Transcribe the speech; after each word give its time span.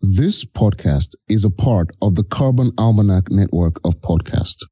This 0.00 0.44
podcast 0.44 1.14
is 1.28 1.44
a 1.44 1.50
part 1.50 1.90
of 2.02 2.16
the 2.16 2.24
Carbon 2.24 2.72
Almanac 2.76 3.30
network 3.30 3.76
of 3.84 4.00
podcasts. 4.00 4.64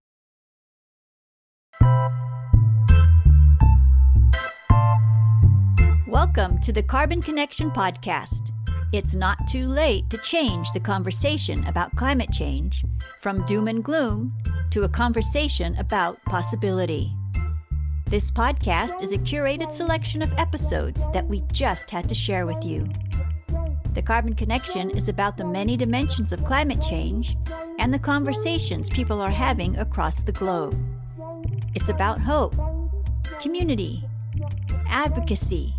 Welcome 6.08 6.60
to 6.62 6.72
the 6.72 6.82
Carbon 6.82 7.22
Connection 7.22 7.70
podcast. 7.70 8.50
It's 8.92 9.14
not 9.14 9.38
too 9.48 9.68
late 9.68 10.10
to 10.10 10.18
change 10.18 10.70
the 10.72 10.80
conversation 10.80 11.64
about 11.66 11.94
climate 11.96 12.30
change 12.32 12.84
from 13.20 13.46
doom 13.46 13.68
and 13.68 13.82
gloom 13.82 14.36
to 14.70 14.82
a 14.82 14.88
conversation 14.88 15.76
about 15.76 16.22
possibility. 16.26 17.10
This 18.06 18.30
podcast 18.30 19.00
is 19.00 19.12
a 19.12 19.18
curated 19.18 19.72
selection 19.72 20.20
of 20.20 20.32
episodes 20.36 21.08
that 21.12 21.26
we 21.26 21.40
just 21.52 21.90
had 21.90 22.08
to 22.08 22.14
share 22.14 22.44
with 22.44 22.62
you. 22.64 22.86
The 23.94 24.00
Carbon 24.00 24.34
Connection 24.34 24.88
is 24.88 25.08
about 25.10 25.36
the 25.36 25.44
many 25.44 25.76
dimensions 25.76 26.32
of 26.32 26.42
climate 26.44 26.80
change 26.80 27.36
and 27.78 27.92
the 27.92 27.98
conversations 27.98 28.88
people 28.88 29.20
are 29.20 29.30
having 29.30 29.76
across 29.76 30.22
the 30.22 30.32
globe. 30.32 30.74
It's 31.74 31.90
about 31.90 32.18
hope, 32.18 32.56
community, 33.38 34.02
advocacy, 34.86 35.74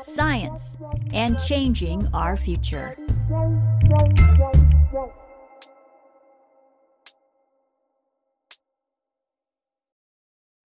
science, 0.00 0.76
and 1.12 1.38
changing 1.38 2.08
our 2.12 2.36
future. 2.36 2.96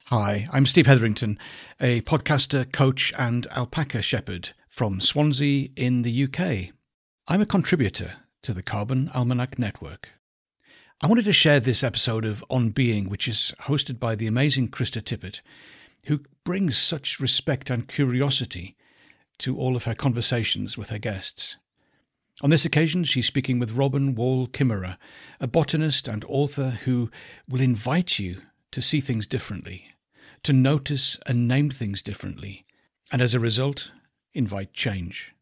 Hi, 0.05 0.47
I'm 0.51 0.65
Steve 0.65 0.87
Heatherington, 0.87 1.37
a 1.79 2.01
podcaster, 2.01 2.71
coach, 2.71 3.13
and 3.19 3.45
alpaca 3.51 4.01
shepherd 4.01 4.53
from 4.67 4.99
Swansea 4.99 5.69
in 5.75 6.01
the 6.01 6.23
UK. 6.23 6.76
I'm 7.29 7.41
a 7.41 7.45
contributor 7.45 8.13
to 8.43 8.53
the 8.53 8.63
Carbon 8.63 9.11
Almanac 9.13 9.59
Network. 9.59 10.11
I 11.01 11.07
wanted 11.07 11.25
to 11.25 11.33
share 11.33 11.59
this 11.59 11.83
episode 11.83 12.23
of 12.23 12.41
On 12.49 12.69
Being, 12.69 13.09
which 13.09 13.27
is 13.27 13.53
hosted 13.63 13.99
by 13.99 14.15
the 14.15 14.27
amazing 14.27 14.69
Krista 14.69 15.01
Tippett, 15.01 15.41
who 16.05 16.21
brings 16.45 16.77
such 16.77 17.19
respect 17.19 17.69
and 17.69 17.85
curiosity 17.85 18.77
to 19.39 19.57
all 19.57 19.75
of 19.75 19.83
her 19.83 19.93
conversations 19.93 20.77
with 20.77 20.89
her 20.89 20.99
guests. 20.99 21.57
On 22.41 22.49
this 22.49 22.63
occasion, 22.63 23.03
she's 23.03 23.27
speaking 23.27 23.59
with 23.59 23.73
Robin 23.73 24.15
Wall 24.15 24.47
Kimmerer, 24.47 24.95
a 25.41 25.47
botanist 25.47 26.07
and 26.07 26.23
author 26.29 26.79
who 26.85 27.11
will 27.45 27.59
invite 27.59 28.19
you 28.19 28.43
to 28.71 28.81
see 28.81 29.01
things 29.01 29.27
differently, 29.27 29.83
to 30.43 30.53
notice 30.53 31.19
and 31.25 31.45
name 31.45 31.71
things 31.71 32.01
differently, 32.01 32.65
and 33.11 33.21
as 33.21 33.33
a 33.33 33.39
result, 33.41 33.91
invite 34.33 34.71
change. 34.71 35.33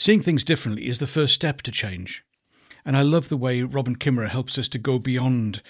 Seeing 0.00 0.22
things 0.22 0.44
differently 0.44 0.88
is 0.88 0.98
the 0.98 1.06
first 1.06 1.34
step 1.34 1.60
to 1.60 1.70
change. 1.70 2.24
And 2.86 2.96
I 2.96 3.02
love 3.02 3.28
the 3.28 3.36
way 3.36 3.62
Robin 3.62 3.96
Kimmerer 3.96 4.30
helps 4.30 4.56
us 4.56 4.66
to 4.68 4.78
go 4.78 4.98
beyond 4.98 5.60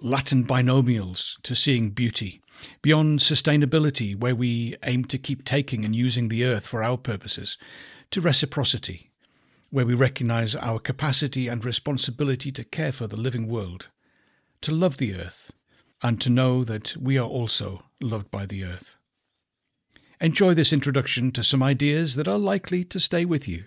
Latin 0.00 0.44
binomials 0.44 1.40
to 1.42 1.54
seeing 1.54 1.90
beauty, 1.90 2.42
beyond 2.82 3.20
sustainability, 3.20 4.18
where 4.18 4.34
we 4.34 4.74
aim 4.82 5.04
to 5.04 5.18
keep 5.18 5.44
taking 5.44 5.84
and 5.84 5.94
using 5.94 6.26
the 6.26 6.44
earth 6.44 6.66
for 6.66 6.82
our 6.82 6.96
purposes, 6.96 7.56
to 8.10 8.20
reciprocity, 8.20 9.12
where 9.70 9.86
we 9.86 9.94
recognize 9.94 10.56
our 10.56 10.80
capacity 10.80 11.46
and 11.46 11.64
responsibility 11.64 12.50
to 12.50 12.64
care 12.64 12.90
for 12.90 13.06
the 13.06 13.16
living 13.16 13.46
world, 13.46 13.86
to 14.62 14.72
love 14.72 14.96
the 14.96 15.14
earth, 15.14 15.52
and 16.02 16.20
to 16.20 16.28
know 16.28 16.64
that 16.64 16.96
we 16.96 17.16
are 17.16 17.28
also 17.28 17.84
loved 18.00 18.32
by 18.32 18.46
the 18.46 18.64
earth. 18.64 18.96
Enjoy 20.20 20.54
this 20.54 20.72
introduction 20.72 21.30
to 21.30 21.44
some 21.44 21.62
ideas 21.62 22.16
that 22.16 22.26
are 22.26 22.36
likely 22.36 22.82
to 22.82 22.98
stay 22.98 23.24
with 23.24 23.46
you 23.46 23.66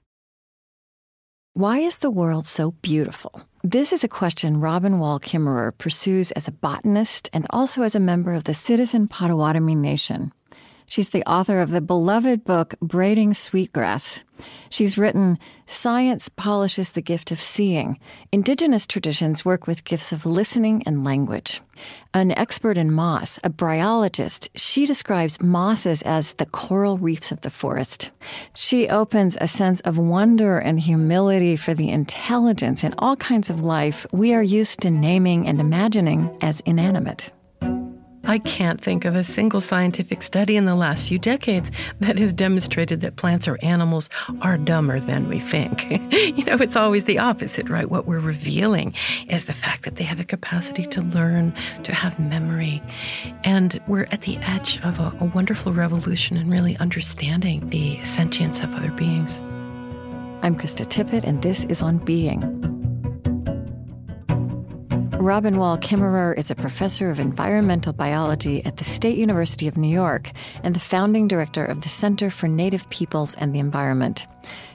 Why 1.53 1.79
is 1.79 1.99
the 1.99 2.09
world 2.09 2.45
so 2.45 2.71
beautiful? 2.81 3.41
This 3.61 3.91
is 3.91 4.05
a 4.05 4.07
question 4.07 4.61
Robin 4.61 4.99
Wall 4.99 5.19
Kimmerer 5.19 5.77
pursues 5.77 6.31
as 6.31 6.47
a 6.47 6.51
botanist 6.53 7.29
and 7.33 7.45
also 7.49 7.81
as 7.81 7.93
a 7.93 7.99
member 7.99 8.33
of 8.33 8.45
the 8.45 8.53
Citizen 8.53 9.09
Potawatomi 9.09 9.75
Nation. 9.75 10.31
She's 10.91 11.11
the 11.11 11.23
author 11.23 11.59
of 11.59 11.71
the 11.71 11.79
beloved 11.79 12.43
book 12.43 12.75
Braiding 12.81 13.33
Sweetgrass. 13.33 14.25
She's 14.69 14.97
written 14.97 15.39
Science 15.65 16.27
Polishes 16.27 16.91
the 16.91 17.01
Gift 17.01 17.31
of 17.31 17.39
Seeing. 17.39 17.97
Indigenous 18.33 18.85
traditions 18.85 19.45
work 19.45 19.67
with 19.67 19.85
gifts 19.85 20.11
of 20.11 20.25
listening 20.25 20.83
and 20.85 21.05
language. 21.05 21.61
An 22.13 22.33
expert 22.33 22.77
in 22.77 22.91
moss, 22.91 23.39
a 23.41 23.49
bryologist, 23.49 24.49
she 24.53 24.85
describes 24.85 25.41
mosses 25.41 26.01
as 26.01 26.33
the 26.33 26.45
coral 26.45 26.97
reefs 26.97 27.31
of 27.31 27.39
the 27.39 27.49
forest. 27.49 28.11
She 28.53 28.89
opens 28.89 29.37
a 29.39 29.47
sense 29.47 29.79
of 29.81 29.97
wonder 29.97 30.59
and 30.59 30.77
humility 30.77 31.55
for 31.55 31.73
the 31.73 31.89
intelligence 31.89 32.83
in 32.83 32.93
all 32.97 33.15
kinds 33.15 33.49
of 33.49 33.63
life 33.63 34.05
we 34.11 34.33
are 34.33 34.43
used 34.43 34.81
to 34.81 34.91
naming 34.91 35.47
and 35.47 35.61
imagining 35.61 36.37
as 36.41 36.59
inanimate. 36.65 37.31
I 38.23 38.37
can't 38.37 38.79
think 38.79 39.05
of 39.05 39.15
a 39.15 39.23
single 39.23 39.61
scientific 39.61 40.21
study 40.21 40.55
in 40.55 40.65
the 40.65 40.75
last 40.75 41.07
few 41.07 41.17
decades 41.17 41.71
that 41.99 42.19
has 42.19 42.31
demonstrated 42.31 43.01
that 43.01 43.15
plants 43.15 43.47
or 43.47 43.57
animals 43.63 44.09
are 44.41 44.57
dumber 44.57 44.99
than 44.99 45.27
we 45.27 45.39
think. 45.39 45.89
you 46.11 46.45
know, 46.45 46.57
it's 46.57 46.75
always 46.75 47.05
the 47.05 47.17
opposite, 47.17 47.69
right? 47.69 47.89
What 47.89 48.05
we're 48.05 48.19
revealing 48.19 48.93
is 49.27 49.45
the 49.45 49.53
fact 49.53 49.83
that 49.83 49.95
they 49.95 50.03
have 50.03 50.19
a 50.19 50.23
capacity 50.23 50.85
to 50.87 51.01
learn, 51.01 51.53
to 51.83 51.93
have 51.93 52.19
memory. 52.19 52.81
And 53.43 53.81
we're 53.87 54.07
at 54.11 54.21
the 54.21 54.37
edge 54.37 54.79
of 54.83 54.99
a, 54.99 55.13
a 55.19 55.25
wonderful 55.25 55.73
revolution 55.73 56.37
in 56.37 56.49
really 56.49 56.77
understanding 56.77 57.69
the 57.69 58.03
sentience 58.03 58.61
of 58.61 58.73
other 58.75 58.91
beings. 58.91 59.39
I'm 60.43 60.55
Krista 60.55 60.85
Tippett, 60.85 61.23
and 61.23 61.41
this 61.41 61.65
is 61.65 61.81
On 61.81 61.97
Being. 61.97 62.80
Robin 65.21 65.57
Wall 65.57 65.77
Kimmerer 65.77 66.35
is 66.35 66.49
a 66.49 66.55
professor 66.55 67.11
of 67.11 67.19
environmental 67.19 67.93
biology 67.93 68.65
at 68.65 68.77
the 68.77 68.83
State 68.83 69.19
University 69.19 69.67
of 69.67 69.77
New 69.77 69.87
York 69.87 70.31
and 70.63 70.73
the 70.73 70.79
founding 70.79 71.27
director 71.27 71.63
of 71.63 71.81
the 71.81 71.89
Center 71.89 72.31
for 72.31 72.47
Native 72.47 72.89
Peoples 72.89 73.35
and 73.35 73.53
the 73.53 73.59
Environment. 73.59 74.25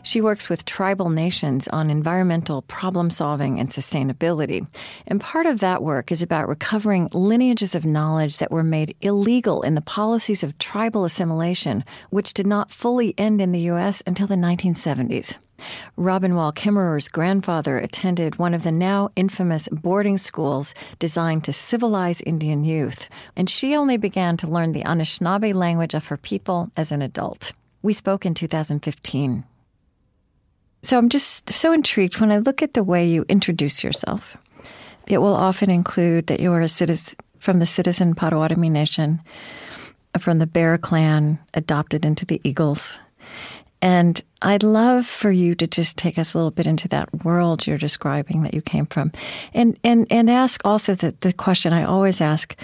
She 0.05 0.21
works 0.21 0.49
with 0.49 0.65
tribal 0.65 1.11
nations 1.11 1.67
on 1.67 1.91
environmental 1.91 2.63
problem 2.63 3.11
solving 3.11 3.59
and 3.59 3.71
sustainability. 3.71 4.65
And 5.09 5.21
part 5.21 5.47
of 5.47 5.59
that 5.59 5.83
work 5.83 6.13
is 6.13 6.23
about 6.23 6.49
recovering 6.49 7.09
lineages 7.13 7.75
of 7.75 7.85
knowledge 7.85 8.37
that 8.37 8.53
were 8.53 8.63
made 8.63 8.95
illegal 9.01 9.63
in 9.63 9.75
the 9.75 9.81
policies 9.81 10.45
of 10.45 10.57
tribal 10.59 11.05
assimilation, 11.05 11.85
which 12.11 12.33
did 12.33 12.47
not 12.47 12.71
fully 12.71 13.19
end 13.19 13.41
in 13.41 13.51
the 13.51 13.67
U.S. 13.73 14.01
until 14.07 14.29
the 14.29 14.37
1970s. 14.37 15.39
Robin 15.97 16.35
Wall 16.35 16.53
Kimmerer's 16.53 17.09
grandfather 17.09 17.79
attended 17.79 18.39
one 18.39 18.55
of 18.55 18.63
the 18.63 18.73
now 18.73 19.11
infamous 19.17 19.69
boarding 19.73 20.19
schools 20.19 20.75
designed 20.99 21.45
to 21.45 21.53
civilize 21.53 22.21
Indian 22.23 22.65
youth, 22.65 23.09
and 23.37 23.49
she 23.49 23.75
only 23.75 23.97
began 23.97 24.37
to 24.37 24.47
learn 24.47 24.73
the 24.73 24.85
Anishinaabe 24.85 25.55
language 25.55 25.95
of 25.95 26.07
her 26.07 26.17
people 26.17 26.71
as 26.77 26.93
an 26.93 27.03
adult. 27.03 27.53
We 27.83 27.93
spoke 27.93 28.27
in 28.27 28.35
2015. 28.35 29.45
So 30.83 30.99
I'm 30.99 31.09
just 31.09 31.51
so 31.51 31.73
intrigued 31.73 32.21
when 32.21 32.31
I 32.31 32.39
look 32.39 32.63
at 32.63 32.75
the 32.75 32.85
way 32.85 33.07
you 33.07 33.25
introduce 33.29 33.83
yourself. 33.83 34.37
It 35.09 35.19
will 35.19 35.35
often 35.35 35.71
include 35.71 36.27
that 36.27 36.41
you 36.41 36.53
are 36.53 36.61
a 36.61 36.69
citizen 36.69 37.17
from 37.39 37.59
the 37.59 37.67
Citizen 37.67 38.15
Potawatomi 38.15 38.71
Nation, 38.71 39.21
from 40.19 40.39
the 40.39 40.47
Bear 40.47 40.79
Clan, 40.79 41.39
adopted 41.55 42.05
into 42.05 42.25
the 42.25 42.41
Eagles. 42.45 42.99
And 43.83 44.23
I'd 44.43 44.63
love 44.63 45.07
for 45.07 45.31
you 45.31 45.55
to 45.57 45.67
just 45.67 45.97
take 45.97 46.19
us 46.19 46.35
a 46.35 46.39
little 46.39 46.51
bit 46.51 46.67
into 46.67 46.89
that 46.89 47.25
world 47.25 47.67
you're 47.67 47.79
describing 47.79 48.43
that 48.43 48.55
you 48.55 48.63
came 48.63 48.87
from, 48.87 49.13
and 49.53 49.79
and 49.85 50.07
and 50.11 50.31
ask 50.31 50.61
also 50.65 50.95
the 50.95 51.15
the 51.21 51.33
question 51.33 51.73
I 51.73 51.85
always 51.85 52.21
ask 52.21 52.57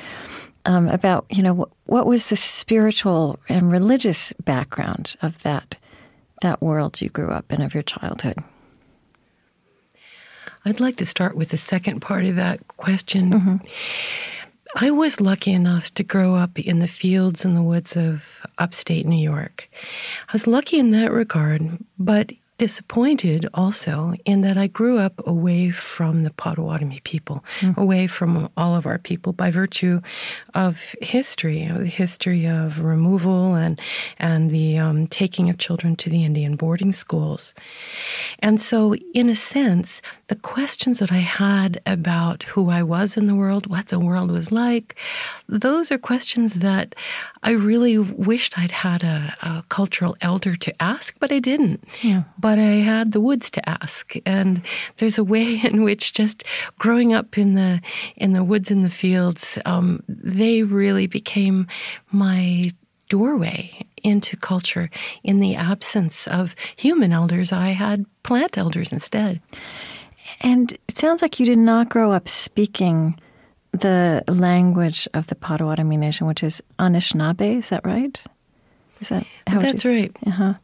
um, 0.64 0.88
about 0.88 1.26
you 1.30 1.42
know 1.42 1.54
what, 1.54 1.68
what 1.84 2.06
was 2.06 2.28
the 2.28 2.36
spiritual 2.36 3.38
and 3.48 3.70
religious 3.70 4.32
background 4.44 5.16
of 5.22 5.42
that 5.42 5.76
that 6.40 6.60
world 6.60 7.00
you 7.00 7.08
grew 7.08 7.30
up 7.30 7.52
in 7.52 7.62
of 7.62 7.74
your 7.74 7.82
childhood. 7.82 8.38
I'd 10.64 10.80
like 10.80 10.96
to 10.96 11.06
start 11.06 11.36
with 11.36 11.48
the 11.48 11.56
second 11.56 12.00
part 12.00 12.24
of 12.24 12.36
that 12.36 12.66
question. 12.68 13.30
Mm-hmm. 13.30 13.56
I 14.76 14.90
was 14.90 15.20
lucky 15.20 15.52
enough 15.52 15.92
to 15.94 16.02
grow 16.02 16.34
up 16.34 16.58
in 16.58 16.78
the 16.78 16.88
fields 16.88 17.44
and 17.44 17.54
the 17.54 17.62
woods 17.62 17.96
of 17.96 18.40
upstate 18.58 19.06
New 19.06 19.22
York. 19.22 19.68
I 20.28 20.32
was 20.32 20.46
lucky 20.46 20.78
in 20.78 20.90
that 20.90 21.12
regard, 21.12 21.78
but 21.98 22.32
disappointed 22.62 23.48
also 23.54 24.14
in 24.24 24.42
that 24.42 24.56
I 24.56 24.68
grew 24.68 24.96
up 25.00 25.20
away 25.26 25.70
from 25.72 26.22
the 26.22 26.30
Potawatomi 26.30 27.00
people, 27.02 27.44
mm. 27.58 27.76
away 27.76 28.06
from 28.06 28.48
all 28.56 28.76
of 28.76 28.86
our 28.86 28.98
people 28.98 29.32
by 29.32 29.50
virtue 29.50 30.00
of 30.54 30.94
history, 31.02 31.66
the 31.66 31.86
history 31.86 32.46
of 32.46 32.78
removal 32.78 33.56
and 33.56 33.80
and 34.20 34.52
the 34.52 34.78
um, 34.78 35.08
taking 35.08 35.50
of 35.50 35.58
children 35.58 35.96
to 35.96 36.08
the 36.08 36.22
Indian 36.22 36.54
boarding 36.54 36.92
schools. 36.92 37.52
And 38.38 38.62
so, 38.62 38.94
in 39.12 39.28
a 39.28 39.34
sense, 39.34 40.00
the 40.28 40.36
questions 40.36 41.00
that 41.00 41.10
I 41.10 41.24
had 41.44 41.80
about 41.84 42.44
who 42.44 42.70
I 42.70 42.84
was 42.84 43.16
in 43.16 43.26
the 43.26 43.34
world, 43.34 43.66
what 43.66 43.88
the 43.88 43.98
world 43.98 44.30
was 44.30 44.52
like, 44.52 44.94
those 45.48 45.90
are 45.90 45.98
questions 45.98 46.54
that 46.54 46.94
I 47.42 47.50
really 47.50 47.98
wished 47.98 48.56
I'd 48.56 48.70
had 48.70 49.02
a, 49.02 49.36
a 49.42 49.64
cultural 49.68 50.16
elder 50.20 50.54
to 50.54 50.82
ask, 50.82 51.16
but 51.18 51.32
I 51.32 51.40
didn't. 51.40 51.82
Yeah. 52.02 52.22
But 52.38 52.51
I 52.58 52.82
had 52.82 53.12
the 53.12 53.20
woods 53.20 53.50
to 53.52 53.68
ask, 53.68 54.14
and 54.26 54.62
there's 54.96 55.18
a 55.18 55.24
way 55.24 55.60
in 55.62 55.82
which 55.82 56.12
just 56.12 56.44
growing 56.78 57.12
up 57.12 57.38
in 57.38 57.54
the 57.54 57.80
in 58.16 58.32
the 58.32 58.44
woods 58.44 58.70
and 58.70 58.84
the 58.84 58.90
fields, 58.90 59.58
um, 59.64 60.02
they 60.08 60.62
really 60.62 61.06
became 61.06 61.66
my 62.10 62.72
doorway 63.08 63.86
into 64.02 64.36
culture. 64.36 64.90
In 65.22 65.40
the 65.40 65.54
absence 65.54 66.26
of 66.26 66.54
human 66.76 67.12
elders, 67.12 67.52
I 67.52 67.68
had 67.68 68.06
plant 68.22 68.56
elders 68.56 68.92
instead. 68.92 69.40
And 70.40 70.72
it 70.72 70.96
sounds 70.96 71.22
like 71.22 71.38
you 71.38 71.46
did 71.46 71.58
not 71.58 71.88
grow 71.88 72.10
up 72.10 72.26
speaking 72.26 73.20
the 73.72 74.22
language 74.28 75.08
of 75.14 75.26
the 75.26 75.34
Potawatomi 75.34 75.96
Nation, 75.96 76.26
which 76.26 76.42
is 76.42 76.62
Anishinaabe. 76.78 77.58
Is 77.58 77.68
that 77.70 77.84
right? 77.84 78.22
Is 79.00 79.08
that 79.08 79.26
how 79.46 79.60
That's 79.60 79.84
right. 79.84 80.14
Uh-huh. 80.26 80.54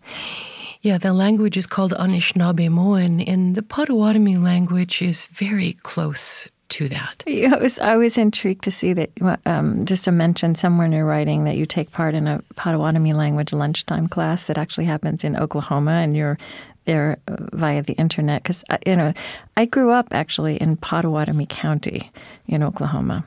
Yeah, 0.83 0.99
the 0.99 1.13
language 1.13 1.57
is 1.57 1.67
called 1.67 1.93
Anishinaabemowin, 1.93 3.25
and 3.27 3.55
the 3.55 3.63
Potawatomi 3.63 4.37
language 4.37 5.03
is 5.03 5.27
very 5.27 5.73
close 5.83 6.49
to 6.71 6.89
that. 6.89 7.25
Yeah, 7.27 7.55
I 7.55 7.59
was 7.59 7.79
I 7.79 7.97
was 7.97 8.17
intrigued 8.17 8.65
to 8.65 8.71
see 8.71 8.93
that. 8.93 9.11
Um, 9.47 9.85
just 9.85 10.05
to 10.05 10.13
mention 10.13 10.55
somewhere 10.55 10.87
in 10.87 10.93
your 10.93 11.05
writing 11.05 11.45
that 11.45 11.57
you 11.57 11.67
take 11.67 11.91
part 11.93 12.15
in 12.15 12.27
a 12.27 12.43
Potawatomi 12.57 13.13
language 13.13 13.53
lunchtime 13.53 14.09
class 14.09 14.47
that 14.47 14.59
actually 14.59 14.87
happens 14.87 15.25
in 15.25 15.37
Oklahoma, 15.37 15.93
and 15.93 16.17
you're 16.17 16.39
there 16.85 17.19
via 17.53 17.83
the 17.83 17.93
internet 17.95 18.43
because 18.43 18.65
uh, 18.71 18.79
you 18.87 18.97
know 18.97 19.13
I 19.57 19.67
grew 19.67 19.91
up 19.91 20.09
actually 20.13 20.57
in 20.57 20.77
Potawatomi 20.77 21.47
County 21.47 22.11
in 22.47 22.63
Oklahoma, 22.63 23.25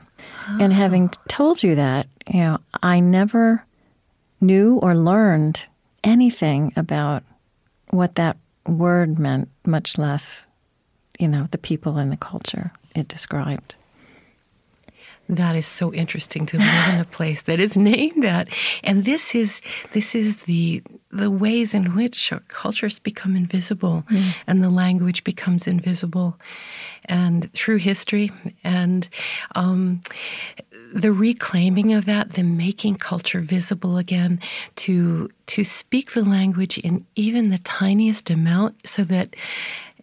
oh. 0.48 0.58
and 0.60 0.72
having 0.72 1.10
told 1.28 1.62
you 1.62 1.74
that, 1.76 2.06
you 2.32 2.40
know, 2.40 2.58
I 2.82 3.00
never 3.00 3.64
knew 4.40 4.78
or 4.82 4.96
learned 4.96 5.66
anything 6.02 6.72
about 6.76 7.22
what 7.92 8.16
that 8.16 8.36
word 8.66 9.18
meant, 9.18 9.48
much 9.64 9.98
less, 9.98 10.46
you 11.18 11.28
know, 11.28 11.46
the 11.52 11.58
people 11.58 11.98
and 11.98 12.10
the 12.10 12.16
culture 12.16 12.72
it 12.96 13.06
described. 13.06 13.76
That 15.28 15.54
is 15.54 15.66
so 15.66 15.94
interesting 15.94 16.46
to 16.46 16.58
live 16.58 16.94
in 16.94 17.00
a 17.00 17.04
place 17.04 17.42
that 17.42 17.60
is 17.60 17.76
named 17.76 18.24
that. 18.24 18.48
And 18.82 19.04
this 19.04 19.34
is 19.34 19.60
this 19.92 20.14
is 20.14 20.44
the 20.44 20.82
the 21.10 21.30
ways 21.30 21.74
in 21.74 21.94
which 21.94 22.32
cultures 22.48 22.98
become 22.98 23.36
invisible 23.36 24.04
mm. 24.10 24.34
and 24.46 24.62
the 24.62 24.70
language 24.70 25.24
becomes 25.24 25.66
invisible 25.66 26.38
and 27.04 27.52
through 27.52 27.76
history 27.76 28.32
and 28.64 29.08
um, 29.54 30.00
the 30.92 31.12
reclaiming 31.12 31.92
of 31.92 32.04
that, 32.04 32.30
the 32.30 32.42
making 32.42 32.96
culture 32.96 33.40
visible 33.40 33.96
again, 33.98 34.40
to 34.76 35.30
to 35.46 35.64
speak 35.64 36.12
the 36.12 36.24
language 36.24 36.78
in 36.78 37.04
even 37.16 37.50
the 37.50 37.58
tiniest 37.58 38.30
amount 38.30 38.86
so 38.86 39.04
that 39.04 39.34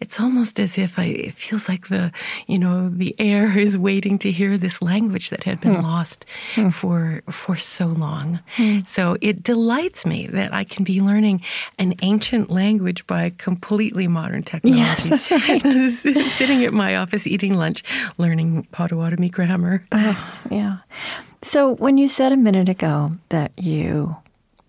it's 0.00 0.18
almost 0.18 0.58
as 0.58 0.78
if 0.78 0.98
I, 0.98 1.04
it 1.04 1.34
feels 1.34 1.68
like 1.68 1.88
the, 1.88 2.10
you 2.46 2.58
know, 2.58 2.88
the 2.88 3.14
air 3.18 3.56
is 3.66 3.76
waiting 3.76 4.18
to 4.20 4.32
hear 4.32 4.56
this 4.56 4.80
language 4.82 5.30
that 5.30 5.44
had 5.44 5.60
been 5.60 5.74
hmm. 5.74 5.82
lost 5.82 6.24
hmm. 6.54 6.70
for 6.70 7.22
for 7.30 7.56
so 7.56 7.86
long. 7.86 8.40
Hmm. 8.56 8.80
So 8.86 9.16
it 9.20 9.42
delights 9.42 10.06
me 10.06 10.26
that 10.28 10.52
I 10.54 10.64
can 10.64 10.84
be 10.84 11.00
learning 11.00 11.42
an 11.78 11.94
ancient 12.02 12.50
language 12.50 13.06
by 13.06 13.30
completely 13.38 14.08
modern 14.08 14.42
technology. 14.42 14.70
Yes, 14.80 15.30
right. 15.30 15.60
Sitting 16.32 16.64
at 16.64 16.72
my 16.72 16.96
office 16.96 17.26
eating 17.26 17.54
lunch, 17.54 17.82
learning 18.18 18.66
Potawatomi 18.72 19.28
grammar. 19.28 19.84
Oh, 19.92 20.40
yeah. 20.50 20.78
So 21.42 21.74
when 21.76 21.98
you 21.98 22.08
said 22.08 22.32
a 22.32 22.36
minute 22.36 22.68
ago 22.68 23.12
that 23.28 23.52
you 23.58 24.16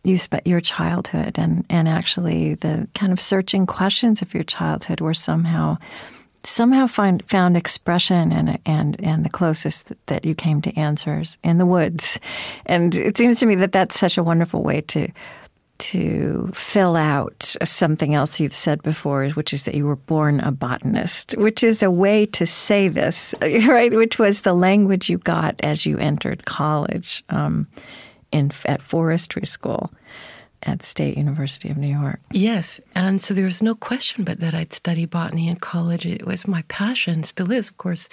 you 0.04 0.18
spent 0.18 0.48
your 0.48 0.62
childhood 0.62 1.38
and, 1.38 1.66
and 1.70 1.88
actually 1.88 2.56
the 2.56 2.88
kind 2.96 3.12
of 3.12 3.20
searching 3.20 3.66
questions 3.66 4.22
of 4.22 4.34
your 4.34 4.44
childhood 4.44 5.02
were 5.02 5.14
somehow 5.14 5.78
somehow 6.44 6.88
find 6.88 7.24
found 7.28 7.56
expression 7.56 8.32
and 8.32 8.58
and 8.66 9.00
and 9.04 9.24
the 9.24 9.30
closest 9.30 9.92
that 10.08 10.26
you 10.26 10.34
came 10.34 10.60
to 10.60 10.76
answers 10.76 11.38
in 11.44 11.60
the 11.60 11.68
woods 11.68 12.20
and 12.66 12.96
it 12.96 13.16
seems 13.16 13.40
to 13.40 13.46
me 13.46 13.54
that 13.54 13.72
that's 13.72 14.00
such 14.00 14.18
a 14.18 14.24
wonderful 14.24 14.64
way 14.64 14.82
to 14.82 15.08
to 15.82 16.48
fill 16.54 16.96
out 16.96 17.56
something 17.64 18.14
else 18.14 18.40
you've 18.40 18.54
said 18.54 18.84
before, 18.84 19.28
which 19.30 19.52
is 19.52 19.64
that 19.64 19.74
you 19.74 19.84
were 19.84 19.96
born 19.96 20.40
a 20.42 20.52
botanist, 20.52 21.32
which 21.38 21.64
is 21.64 21.82
a 21.82 21.90
way 21.90 22.28
to 22.28 22.46
say 22.46 22.88
this, 22.88 23.34
right? 23.42 23.92
Which 23.92 24.20
was 24.20 24.42
the 24.42 24.54
language 24.54 25.10
you 25.10 25.18
got 25.18 25.56
as 25.62 25.84
you 25.84 25.98
entered 25.98 26.46
college. 26.46 27.24
Um, 27.30 27.68
in 28.32 28.52
at 28.66 28.82
forestry 28.82 29.46
school 29.46 29.92
at 30.64 30.84
State 30.84 31.18
University 31.18 31.70
of 31.70 31.78
New 31.78 31.88
York. 31.88 32.20
Yes, 32.32 32.80
and 32.96 33.22
so 33.22 33.34
there 33.34 33.46
was 33.46 33.62
no 33.62 33.76
question 33.76 34.24
but 34.24 34.40
that 34.40 34.54
I'd 34.54 34.74
study 34.74 35.06
botany 35.06 35.48
in 35.48 35.58
college. 35.58 36.06
It 36.06 36.26
was 36.26 36.48
my 36.48 36.64
passion, 36.68 37.24
still 37.24 37.52
is, 37.52 37.70
of 37.70 37.78
course. 37.78 38.10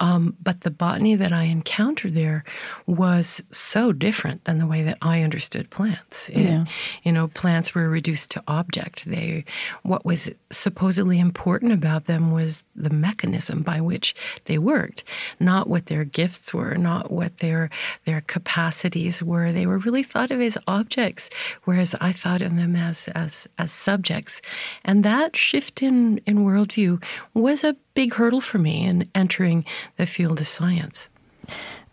Um, 0.00 0.36
but 0.42 0.62
the 0.62 0.70
botany 0.70 1.14
that 1.16 1.32
I 1.32 1.44
encountered 1.44 2.14
there 2.14 2.44
was 2.86 3.42
so 3.50 3.92
different 3.92 4.44
than 4.44 4.58
the 4.58 4.66
way 4.66 4.82
that 4.82 4.98
I 5.02 5.22
understood 5.22 5.70
plants. 5.70 6.28
It, 6.28 6.40
yeah. 6.40 6.64
You 7.02 7.12
know, 7.12 7.28
plants 7.28 7.74
were 7.74 7.88
reduced 7.88 8.30
to 8.32 8.42
object. 8.48 9.04
They, 9.06 9.44
what 9.82 10.04
was 10.04 10.30
supposedly 10.50 11.18
important 11.18 11.72
about 11.72 12.06
them 12.06 12.32
was 12.32 12.64
the 12.74 12.90
mechanism 12.90 13.62
by 13.62 13.80
which 13.80 14.14
they 14.44 14.58
worked, 14.58 15.04
not 15.40 15.68
what 15.68 15.86
their 15.86 16.04
gifts 16.04 16.52
were, 16.52 16.74
not 16.76 17.10
what 17.10 17.38
their 17.38 17.70
their 18.04 18.20
capacities 18.20 19.22
were. 19.22 19.52
They 19.52 19.66
were 19.66 19.78
really 19.78 20.02
thought 20.02 20.30
of 20.30 20.40
as 20.40 20.58
objects, 20.66 21.30
whereas 21.64 21.85
I 22.00 22.12
thought 22.12 22.42
of 22.42 22.56
them 22.56 22.76
as 22.76 23.08
as 23.08 23.46
as 23.58 23.72
subjects. 23.72 24.42
And 24.84 25.04
that 25.04 25.36
shift 25.36 25.82
in 25.82 26.18
in 26.26 26.44
worldview 26.44 27.02
was 27.34 27.64
a 27.64 27.76
big 27.94 28.14
hurdle 28.14 28.40
for 28.40 28.58
me 28.58 28.84
in 28.84 29.08
entering 29.14 29.64
the 29.96 30.06
field 30.06 30.40
of 30.40 30.48
science. 30.48 31.08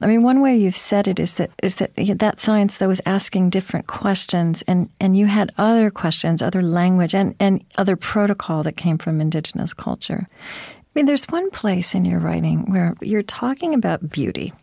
I 0.02 0.08
mean, 0.08 0.22
one 0.22 0.42
way 0.42 0.58
you've 0.58 0.76
said 0.76 1.08
it 1.08 1.20
is 1.20 1.36
that 1.36 1.52
is 1.62 1.76
that 1.76 1.96
that 1.96 2.40
science 2.40 2.78
that 2.78 2.88
was 2.88 3.02
asking 3.06 3.52
different 3.52 3.88
questions, 3.88 4.62
and 4.64 4.90
and 5.00 5.16
you 5.16 5.28
had 5.28 5.52
other 5.58 5.90
questions, 5.90 6.42
other 6.42 6.62
language, 6.62 7.16
and 7.16 7.36
and 7.40 7.64
other 7.78 7.96
protocol 7.96 8.64
that 8.64 8.76
came 8.76 8.98
from 8.98 9.22
indigenous 9.22 9.74
culture. 9.74 10.28
I 10.30 11.00
mean, 11.00 11.06
there's 11.06 11.26
one 11.26 11.50
place 11.52 11.96
in 11.96 12.06
your 12.06 12.20
writing 12.20 12.70
where 12.72 12.96
you're 13.02 13.24
talking 13.24 13.74
about 13.74 14.10
beauty, 14.10 14.54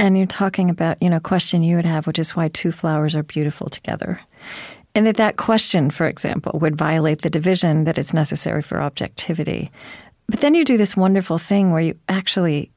and 0.00 0.16
you're 0.16 0.26
talking 0.26 0.70
about 0.70 1.00
you 1.02 1.10
know 1.10 1.18
a 1.18 1.20
question 1.20 1.62
you 1.62 1.76
would 1.76 1.84
have, 1.84 2.06
which 2.06 2.18
is 2.18 2.34
why 2.34 2.48
two 2.48 2.72
flowers 2.72 3.14
are 3.14 3.22
beautiful 3.22 3.68
together. 3.68 4.20
And 4.94 5.06
that 5.06 5.18
that 5.18 5.36
question, 5.36 5.90
for 5.90 6.06
example, 6.06 6.58
would 6.58 6.74
violate 6.74 7.22
the 7.22 7.30
division 7.30 7.84
that 7.84 7.98
is 7.98 8.14
necessary 8.14 8.62
for 8.62 8.80
objectivity. 8.80 9.70
But 10.28 10.40
then 10.40 10.54
you 10.54 10.64
do 10.64 10.76
this 10.76 10.96
wonderful 10.96 11.38
thing 11.38 11.70
where 11.70 11.82
you 11.82 11.96
actually 12.08 12.70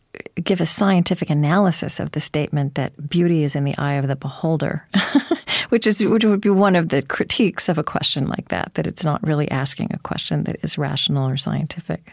give 0.43 0.61
a 0.61 0.65
scientific 0.65 1.29
analysis 1.29 1.99
of 1.99 2.11
the 2.11 2.19
statement 2.19 2.75
that 2.75 3.09
beauty 3.09 3.43
is 3.43 3.55
in 3.55 3.63
the 3.63 3.77
eye 3.77 3.93
of 3.93 4.07
the 4.07 4.15
beholder, 4.15 4.85
which 5.69 5.87
is 5.87 6.03
which 6.03 6.25
would 6.25 6.41
be 6.41 6.49
one 6.49 6.75
of 6.75 6.89
the 6.89 7.01
critiques 7.01 7.69
of 7.69 7.77
a 7.77 7.83
question 7.83 8.27
like 8.27 8.49
that, 8.49 8.73
that 8.73 8.85
it's 8.85 9.05
not 9.05 9.25
really 9.25 9.49
asking 9.49 9.89
a 9.91 9.99
question 9.99 10.43
that 10.43 10.57
is 10.61 10.77
rational 10.77 11.27
or 11.27 11.37
scientific. 11.37 12.11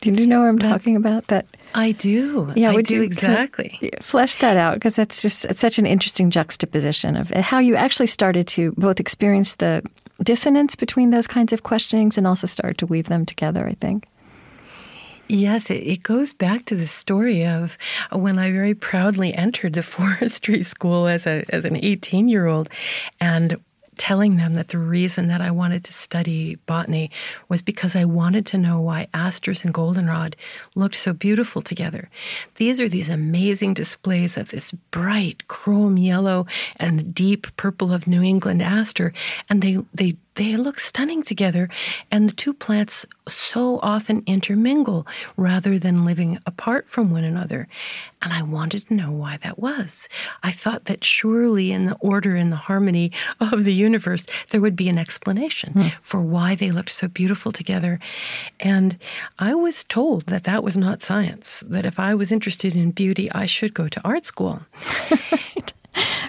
Do 0.00 0.12
you 0.12 0.26
know 0.26 0.40
what 0.40 0.48
I'm 0.48 0.56
that's, 0.56 0.72
talking 0.72 0.96
about? 0.96 1.26
That 1.26 1.46
I 1.74 1.92
do. 1.92 2.52
Yeah, 2.56 2.70
I 2.70 2.74
would 2.74 2.86
do 2.86 2.96
you 2.96 3.02
exactly 3.02 3.76
kind 3.80 3.94
of 3.98 4.04
flesh 4.04 4.36
that 4.36 4.56
out 4.56 4.74
because 4.74 4.96
that's 4.96 5.22
just 5.22 5.44
it's 5.44 5.60
such 5.60 5.78
an 5.78 5.86
interesting 5.86 6.30
juxtaposition 6.30 7.16
of 7.16 7.30
uh, 7.32 7.42
how 7.42 7.58
you 7.58 7.76
actually 7.76 8.06
started 8.06 8.46
to 8.48 8.72
both 8.72 8.98
experience 8.98 9.54
the 9.54 9.82
dissonance 10.22 10.74
between 10.74 11.10
those 11.10 11.26
kinds 11.26 11.52
of 11.52 11.62
questionings 11.62 12.16
and 12.16 12.26
also 12.26 12.46
start 12.46 12.78
to 12.78 12.86
weave 12.86 13.08
them 13.08 13.26
together. 13.26 13.66
I 13.66 13.74
think. 13.74 14.06
Yes, 15.28 15.70
it, 15.70 15.86
it, 15.86 16.02
goes 16.02 16.34
back 16.34 16.64
to 16.64 16.74
the 16.74 16.88
story 16.88 17.46
of 17.46 17.78
when 18.10 18.36
I 18.36 18.50
very 18.50 18.74
proudly 18.74 19.32
entered 19.32 19.74
the 19.74 19.82
forestry 19.84 20.62
school 20.62 21.06
as 21.06 21.26
a 21.26 21.44
as 21.50 21.64
an 21.64 21.76
18 21.76 22.28
year 22.28 22.46
old, 22.46 22.68
and 23.20 23.60
telling 24.00 24.38
them 24.38 24.54
that 24.54 24.68
the 24.68 24.78
reason 24.78 25.28
that 25.28 25.42
I 25.42 25.50
wanted 25.50 25.84
to 25.84 25.92
study 25.92 26.54
botany 26.64 27.10
was 27.50 27.60
because 27.60 27.94
I 27.94 28.06
wanted 28.06 28.46
to 28.46 28.56
know 28.56 28.80
why 28.80 29.08
asters 29.12 29.62
and 29.62 29.74
goldenrod 29.74 30.36
looked 30.74 30.94
so 30.94 31.12
beautiful 31.12 31.60
together. 31.60 32.08
These 32.54 32.80
are 32.80 32.88
these 32.88 33.10
amazing 33.10 33.74
displays 33.74 34.38
of 34.38 34.48
this 34.48 34.72
bright 34.90 35.46
chrome 35.48 35.98
yellow 35.98 36.46
and 36.76 37.14
deep 37.14 37.54
purple 37.58 37.92
of 37.92 38.06
New 38.06 38.22
England 38.22 38.62
aster, 38.62 39.12
and 39.50 39.60
they 39.60 39.76
they 39.92 40.16
they 40.40 40.56
look 40.56 40.80
stunning 40.80 41.22
together. 41.22 41.68
And 42.10 42.26
the 42.26 42.32
two 42.32 42.54
plants 42.54 43.04
so 43.28 43.78
often 43.82 44.22
intermingle 44.24 45.06
rather 45.36 45.78
than 45.78 46.06
living 46.06 46.38
apart 46.46 46.88
from 46.88 47.10
one 47.10 47.24
another. 47.24 47.68
And 48.22 48.32
I 48.32 48.40
wanted 48.40 48.88
to 48.88 48.94
know 48.94 49.10
why 49.10 49.36
that 49.42 49.58
was. 49.58 50.08
I 50.42 50.50
thought 50.50 50.86
that 50.86 51.04
surely 51.04 51.72
in 51.72 51.84
the 51.84 51.96
order 51.96 52.36
and 52.36 52.50
the 52.50 52.56
harmony 52.56 53.12
of 53.38 53.64
the 53.64 53.74
universe, 53.74 54.24
there 54.48 54.62
would 54.62 54.76
be 54.76 54.88
an 54.88 54.96
explanation 54.96 55.74
mm. 55.74 55.92
for 56.00 56.22
why 56.22 56.54
they 56.54 56.70
looked 56.70 56.92
so 56.92 57.06
beautiful 57.06 57.52
together. 57.52 58.00
And 58.58 58.96
I 59.38 59.54
was 59.54 59.84
told 59.84 60.24
that 60.26 60.44
that 60.44 60.64
was 60.64 60.74
not 60.74 61.02
science, 61.02 61.62
that 61.66 61.84
if 61.84 62.00
I 62.00 62.14
was 62.14 62.32
interested 62.32 62.74
in 62.74 62.92
beauty, 62.92 63.30
I 63.32 63.44
should 63.44 63.74
go 63.74 63.88
to 63.88 64.00
art 64.04 64.24
school. 64.24 64.62
right. 65.10 65.74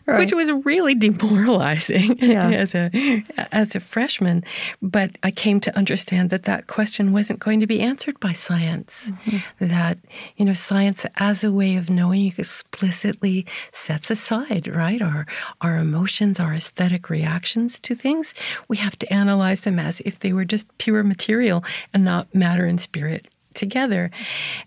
Right. 0.05 0.19
which 0.19 0.33
was 0.33 0.51
really 0.65 0.95
demoralizing 0.95 2.17
yeah. 2.21 2.49
as 2.49 2.75
a 2.75 3.23
as 3.51 3.75
a 3.75 3.79
freshman. 3.79 4.43
But 4.81 5.17
I 5.23 5.31
came 5.31 5.59
to 5.61 5.75
understand 5.77 6.29
that 6.29 6.43
that 6.43 6.67
question 6.67 7.13
wasn't 7.13 7.39
going 7.39 7.59
to 7.59 7.67
be 7.67 7.79
answered 7.79 8.19
by 8.19 8.33
science. 8.33 9.11
Mm-hmm. 9.25 9.67
That 9.67 9.99
you 10.37 10.45
know, 10.45 10.53
science 10.53 11.05
as 11.15 11.43
a 11.43 11.51
way 11.51 11.75
of 11.75 11.89
knowing 11.89 12.33
explicitly 12.37 13.45
sets 13.71 14.11
aside 14.11 14.67
right 14.67 15.01
our 15.01 15.25
our 15.61 15.77
emotions, 15.77 16.39
our 16.39 16.53
aesthetic 16.53 17.09
reactions 17.09 17.79
to 17.79 17.95
things. 17.95 18.33
We 18.67 18.77
have 18.77 18.97
to 18.99 19.13
analyze 19.13 19.61
them 19.61 19.79
as 19.79 20.01
if 20.01 20.19
they 20.19 20.33
were 20.33 20.45
just 20.45 20.77
pure 20.77 21.03
material 21.03 21.63
and 21.93 22.03
not 22.03 22.33
matter 22.33 22.65
and 22.65 22.79
spirit 22.79 23.27
together. 23.53 24.11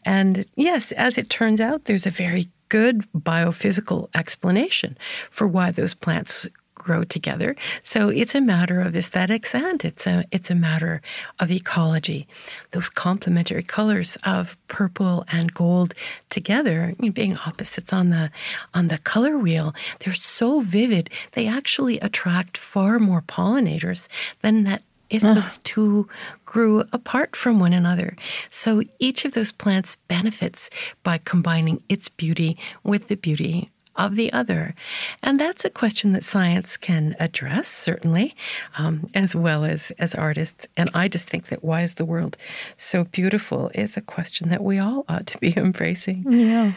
And 0.04 0.46
yes, 0.56 0.92
as 0.92 1.18
it 1.18 1.30
turns 1.30 1.60
out, 1.60 1.84
there's 1.84 2.06
a 2.06 2.10
very 2.10 2.50
good 2.68 3.06
biophysical 3.12 4.08
explanation 4.14 4.96
for 5.30 5.46
why 5.46 5.70
those 5.70 5.94
plants 5.94 6.46
grow 6.74 7.02
together. 7.02 7.56
So 7.82 8.10
it's 8.10 8.34
a 8.34 8.40
matter 8.40 8.80
of 8.80 8.94
aesthetics 8.94 9.54
and 9.54 9.82
it's 9.84 10.06
a 10.06 10.24
it's 10.30 10.50
a 10.50 10.54
matter 10.54 11.00
of 11.40 11.50
ecology. 11.50 12.28
Those 12.72 12.90
complementary 12.90 13.62
colors 13.62 14.18
of 14.24 14.56
purple 14.68 15.24
and 15.32 15.54
gold 15.54 15.94
together, 16.28 16.94
being 17.12 17.38
opposites 17.38 17.92
on 17.92 18.10
the 18.10 18.30
on 18.74 18.88
the 18.88 18.98
color 18.98 19.38
wheel, 19.38 19.74
they're 20.00 20.12
so 20.12 20.60
vivid. 20.60 21.08
They 21.32 21.46
actually 21.48 21.98
attract 22.00 22.58
far 22.58 22.98
more 22.98 23.22
pollinators 23.22 24.08
than 24.42 24.64
that 24.64 24.82
if 25.10 25.22
those 25.22 25.58
two 25.58 26.08
grew 26.44 26.84
apart 26.92 27.36
from 27.36 27.60
one 27.60 27.72
another. 27.72 28.16
So 28.50 28.82
each 28.98 29.24
of 29.24 29.32
those 29.32 29.52
plants 29.52 29.96
benefits 30.08 30.70
by 31.02 31.18
combining 31.18 31.82
its 31.88 32.08
beauty 32.08 32.56
with 32.82 33.08
the 33.08 33.16
beauty 33.16 33.70
of 33.96 34.16
the 34.16 34.32
other? 34.32 34.74
And 35.22 35.38
that's 35.38 35.64
a 35.64 35.70
question 35.70 36.12
that 36.12 36.24
science 36.24 36.76
can 36.76 37.16
address, 37.20 37.68
certainly, 37.68 38.34
um, 38.76 39.10
as 39.14 39.34
well 39.34 39.64
as, 39.64 39.92
as 39.98 40.14
artists. 40.14 40.66
And 40.76 40.90
I 40.94 41.08
just 41.08 41.28
think 41.28 41.48
that 41.48 41.64
why 41.64 41.82
is 41.82 41.94
the 41.94 42.04
world 42.04 42.36
so 42.76 43.04
beautiful 43.04 43.70
is 43.74 43.96
a 43.96 44.00
question 44.00 44.48
that 44.48 44.62
we 44.62 44.78
all 44.78 45.04
ought 45.08 45.26
to 45.28 45.38
be 45.38 45.52
embracing. 45.56 46.24
Yeah. 46.30 46.72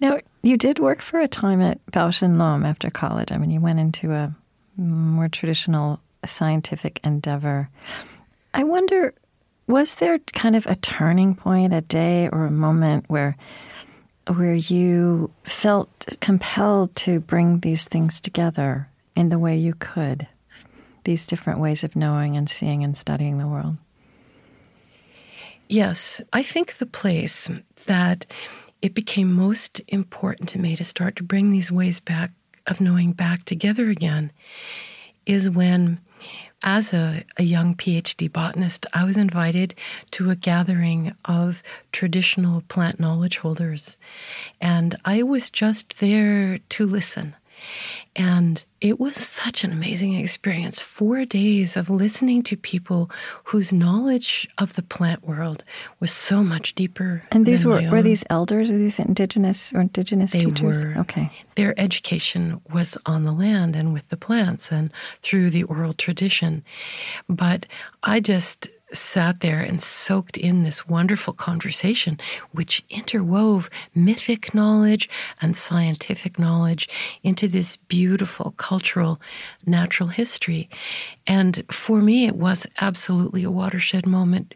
Now, 0.00 0.20
you 0.42 0.56
did 0.56 0.78
work 0.78 1.02
for 1.02 1.20
a 1.20 1.28
time 1.28 1.60
at 1.60 1.84
Bausch 1.86 2.22
and 2.22 2.38
Lomb 2.38 2.64
after 2.64 2.90
college. 2.90 3.32
I 3.32 3.38
mean, 3.38 3.50
you 3.50 3.60
went 3.60 3.80
into 3.80 4.12
a 4.12 4.34
more 4.76 5.28
traditional 5.28 6.00
scientific 6.28 7.00
endeavor. 7.04 7.68
I 8.54 8.64
wonder, 8.64 9.14
was 9.66 9.96
there 9.96 10.18
kind 10.18 10.56
of 10.56 10.66
a 10.66 10.76
turning 10.76 11.34
point, 11.34 11.74
a 11.74 11.80
day 11.80 12.28
or 12.32 12.46
a 12.46 12.50
moment 12.50 13.04
where 13.08 13.36
where 14.34 14.54
you 14.54 15.30
felt 15.44 16.16
compelled 16.20 16.94
to 16.96 17.20
bring 17.20 17.60
these 17.60 17.88
things 17.88 18.20
together 18.20 18.88
in 19.16 19.30
the 19.30 19.38
way 19.38 19.56
you 19.56 19.74
could, 19.74 20.26
these 21.04 21.26
different 21.26 21.60
ways 21.60 21.82
of 21.82 21.96
knowing 21.96 22.36
and 22.36 22.48
seeing 22.48 22.84
and 22.84 22.96
studying 22.96 23.38
the 23.38 23.46
world? 23.46 23.76
Yes, 25.68 26.20
I 26.32 26.42
think 26.42 26.78
the 26.78 26.86
place 26.86 27.50
that 27.86 28.26
it 28.80 28.94
became 28.94 29.32
most 29.32 29.80
important 29.88 30.48
to 30.50 30.58
me 30.58 30.76
to 30.76 30.84
start 30.84 31.16
to 31.16 31.22
bring 31.22 31.50
these 31.50 31.72
ways 31.72 32.00
back 32.00 32.30
of 32.66 32.80
knowing 32.80 33.12
back 33.12 33.44
together 33.44 33.90
again 33.90 34.30
is 35.26 35.50
when 35.50 36.00
as 36.62 36.92
a, 36.92 37.24
a, 37.36 37.44
young 37.44 37.74
PhD 37.74 38.32
botanist, 38.32 38.86
I 38.92 39.04
was 39.04 39.16
invited 39.16 39.74
to 40.12 40.30
a 40.30 40.36
gathering 40.36 41.14
of 41.24 41.62
traditional 41.92 42.62
plant 42.62 42.98
knowledge 42.98 43.38
holders. 43.38 43.96
And 44.60 44.96
I 45.04 45.22
was 45.22 45.50
just 45.50 46.00
there 46.00 46.58
to 46.58 46.86
listen. 46.86 47.36
And 48.16 48.64
it 48.80 49.00
was 49.00 49.16
such 49.16 49.64
an 49.64 49.72
amazing 49.72 50.14
experience. 50.14 50.80
Four 50.80 51.24
days 51.24 51.76
of 51.76 51.90
listening 51.90 52.42
to 52.44 52.56
people 52.56 53.10
whose 53.44 53.72
knowledge 53.72 54.48
of 54.58 54.74
the 54.74 54.82
plant 54.82 55.24
world 55.24 55.64
was 56.00 56.12
so 56.12 56.42
much 56.42 56.74
deeper. 56.74 57.22
And 57.32 57.46
these 57.46 57.66
were 57.66 57.88
were 57.90 58.02
these 58.02 58.24
elders 58.30 58.70
or 58.70 58.78
these 58.78 58.98
indigenous 58.98 59.72
or 59.72 59.80
indigenous 59.80 60.32
they 60.32 60.40
teachers? 60.40 60.84
Were. 60.84 60.98
Okay. 60.98 61.30
Their 61.56 61.78
education 61.78 62.60
was 62.72 62.96
on 63.06 63.24
the 63.24 63.32
land 63.32 63.74
and 63.74 63.92
with 63.92 64.08
the 64.08 64.16
plants 64.16 64.70
and 64.70 64.92
through 65.22 65.50
the 65.50 65.64
oral 65.64 65.94
tradition. 65.94 66.64
But 67.28 67.66
I 68.02 68.20
just 68.20 68.68
sat 68.92 69.40
there 69.40 69.60
and 69.60 69.82
soaked 69.82 70.36
in 70.36 70.62
this 70.62 70.88
wonderful 70.88 71.32
conversation, 71.32 72.18
which 72.52 72.84
interwove 72.90 73.68
mythic 73.94 74.54
knowledge 74.54 75.08
and 75.40 75.56
scientific 75.56 76.38
knowledge 76.38 76.88
into 77.22 77.48
this 77.48 77.76
beautiful 77.76 78.52
cultural 78.56 79.20
natural 79.66 80.08
history. 80.08 80.68
And 81.26 81.62
for 81.70 82.00
me, 82.00 82.26
it 82.26 82.36
was 82.36 82.66
absolutely 82.80 83.44
a 83.44 83.50
watershed 83.50 84.06
moment 84.06 84.54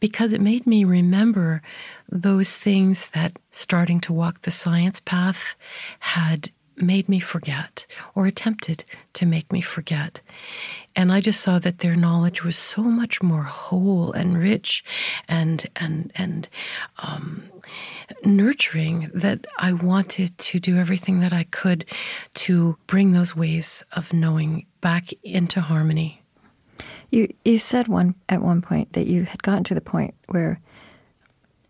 because 0.00 0.32
it 0.32 0.40
made 0.40 0.66
me 0.66 0.84
remember 0.84 1.62
those 2.08 2.54
things 2.54 3.10
that 3.10 3.38
starting 3.50 4.00
to 4.00 4.12
walk 4.12 4.42
the 4.42 4.50
science 4.50 5.00
path 5.00 5.56
had 6.00 6.50
made 6.76 7.08
me 7.08 7.18
forget 7.20 7.86
or 8.14 8.26
attempted 8.26 8.84
to 9.14 9.26
make 9.26 9.52
me 9.52 9.60
forget. 9.60 10.20
And 10.94 11.12
I 11.12 11.20
just 11.20 11.40
saw 11.40 11.58
that 11.58 11.80
their 11.80 11.96
knowledge 11.96 12.42
was 12.42 12.56
so 12.56 12.82
much 12.82 13.22
more 13.22 13.42
whole 13.42 14.12
and 14.12 14.38
rich 14.38 14.84
and 15.28 15.66
and 15.76 16.10
and 16.14 16.48
um, 16.98 17.44
nurturing 18.24 19.10
that 19.14 19.46
I 19.58 19.72
wanted 19.72 20.36
to 20.38 20.60
do 20.60 20.78
everything 20.78 21.20
that 21.20 21.32
I 21.32 21.44
could 21.44 21.84
to 22.34 22.76
bring 22.86 23.12
those 23.12 23.36
ways 23.36 23.84
of 23.92 24.12
knowing 24.12 24.66
back 24.80 25.12
into 25.22 25.60
harmony. 25.60 26.22
You 27.10 27.32
you 27.44 27.58
said 27.58 27.88
one 27.88 28.14
at 28.28 28.42
one 28.42 28.62
point 28.62 28.92
that 28.94 29.06
you 29.06 29.24
had 29.24 29.42
gotten 29.42 29.64
to 29.64 29.74
the 29.74 29.80
point 29.80 30.14
where 30.28 30.60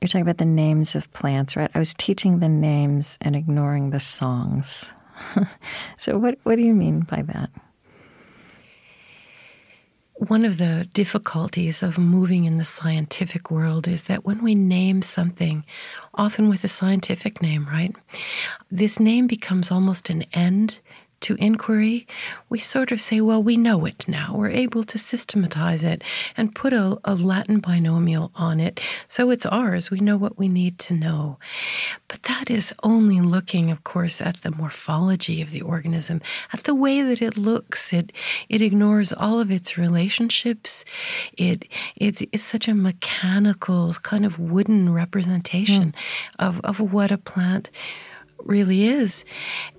you're 0.01 0.09
talking 0.09 0.23
about 0.23 0.39
the 0.39 0.45
names 0.45 0.95
of 0.95 1.13
plants, 1.13 1.57
right? 1.57 1.71
I 1.75 1.79
was 1.79 1.95
teaching 1.95 2.39
the 2.39 2.49
names 2.49 3.17
and 3.21 3.35
ignoring 3.35 3.91
the 3.91 4.01
songs. 4.01 4.93
so, 5.99 6.19
what, 6.19 6.39
what 6.43 6.57
do 6.57 6.63
you 6.63 6.75
mean 6.75 7.01
by 7.01 7.23
that? 7.23 7.51
One 10.15 10.45
of 10.45 10.59
the 10.59 10.89
difficulties 10.93 11.83
of 11.83 11.99
moving 11.99 12.47
in 12.47 12.57
the 12.57 12.65
scientific 12.65 13.51
world 13.51 13.87
is 13.87 14.05
that 14.05 14.25
when 14.25 14.43
we 14.43 14.55
name 14.55 15.03
something, 15.03 15.65
often 16.15 16.49
with 16.49 16.65
a 16.65 16.69
scientific 16.69 17.43
name, 17.43 17.67
right, 17.67 17.95
this 18.71 18.99
name 18.99 19.27
becomes 19.27 19.71
almost 19.71 20.09
an 20.09 20.23
end 20.33 20.81
to 21.21 21.35
inquiry, 21.37 22.07
we 22.49 22.59
sort 22.59 22.93
of 22.93 23.01
say, 23.01 23.21
well, 23.21 23.43
we 23.43 23.57
know 23.57 23.87
it 23.87 24.07
now. 24.07 24.35
We're 24.37 24.51
able 24.51 24.85
to 24.85 24.99
systematize 24.99 25.83
it 25.83 26.03
and 26.37 26.55
put 26.55 26.73
a, 26.73 26.99
a, 27.05 27.15
Latin 27.15 27.61
binomial 27.61 28.31
on 28.35 28.61
it. 28.61 28.81
So 29.09 29.31
it's 29.31 29.47
ours. 29.47 29.91
We 29.91 30.01
know 30.01 30.17
what 30.17 30.39
we 30.39 30.49
need 30.49 30.79
to 30.81 30.95
know. 30.95 31.39
But 32.09 32.25
that 32.25 32.51
is 32.51 32.75
only 32.83 33.21
looking, 33.21 33.71
of 33.71 33.83
course, 33.83 34.21
at 34.21 34.43
the 34.43 34.51
morphology 34.51 35.41
of 35.41 35.51
the 35.51 35.63
organism, 35.63 36.21
at 36.53 36.65
the 36.65 36.75
way 36.75 37.03
that 37.03 37.23
it 37.23 37.37
looks. 37.37 37.93
It, 37.93 38.13
it 38.49 38.61
ignores 38.61 39.13
all 39.13 39.41
of 39.41 39.51
its 39.51 39.79
relationships. 39.79 40.85
It, 41.37 41.67
it's, 41.97 42.23
it's 42.31 42.45
such 42.45 42.69
a 42.69 42.75
mechanical, 42.75 43.93
kind 43.95 44.27
of 44.27 44.39
wooden 44.39 44.93
representation 44.93 45.93
mm. 45.93 46.47
of, 46.47 46.61
of 46.61 46.93
what 46.93 47.11
a 47.11 47.19
plant 47.19 47.71
really 48.45 48.87
is. 48.87 49.25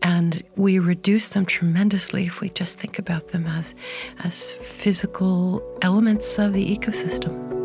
And 0.01 0.43
we 0.55 0.79
reduce 0.79 1.29
them 1.29 1.45
tremendously 1.45 2.25
if 2.25 2.41
we 2.41 2.49
just 2.49 2.77
think 2.77 2.99
about 2.99 3.29
them 3.29 3.47
as, 3.47 3.75
as 4.19 4.53
physical 4.55 5.63
elements 5.81 6.37
of 6.39 6.53
the 6.53 6.77
ecosystem. 6.77 7.56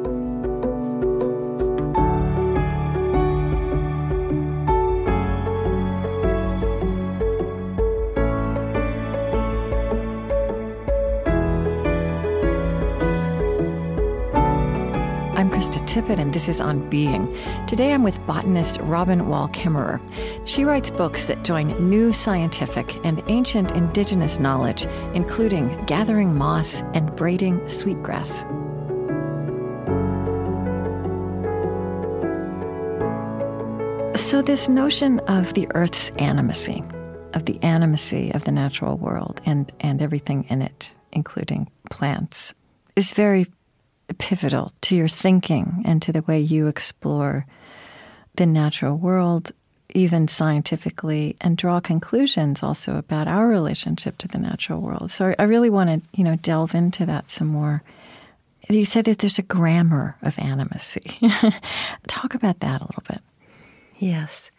Tippett, 15.92 16.18
and 16.18 16.32
this 16.32 16.49
is 16.49 16.58
On 16.58 16.88
Being. 16.88 17.37
Today 17.66 17.92
I'm 17.92 18.02
with 18.02 18.18
botanist 18.26 18.80
Robin 18.80 19.28
Wall 19.28 19.49
Kimmerer. 19.49 20.00
She 20.49 20.64
writes 20.64 20.88
books 20.88 21.26
that 21.26 21.44
join 21.44 21.68
new 21.90 22.14
scientific 22.14 22.96
and 23.04 23.22
ancient 23.26 23.72
indigenous 23.72 24.38
knowledge, 24.38 24.87
including 25.12 25.76
gathering 25.84 26.34
moss 26.34 26.80
and 26.94 27.14
braiding 27.14 27.68
sweetgrass. 27.68 28.38
So, 34.18 34.40
this 34.40 34.70
notion 34.70 35.20
of 35.20 35.52
the 35.52 35.68
Earth's 35.75 36.11
animacy, 36.12 36.80
of 37.34 37.44
the 37.44 37.58
animacy 37.58 38.34
of 38.34 38.44
the 38.44 38.52
natural 38.52 38.96
world 38.96 39.42
and, 39.44 39.70
and 39.80 40.00
everything 40.00 40.44
in 40.49 40.62
it, 40.62 40.94
including 41.12 41.70
plants, 41.90 42.54
is 42.96 43.12
very 43.12 43.46
pivotal 44.18 44.73
to 44.82 44.97
your 44.97 45.09
thinking 45.09 45.82
and 45.85 46.02
to 46.02 46.12
the 46.12 46.23
way 46.23 46.40
you 46.40 46.66
explore 46.66 47.47
the 48.37 48.47
natural 48.47 48.97
world, 48.97 49.52
even 49.94 50.28
scientifically, 50.28 51.37
and 51.40 51.56
draw 51.56 51.80
conclusions 51.80 52.62
also 52.62 52.97
about 52.97 53.28
our 53.28 53.47
relationship 53.47 54.18
to 54.18 54.28
the 54.28 54.38
natural 54.38 54.80
world. 54.80 55.11
So 55.11 55.35
I 55.38 55.42
really 55.44 55.71
want 55.71 55.90
to, 55.90 56.09
you 56.16 56.25
know, 56.25 56.37
delve 56.37 56.75
into 56.75 57.06
that 57.06 57.30
some 57.30 57.49
more. 57.49 57.82
You 58.68 58.85
said 58.85 59.04
that 59.06 59.18
there's 59.18 59.38
a 59.38 59.42
grammar 59.42 60.16
of 60.23 60.37
animacy. 60.37 61.18
Talk 62.06 62.35
about 62.35 62.61
that 62.61 62.80
a 62.80 62.85
little 62.85 63.02
bit. 63.09 63.21
Yes. 63.99 64.50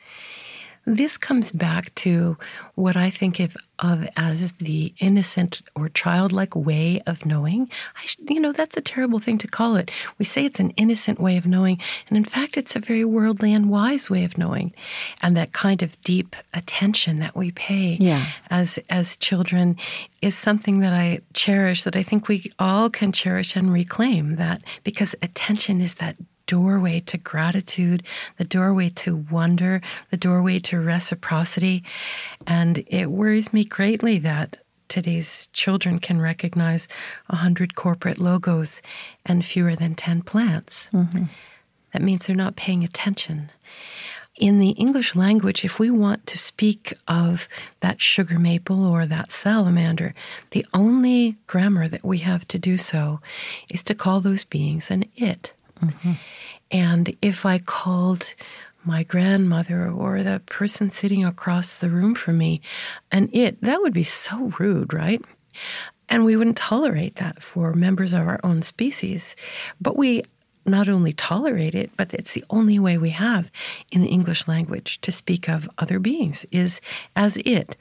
This 0.86 1.18
comes 1.18 1.52
back 1.52 1.96
to 1.96 2.38
what 2.76 2.98
I 2.98 3.10
think 3.10 3.40
of, 3.40 3.56
of 3.80 4.06
as 4.18 4.52
the 4.54 4.94
innocent 5.00 5.62
or 5.76 5.88
childlike 5.88 6.56
way 6.56 7.02
of 7.08 7.26
knowing. 7.26 7.70
I, 7.96 8.34
you 8.34 8.42
know, 8.42 8.52
that's 8.52 8.76
a 8.76 8.82
terrible 8.82 9.20
thing 9.20 9.38
to 9.40 9.48
call 9.48 9.78
it. 9.78 9.92
We 10.18 10.26
say 10.26 10.44
it's 10.44 10.60
an 10.60 10.72
innocent 10.72 11.22
way 11.22 11.38
of 11.38 11.46
knowing, 11.46 11.80
and 12.10 12.18
in 12.18 12.26
fact, 12.26 12.58
it's 12.58 12.76
a 12.76 12.80
very 12.80 13.06
worldly 13.06 13.54
and 13.54 13.70
wise 13.70 14.10
way 14.10 14.26
of 14.26 14.38
knowing. 14.38 14.74
And 15.22 15.38
that 15.38 15.54
kind 15.54 15.82
of 15.82 16.00
deep 16.02 16.36
attention 16.54 17.20
that 17.20 17.36
we 17.36 17.52
pay 17.52 17.98
yeah. 18.02 18.32
as 18.50 18.78
as 18.90 19.16
children 19.16 19.78
is 20.22 20.38
something 20.38 20.80
that 20.80 20.94
I 20.94 21.22
cherish. 21.34 21.84
That 21.84 21.96
I 21.96 22.04
think 22.04 22.28
we 22.28 22.52
all 22.60 22.90
can 22.90 23.14
cherish 23.14 23.56
and 23.56 23.72
reclaim. 23.72 24.36
That 24.36 24.62
because 24.84 25.16
attention 25.22 25.80
is 25.80 25.94
that 25.96 26.18
doorway 26.54 27.00
to 27.00 27.18
gratitude, 27.18 28.04
the 28.38 28.44
doorway 28.44 28.88
to 28.88 29.26
wonder, 29.32 29.82
the 30.12 30.18
doorway 30.18 30.60
to 30.60 30.80
reciprocity. 30.80 31.84
And 32.46 32.84
it 32.86 33.10
worries 33.10 33.52
me 33.52 33.66
greatly 33.66 34.20
that 34.20 34.58
today's 34.88 35.48
children 35.48 35.98
can 35.98 36.22
recognize 36.22 36.88
100 37.26 37.74
corporate 37.74 38.20
logos 38.20 38.84
and 39.26 39.44
fewer 39.44 39.76
than 39.76 39.96
10 39.96 40.22
plants. 40.22 40.90
Mm-hmm. 40.94 41.24
That 41.92 42.04
means 42.04 42.28
they're 42.28 42.36
not 42.36 42.56
paying 42.56 42.84
attention. 42.84 43.50
In 44.36 44.60
the 44.60 44.72
English 44.86 45.16
language, 45.16 45.66
if 45.66 45.80
we 45.80 45.90
want 45.90 46.28
to 46.28 46.38
speak 46.38 46.94
of 47.08 47.50
that 47.80 48.00
sugar 48.00 48.38
maple 48.38 48.86
or 48.86 49.08
that 49.08 49.32
salamander, 49.32 50.14
the 50.52 50.68
only 50.72 51.38
grammar 51.48 51.88
that 51.88 52.06
we 52.06 52.20
have 52.20 52.48
to 52.50 52.60
do 52.60 52.78
so 52.78 53.22
is 53.70 53.82
to 53.84 53.96
call 53.96 54.22
those 54.22 54.44
beings 54.44 54.92
an 54.92 55.06
it. 55.16 55.54
And 56.72 57.16
if 57.22 57.46
I 57.46 57.60
called 57.60 58.34
my 58.86 59.04
grandmother 59.04 59.88
or 59.90 60.24
the 60.24 60.42
person 60.46 60.90
sitting 60.90 61.24
across 61.24 61.76
the 61.76 61.90
room 61.90 62.16
from 62.16 62.38
me 62.38 62.62
an 63.12 63.30
it, 63.32 63.62
that 63.62 63.82
would 63.82 63.94
be 63.94 64.04
so 64.04 64.52
rude, 64.60 64.94
right? 64.94 65.22
And 66.10 66.26
we 66.26 66.36
wouldn't 66.36 66.58
tolerate 66.58 67.16
that 67.16 67.42
for 67.42 67.74
members 67.74 68.14
of 68.14 68.28
our 68.28 68.40
own 68.44 68.62
species. 68.62 69.36
But 69.80 69.96
we 69.96 70.24
not 70.66 70.88
only 70.88 71.14
tolerate 71.14 71.76
it, 71.76 71.92
but 71.98 72.14
it's 72.14 72.34
the 72.34 72.46
only 72.50 72.80
way 72.80 72.98
we 72.98 73.10
have 73.10 73.52
in 73.92 74.02
the 74.02 74.08
English 74.08 74.48
language 74.48 75.00
to 75.02 75.12
speak 75.12 75.48
of 75.48 75.70
other 75.78 76.00
beings 76.00 76.46
is 76.52 76.80
as 77.16 77.38
it. 77.38 77.76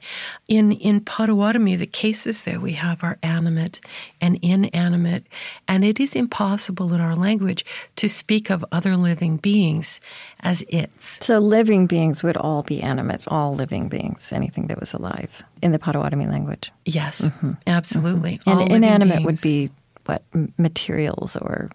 In 0.47 0.71
in 0.73 1.01
Potawatomi, 1.01 1.75
the 1.75 1.85
cases 1.85 2.41
that 2.43 2.61
we 2.61 2.73
have 2.73 3.03
are 3.03 3.17
animate 3.23 3.79
and 4.19 4.37
inanimate, 4.41 5.25
and 5.67 5.83
it 5.83 5.99
is 5.99 6.15
impossible 6.15 6.93
in 6.93 7.01
our 7.01 7.15
language 7.15 7.65
to 7.95 8.09
speak 8.09 8.49
of 8.49 8.65
other 8.71 8.97
living 8.97 9.37
beings 9.37 9.99
as 10.41 10.63
its. 10.67 11.25
So 11.25 11.39
living 11.39 11.87
beings 11.87 12.23
would 12.23 12.37
all 12.37 12.63
be 12.63 12.81
animate, 12.81 13.27
all 13.27 13.55
living 13.55 13.87
beings, 13.87 14.31
anything 14.33 14.67
that 14.67 14.79
was 14.79 14.93
alive 14.93 15.43
in 15.61 15.71
the 15.71 15.79
Potawatomi 15.79 16.27
language. 16.27 16.71
Yes, 16.85 17.21
mm-hmm. 17.21 17.53
absolutely. 17.67 18.39
Mm-hmm. 18.39 18.59
And 18.59 18.71
inanimate 18.71 19.23
would 19.23 19.41
be 19.41 19.71
what 20.05 20.23
materials 20.57 21.37
or 21.37 21.69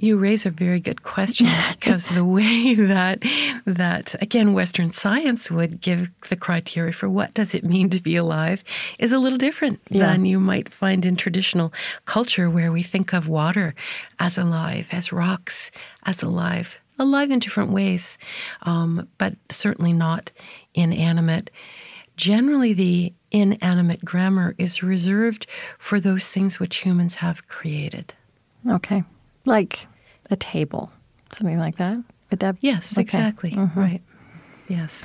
you 0.00 0.16
raise 0.16 0.46
a 0.46 0.50
very 0.50 0.80
good 0.80 1.02
question 1.02 1.46
because 1.72 2.08
the 2.08 2.24
way 2.24 2.74
that 2.74 3.22
that 3.66 4.20
again 4.22 4.52
Western 4.52 4.92
science 4.92 5.50
would 5.50 5.80
give 5.80 6.10
the 6.28 6.36
criteria 6.36 6.92
for 6.92 7.08
what 7.08 7.34
does 7.34 7.54
it 7.54 7.64
mean 7.64 7.90
to 7.90 8.00
be 8.00 8.16
alive 8.16 8.64
is 8.98 9.12
a 9.12 9.18
little 9.18 9.38
different 9.38 9.80
yeah. 9.88 10.06
than 10.06 10.24
you 10.24 10.40
might 10.40 10.72
find 10.72 11.04
in 11.04 11.16
traditional 11.16 11.72
culture 12.06 12.48
where 12.48 12.72
we 12.72 12.82
think 12.82 13.12
of 13.12 13.28
water 13.28 13.74
as 14.18 14.38
alive, 14.38 14.88
as 14.92 15.12
rocks 15.12 15.70
as 16.04 16.22
alive, 16.22 16.78
alive 16.98 17.30
in 17.30 17.38
different 17.38 17.70
ways, 17.70 18.18
um, 18.62 19.08
but 19.18 19.34
certainly 19.50 19.92
not 19.92 20.32
inanimate. 20.74 21.50
Generally, 22.16 22.74
the 22.74 23.14
inanimate 23.30 24.04
grammar 24.04 24.54
is 24.58 24.82
reserved 24.82 25.46
for 25.78 26.00
those 26.00 26.28
things 26.28 26.58
which 26.58 26.78
humans 26.78 27.16
have 27.16 27.46
created. 27.48 28.14
Okay. 28.68 29.04
Like 29.50 29.86
a 30.30 30.36
table, 30.36 30.90
something 31.32 31.58
like 31.58 31.76
that. 31.76 31.98
Would 32.30 32.40
that? 32.40 32.56
Yes, 32.60 32.94
okay. 32.94 33.02
exactly. 33.02 33.50
Mm-hmm. 33.52 33.78
Right. 33.78 34.02
Yes. 34.68 35.04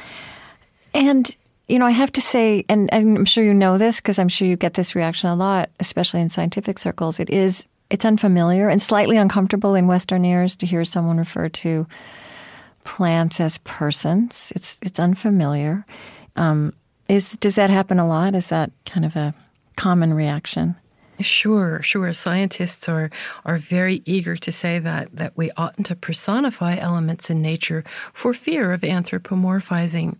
And 0.93 1.35
you 1.67 1.79
know, 1.79 1.85
I 1.85 1.91
have 1.91 2.11
to 2.11 2.21
say, 2.21 2.63
and, 2.69 2.93
and 2.93 3.17
I'm 3.17 3.25
sure 3.25 3.43
you 3.43 3.53
know 3.53 3.77
this 3.77 3.99
because 3.99 4.19
I'm 4.19 4.29
sure 4.29 4.47
you 4.47 4.55
get 4.55 4.75
this 4.75 4.93
reaction 4.93 5.29
a 5.29 5.35
lot, 5.35 5.71
especially 5.79 6.21
in 6.21 6.29
scientific 6.29 6.77
circles. 6.77 7.19
It 7.19 7.29
is 7.29 7.67
it's 7.89 8.05
unfamiliar 8.05 8.69
and 8.69 8.81
slightly 8.81 9.17
uncomfortable 9.17 9.75
in 9.75 9.87
Western 9.87 10.25
ears 10.25 10.55
to 10.57 10.65
hear 10.65 10.83
someone 10.83 11.17
refer 11.17 11.49
to 11.49 11.87
plants 12.83 13.39
as 13.39 13.57
persons. 13.59 14.51
It's 14.55 14.77
it's 14.81 14.99
unfamiliar. 14.99 15.85
Um, 16.35 16.73
is 17.07 17.31
does 17.33 17.55
that 17.55 17.69
happen 17.69 17.99
a 17.99 18.07
lot? 18.07 18.35
Is 18.35 18.47
that 18.47 18.71
kind 18.85 19.05
of 19.05 19.15
a 19.15 19.33
common 19.75 20.13
reaction? 20.13 20.75
Sure, 21.21 21.81
sure. 21.81 22.11
Scientists 22.11 22.89
are 22.89 23.09
are 23.45 23.57
very 23.57 24.01
eager 24.05 24.35
to 24.35 24.51
say 24.51 24.79
that 24.79 25.15
that 25.15 25.37
we 25.37 25.51
oughtn't 25.51 25.87
to 25.87 25.95
personify 25.95 26.75
elements 26.75 27.29
in 27.29 27.41
nature 27.41 27.83
for 28.13 28.33
fear 28.33 28.73
of 28.73 28.81
anthropomorphizing. 28.81 30.17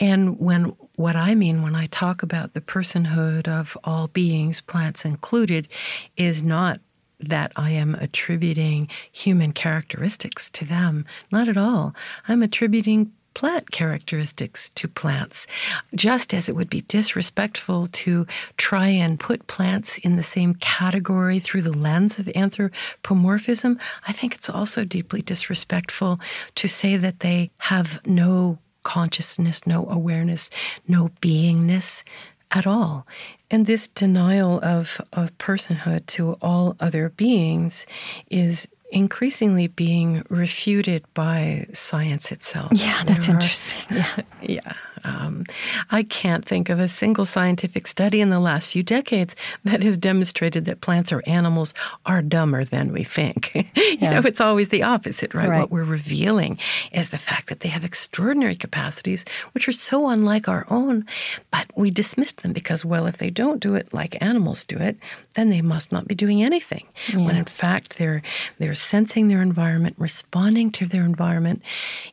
And 0.00 0.38
when 0.40 0.76
what 0.96 1.14
I 1.14 1.34
mean 1.34 1.62
when 1.62 1.76
I 1.76 1.86
talk 1.86 2.22
about 2.22 2.54
the 2.54 2.60
personhood 2.60 3.46
of 3.46 3.76
all 3.84 4.08
beings, 4.08 4.60
plants 4.60 5.04
included, 5.04 5.68
is 6.16 6.42
not 6.42 6.80
that 7.20 7.52
I 7.56 7.70
am 7.70 7.94
attributing 7.96 8.88
human 9.10 9.52
characteristics 9.52 10.50
to 10.50 10.64
them. 10.64 11.04
Not 11.32 11.48
at 11.48 11.56
all. 11.56 11.94
I'm 12.28 12.42
attributing 12.42 13.12
plant 13.34 13.70
characteristics 13.70 14.68
to 14.70 14.88
plants, 14.88 15.46
just 15.94 16.34
as 16.34 16.48
it 16.48 16.56
would 16.56 16.70
be 16.70 16.80
disrespectful 16.82 17.88
to 17.92 18.26
try 18.56 18.88
and 18.88 19.20
put 19.20 19.46
plants 19.46 19.98
in 19.98 20.16
the 20.16 20.22
same 20.22 20.54
category 20.54 21.38
through 21.38 21.62
the 21.62 21.76
lens 21.76 22.18
of 22.18 22.28
anthropomorphism. 22.34 23.78
I 24.06 24.12
think 24.12 24.34
it's 24.34 24.50
also 24.50 24.84
deeply 24.84 25.22
disrespectful 25.22 26.20
to 26.56 26.68
say 26.68 26.96
that 26.96 27.20
they 27.20 27.50
have 27.58 28.00
no 28.06 28.58
consciousness, 28.82 29.66
no 29.66 29.88
awareness, 29.88 30.50
no 30.86 31.10
beingness 31.20 32.02
at 32.50 32.66
all. 32.66 33.06
And 33.50 33.66
this 33.66 33.88
denial 33.88 34.60
of, 34.62 35.00
of 35.12 35.36
personhood 35.38 36.06
to 36.06 36.32
all 36.40 36.76
other 36.80 37.10
beings 37.10 37.86
is 38.30 38.68
increasingly 38.90 39.66
being 39.68 40.24
refuted 40.28 41.04
by 41.14 41.66
science 41.72 42.32
itself. 42.32 42.70
Yeah, 42.74 43.02
that's 43.04 43.26
there 43.26 43.36
interesting. 43.36 43.96
Yeah. 43.96 44.22
yeah. 44.42 44.72
Um, 45.04 45.44
I 45.90 46.02
can't 46.02 46.44
think 46.44 46.68
of 46.68 46.80
a 46.80 46.88
single 46.88 47.24
scientific 47.24 47.86
study 47.86 48.20
in 48.20 48.30
the 48.30 48.40
last 48.40 48.72
few 48.72 48.82
decades 48.82 49.36
that 49.64 49.82
has 49.82 49.96
demonstrated 49.96 50.64
that 50.64 50.80
plants 50.80 51.12
or 51.12 51.22
animals 51.26 51.74
are 52.06 52.22
dumber 52.22 52.64
than 52.64 52.92
we 52.92 53.04
think. 53.04 53.52
you 53.54 53.64
yeah. 53.74 54.14
know, 54.14 54.26
it's 54.26 54.40
always 54.40 54.68
the 54.68 54.82
opposite, 54.82 55.34
right? 55.34 55.48
right? 55.48 55.60
What 55.60 55.70
we're 55.70 55.84
revealing 55.84 56.58
is 56.92 57.10
the 57.10 57.18
fact 57.18 57.48
that 57.48 57.60
they 57.60 57.68
have 57.68 57.84
extraordinary 57.84 58.56
capacities, 58.56 59.24
which 59.52 59.68
are 59.68 59.72
so 59.72 60.08
unlike 60.08 60.48
our 60.48 60.66
own, 60.68 61.06
but 61.50 61.66
we 61.76 61.90
dismiss 61.90 62.32
them 62.32 62.52
because, 62.52 62.84
well, 62.84 63.06
if 63.06 63.18
they 63.18 63.30
don't 63.30 63.60
do 63.60 63.74
it 63.74 63.92
like 63.94 64.20
animals 64.20 64.64
do 64.64 64.76
it, 64.78 64.96
then 65.34 65.50
they 65.50 65.62
must 65.62 65.92
not 65.92 66.08
be 66.08 66.14
doing 66.14 66.42
anything. 66.42 66.86
Yeah. 67.08 67.24
When 67.24 67.36
in 67.36 67.44
fact 67.44 67.98
they're 67.98 68.22
they're 68.58 68.74
sensing 68.80 69.28
their 69.28 69.42
environment, 69.42 69.96
responding 69.98 70.70
to 70.72 70.86
their 70.86 71.04
environment 71.04 71.62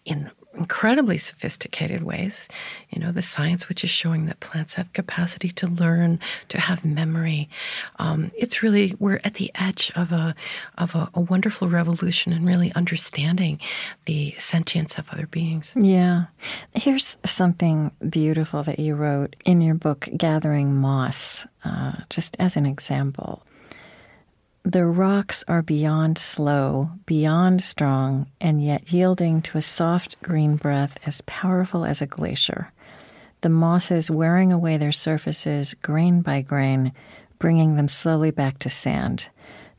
in 0.05 0.31
incredibly 0.57 1.17
sophisticated 1.17 2.03
ways. 2.03 2.47
You 2.89 3.01
know, 3.01 3.11
the 3.11 3.21
science 3.21 3.69
which 3.69 3.83
is 3.83 3.89
showing 3.89 4.25
that 4.25 4.39
plants 4.39 4.75
have 4.75 4.91
capacity 4.93 5.49
to 5.49 5.67
learn, 5.67 6.19
to 6.49 6.59
have 6.59 6.85
memory. 6.85 7.49
Um, 7.99 8.31
it's 8.37 8.63
really 8.63 8.95
we're 8.99 9.19
at 9.23 9.35
the 9.35 9.51
edge 9.55 9.91
of 9.95 10.11
a 10.11 10.35
of 10.77 10.95
a, 10.95 11.09
a, 11.13 11.21
wonderful 11.21 11.69
revolution 11.69 12.31
in 12.31 12.45
really 12.45 12.73
understanding 12.73 13.59
the 14.05 14.35
sentience 14.37 14.97
of 14.97 15.09
other 15.09 15.27
beings. 15.27 15.73
Yeah, 15.75 16.25
here's 16.73 17.17
something 17.25 17.91
beautiful 18.09 18.63
that 18.63 18.79
you 18.79 18.95
wrote 18.95 19.35
in 19.45 19.61
your 19.61 19.75
book, 19.75 20.07
Gathering 20.15 20.75
Moss, 20.75 21.47
uh, 21.63 21.93
just 22.09 22.35
as 22.39 22.55
an 22.55 22.65
example. 22.65 23.43
The 24.67 24.87
rocks 24.87 25.43
are 25.47 25.61
beyond 25.61 26.17
slow, 26.17 26.89
beyond 27.05 27.61
strong, 27.61 28.25
and 28.41 28.63
yet 28.63 28.91
yielding 28.91 29.43
to 29.43 29.59
a 29.59 29.61
soft 29.61 30.19
green 30.23 30.55
breath 30.55 30.97
as 31.05 31.21
powerful 31.27 31.85
as 31.85 32.01
a 32.01 32.07
glacier. 32.07 32.71
The 33.41 33.49
mosses 33.49 34.09
wearing 34.09 34.51
away 34.51 34.77
their 34.77 34.91
surfaces 34.91 35.75
grain 35.83 36.21
by 36.21 36.41
grain, 36.41 36.93
bringing 37.37 37.75
them 37.75 37.87
slowly 37.87 38.31
back 38.31 38.57
to 38.59 38.69
sand. 38.69 39.29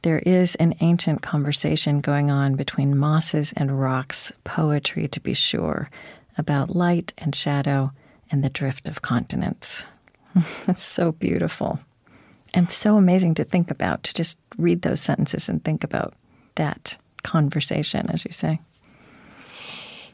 There 0.03 0.21
is 0.21 0.55
an 0.55 0.77
ancient 0.79 1.21
conversation 1.21 2.01
going 2.01 2.31
on 2.31 2.55
between 2.55 2.97
mosses 2.97 3.53
and 3.57 3.81
rocks, 3.81 4.31
poetry 4.45 5.09
to 5.09 5.19
be 5.19 5.35
sure, 5.35 5.91
about 6.39 6.77
light 6.77 7.13
and 7.19 7.35
shadow 7.35 7.91
and 8.31 8.45
the 8.45 8.51
drift 8.51 8.87
of 8.87 9.03
continents. 9.03 9.85
That's 10.65 10.85
so 10.85 11.11
beautiful 11.11 11.81
and 12.55 12.71
so 12.71 12.97
amazing 12.97 13.35
to 13.35 13.45
think 13.45 13.71
about, 13.71 14.03
to 14.05 14.15
just 14.15 14.39
read 14.57 14.83
those 14.83 15.01
sentences 15.01 15.49
and 15.49 15.63
think 15.63 15.85
about 15.85 16.15
that 16.55 16.97
conversation, 17.23 18.09
as 18.11 18.25
you 18.25 18.33
say. 18.33 18.61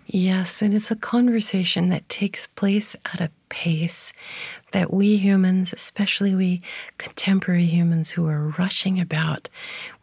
Yes, 0.07 0.61
and 0.61 0.75
it's 0.75 0.91
a 0.91 0.97
conversation 0.97 1.89
that 1.89 2.09
takes 2.09 2.47
place 2.47 2.97
at 3.15 3.21
a 3.21 3.31
pace 3.49 4.13
that 4.73 4.93
we 4.93 5.17
humans, 5.17 5.73
especially 5.73 6.35
we 6.35 6.61
contemporary 6.99 7.67
humans 7.67 8.11
who 8.11 8.27
are 8.27 8.49
rushing 8.59 9.01
about, 9.01 9.49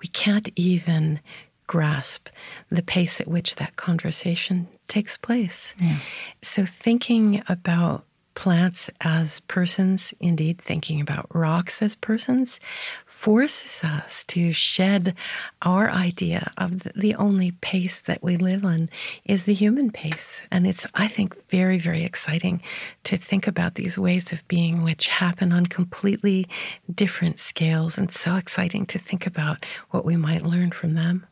we 0.02 0.08
can't 0.08 0.50
even 0.56 1.20
grasp 1.68 2.30
the 2.70 2.82
pace 2.82 3.22
at 3.22 3.28
which 3.28 3.56
that 3.56 3.76
conversation 3.76 4.68
takes 4.88 5.18
place. 5.18 5.76
Yeah. 5.80 6.00
So, 6.42 6.66
thinking 6.66 7.44
about 7.48 8.06
plants 8.40 8.90
as 9.02 9.42
persons, 9.42 10.14
indeed 10.22 10.62
thinking 10.62 11.02
about 11.02 11.28
rocks 11.36 11.82
as 11.82 11.98
persons, 11.98 12.58
forces 13.06 13.84
us 13.84 14.24
to 14.24 14.54
shed 14.54 15.14
our 15.62 15.92
idea 15.92 16.50
of 16.58 16.84
the 16.96 17.14
only 17.16 17.52
pace 17.60 18.00
that 18.00 18.24
we 18.24 18.38
live 18.38 18.64
on 18.64 18.90
is 19.26 19.44
the 19.44 19.54
human 19.54 19.92
pace. 19.92 20.44
And 20.52 20.66
it's, 20.66 20.88
I 20.96 21.10
think, 21.10 21.36
very, 21.50 21.78
very 21.78 22.06
exciting 22.06 22.62
to 23.04 23.18
think 23.18 23.46
about 23.46 23.76
these 23.76 23.98
ways 23.98 24.32
of 24.32 24.48
being 24.48 24.84
which 24.84 25.10
happen 25.10 25.52
on 25.52 25.66
completely 25.66 26.48
different 26.96 27.40
scales, 27.40 27.98
and 27.98 28.10
so 28.10 28.38
exciting 28.38 28.86
to 28.86 28.98
think 28.98 29.28
about 29.28 29.66
what 29.90 30.06
we 30.06 30.16
might 30.16 30.44
learn 30.44 30.72
from 30.72 30.94
them 30.94 31.28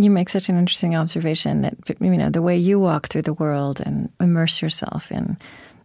you 0.00 0.10
make 0.10 0.28
such 0.28 0.48
an 0.48 0.56
interesting 0.56 0.94
observation 0.94 1.62
that 1.62 1.74
you 2.00 2.16
know 2.16 2.30
the 2.30 2.40
way 2.40 2.56
you 2.56 2.78
walk 2.78 3.08
through 3.08 3.22
the 3.22 3.32
world 3.32 3.80
and 3.84 4.08
immerse 4.20 4.62
yourself 4.62 5.10
in 5.10 5.36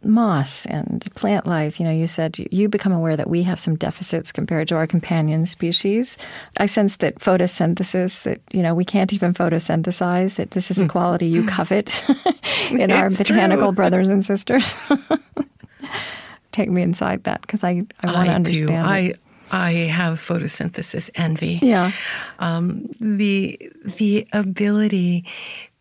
moss 0.06 0.66
and 0.66 1.08
plant 1.16 1.46
life, 1.46 1.80
you 1.80 1.86
know, 1.86 1.92
you 1.92 2.08
said 2.08 2.38
you 2.52 2.70
become 2.70 2.92
aware 2.92 3.16
that 3.16 3.30
we 3.30 3.44
have 3.44 3.60
some 3.60 3.76
deficits 3.76 4.32
compared 4.32 4.68
to 4.70 4.76
our 4.76 4.88
companion 4.88 5.46
species. 5.46 6.18
I 6.58 6.66
sense 6.66 6.98
that 6.98 7.20
photosynthesis, 7.20 8.24
that, 8.24 8.42
you 8.52 8.62
know, 8.62 8.74
we 8.74 8.86
can't 8.86 9.14
even 9.14 9.34
photosynthesize, 9.34 10.36
that 10.36 10.52
this 10.52 10.72
is 10.72 10.80
a 10.80 10.88
quality 10.88 11.28
you 11.28 11.46
covet 11.46 12.04
in 12.72 12.92
our 12.92 13.10
botanical 13.10 13.70
true. 13.70 13.76
brothers 13.76 14.10
and 14.10 14.26
sisters. 14.26 14.80
Take 16.52 16.70
me 16.70 16.82
inside 16.82 17.24
that 17.24 17.42
because 17.42 17.64
I, 17.64 17.86
I 18.02 18.14
want 18.14 18.28
to 18.28 18.34
understand. 18.34 18.68
Do. 18.68 18.74
I, 18.76 19.14
I 19.52 19.72
have 19.72 20.20
photosynthesis 20.20 21.10
envy. 21.16 21.60
Yeah. 21.62 21.92
Um, 22.40 22.90
the 23.00 23.72
the 23.98 24.28
ability 24.34 25.26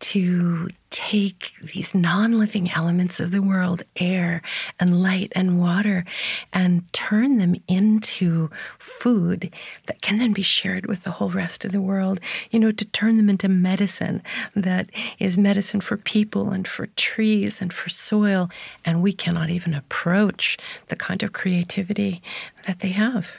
to 0.03 0.67
take 0.89 1.53
these 1.73 1.95
non 1.95 2.37
living 2.37 2.69
elements 2.71 3.21
of 3.21 3.31
the 3.31 3.41
world, 3.41 3.83
air 3.95 4.41
and 4.77 5.01
light 5.01 5.31
and 5.33 5.57
water, 5.57 6.03
and 6.51 6.91
turn 6.91 7.37
them 7.37 7.55
into 7.69 8.49
food 8.79 9.49
that 9.87 10.01
can 10.01 10.17
then 10.17 10.33
be 10.33 10.41
shared 10.41 10.87
with 10.87 11.03
the 11.03 11.11
whole 11.11 11.29
rest 11.29 11.63
of 11.63 11.71
the 11.71 11.79
world. 11.79 12.19
You 12.51 12.59
know, 12.59 12.73
to 12.73 12.85
turn 12.85 13.15
them 13.15 13.29
into 13.29 13.47
medicine 13.47 14.21
that 14.57 14.89
is 15.19 15.37
medicine 15.37 15.79
for 15.79 15.95
people 15.95 16.51
and 16.51 16.67
for 16.67 16.87
trees 16.97 17.61
and 17.61 17.71
for 17.71 17.87
soil. 17.87 18.49
And 18.83 19.01
we 19.01 19.13
cannot 19.13 19.49
even 19.49 19.73
approach 19.73 20.57
the 20.87 20.97
kind 20.97 21.23
of 21.23 21.31
creativity 21.31 22.21
that 22.67 22.81
they 22.81 22.89
have. 22.89 23.37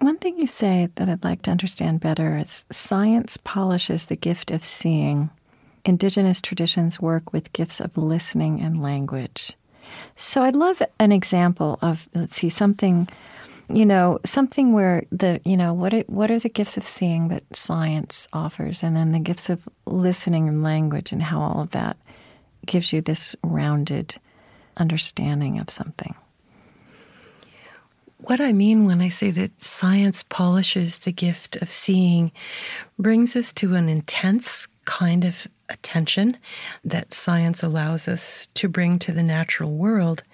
One 0.00 0.18
thing 0.18 0.38
you 0.38 0.46
say 0.46 0.88
that 0.94 1.08
I'd 1.08 1.24
like 1.24 1.42
to 1.42 1.50
understand 1.50 2.00
better 2.00 2.36
is 2.38 2.64
science 2.70 3.36
polishes 3.38 4.04
the 4.04 4.16
gift 4.16 4.50
of 4.50 4.64
seeing. 4.64 5.30
Indigenous 5.84 6.40
traditions 6.40 7.00
work 7.00 7.32
with 7.32 7.52
gifts 7.52 7.80
of 7.80 7.96
listening 7.96 8.60
and 8.60 8.80
language. 8.82 9.56
So 10.16 10.42
I'd 10.42 10.54
love 10.54 10.82
an 11.00 11.12
example 11.12 11.78
of, 11.82 12.08
let's 12.14 12.36
see, 12.36 12.48
something, 12.48 13.08
you 13.72 13.86
know, 13.86 14.20
something 14.24 14.72
where 14.72 15.04
the, 15.10 15.40
you 15.44 15.56
know, 15.56 15.72
what, 15.74 15.92
it, 15.92 16.08
what 16.08 16.30
are 16.30 16.38
the 16.38 16.48
gifts 16.48 16.76
of 16.76 16.84
seeing 16.84 17.28
that 17.28 17.44
science 17.56 18.28
offers, 18.32 18.82
and 18.82 18.94
then 18.94 19.12
the 19.12 19.18
gifts 19.18 19.50
of 19.50 19.68
listening 19.86 20.46
and 20.46 20.62
language, 20.62 21.10
and 21.10 21.22
how 21.22 21.40
all 21.40 21.62
of 21.62 21.70
that 21.70 21.96
gives 22.66 22.92
you 22.92 23.00
this 23.00 23.34
rounded 23.42 24.14
understanding 24.76 25.58
of 25.58 25.70
something. 25.70 26.14
What 28.18 28.40
I 28.40 28.52
mean 28.52 28.84
when 28.84 29.00
I 29.00 29.08
say 29.08 29.30
that 29.32 29.62
science 29.62 30.24
polishes 30.24 30.98
the 30.98 31.12
gift 31.12 31.56
of 31.56 31.70
seeing 31.70 32.32
brings 32.98 33.36
us 33.36 33.52
to 33.54 33.74
an 33.74 33.88
intense 33.88 34.66
kind 34.84 35.24
of 35.24 35.46
attention 35.68 36.36
that 36.84 37.12
science 37.12 37.62
allows 37.62 38.08
us 38.08 38.48
to 38.54 38.68
bring 38.68 38.98
to 38.98 39.12
the 39.12 39.22
natural 39.22 39.72
world. 39.72 40.24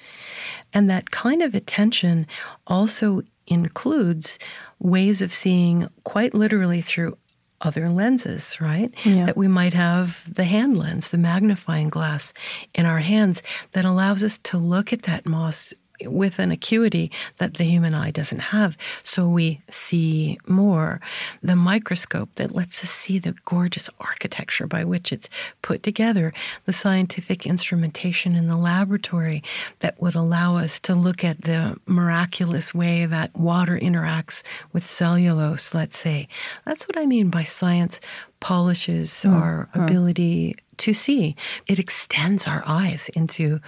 And 0.73 0.88
that 0.88 1.11
kind 1.11 1.42
of 1.42 1.55
attention 1.55 2.27
also 2.66 3.23
includes 3.47 4.38
ways 4.79 5.20
of 5.20 5.35
seeing 5.35 5.88
quite 6.05 6.35
literally 6.35 6.81
through 6.81 7.18
other 7.61 7.88
lenses, 7.88 8.61
right? 8.61 8.92
Yeah. 9.05 9.27
That 9.27 9.37
we 9.37 9.49
might 9.49 9.73
have 9.73 10.23
the 10.33 10.44
hand 10.44 10.79
lens, 10.79 11.09
the 11.09 11.18
magnifying 11.18 11.88
glass 11.88 12.33
in 12.75 12.87
our 12.87 13.01
hands 13.01 13.42
that 13.73 13.85
allows 13.85 14.23
us 14.23 14.38
to 14.38 14.59
look 14.59 14.92
at 14.92 15.03
that 15.03 15.27
moss 15.27 15.75
with 16.02 16.38
an 16.38 16.50
acuity 16.50 17.11
that 17.38 17.54
the 17.54 17.64
human 17.64 17.94
eye 17.94 18.11
doesn't 18.11 18.40
have. 18.40 18.76
So 19.02 19.28
we 19.28 19.61
see 19.70 20.38
more. 20.46 21.00
The 21.42 21.57
microscope 21.57 22.30
that 22.37 22.54
lets 22.54 22.83
us 22.83 22.90
see 22.90 23.18
the 23.18 23.35
gorgeous 23.44 23.88
architecture 24.00 24.66
by 24.66 24.85
which 24.85 25.12
it's 25.12 25.28
put 25.62 25.83
together, 25.83 26.33
the 26.66 26.72
scientific 26.72 27.46
instrumentation 27.46 28.35
in 28.35 28.48
the 28.48 28.57
laboratory 28.57 29.42
that 29.80 30.00
would 30.00 30.14
allow 30.14 30.57
us 30.57 30.80
to 30.80 30.94
look 30.94 31.24
at 31.24 31.42
the 31.42 31.76
miraculous 31.87 32.74
way 32.74 33.07
that 33.07 33.35
water 33.37 33.78
interacts 33.78 34.42
with 34.72 34.87
cellulose, 34.87 35.74
let's 35.74 35.98
say. 35.98 36.28
That's 36.66 36.87
what 36.88 36.98
I 36.98 37.07
mean 37.07 37.30
by 37.30 37.44
science 37.44 38.00
polishes 38.40 39.11
mm, 39.11 39.33
our 39.33 39.68
ability 39.74 40.57
to 40.76 40.92
see. 40.92 41.37
It 41.66 41.78
extends 41.78 42.46
our 42.46 42.62
eyes 42.66 43.09
into 43.14 43.61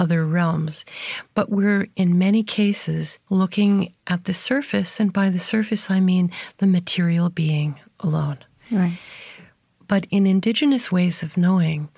other 0.00 0.24
realms. 0.26 0.84
But 1.34 1.50
we're 1.50 1.86
in 1.94 2.18
many 2.18 2.42
cases 2.42 3.18
looking 3.28 3.92
at 4.06 4.24
the 4.24 4.34
surface, 4.34 4.98
and 4.98 5.12
by 5.12 5.28
the 5.28 5.38
surface, 5.38 5.90
I 5.90 6.00
mean 6.00 6.32
the 6.58 6.66
material 6.66 7.28
being 7.28 7.78
alone. 8.00 8.38
Right. 8.72 8.98
But 9.90 10.06
in 10.12 10.24
indigenous 10.24 10.92
ways 10.92 11.24
of 11.24 11.36
knowing, 11.36 11.88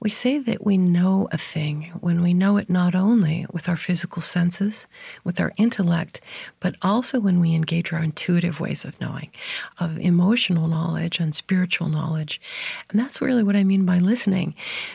we 0.00 0.08
say 0.08 0.38
that 0.38 0.64
we 0.64 0.78
know 0.78 1.28
a 1.30 1.36
thing 1.36 1.92
when 2.00 2.22
we 2.22 2.32
know 2.32 2.56
it 2.56 2.70
not 2.70 2.94
only 2.94 3.44
with 3.52 3.68
our 3.68 3.76
physical 3.76 4.22
senses, 4.22 4.86
with 5.24 5.38
our 5.38 5.52
intellect, 5.58 6.22
but 6.60 6.74
also 6.80 7.20
when 7.20 7.40
we 7.40 7.54
engage 7.54 7.92
our 7.92 8.02
intuitive 8.02 8.60
ways 8.60 8.86
of 8.86 8.98
knowing, 8.98 9.30
of 9.78 9.98
emotional 9.98 10.68
knowledge 10.68 11.20
and 11.20 11.34
spiritual 11.34 11.88
knowledge. 11.88 12.40
And 12.88 12.98
that's 12.98 13.20
really 13.20 13.42
what 13.42 13.56
I 13.56 13.64
mean 13.64 13.84
by 13.84 13.98
listening, 13.98 14.54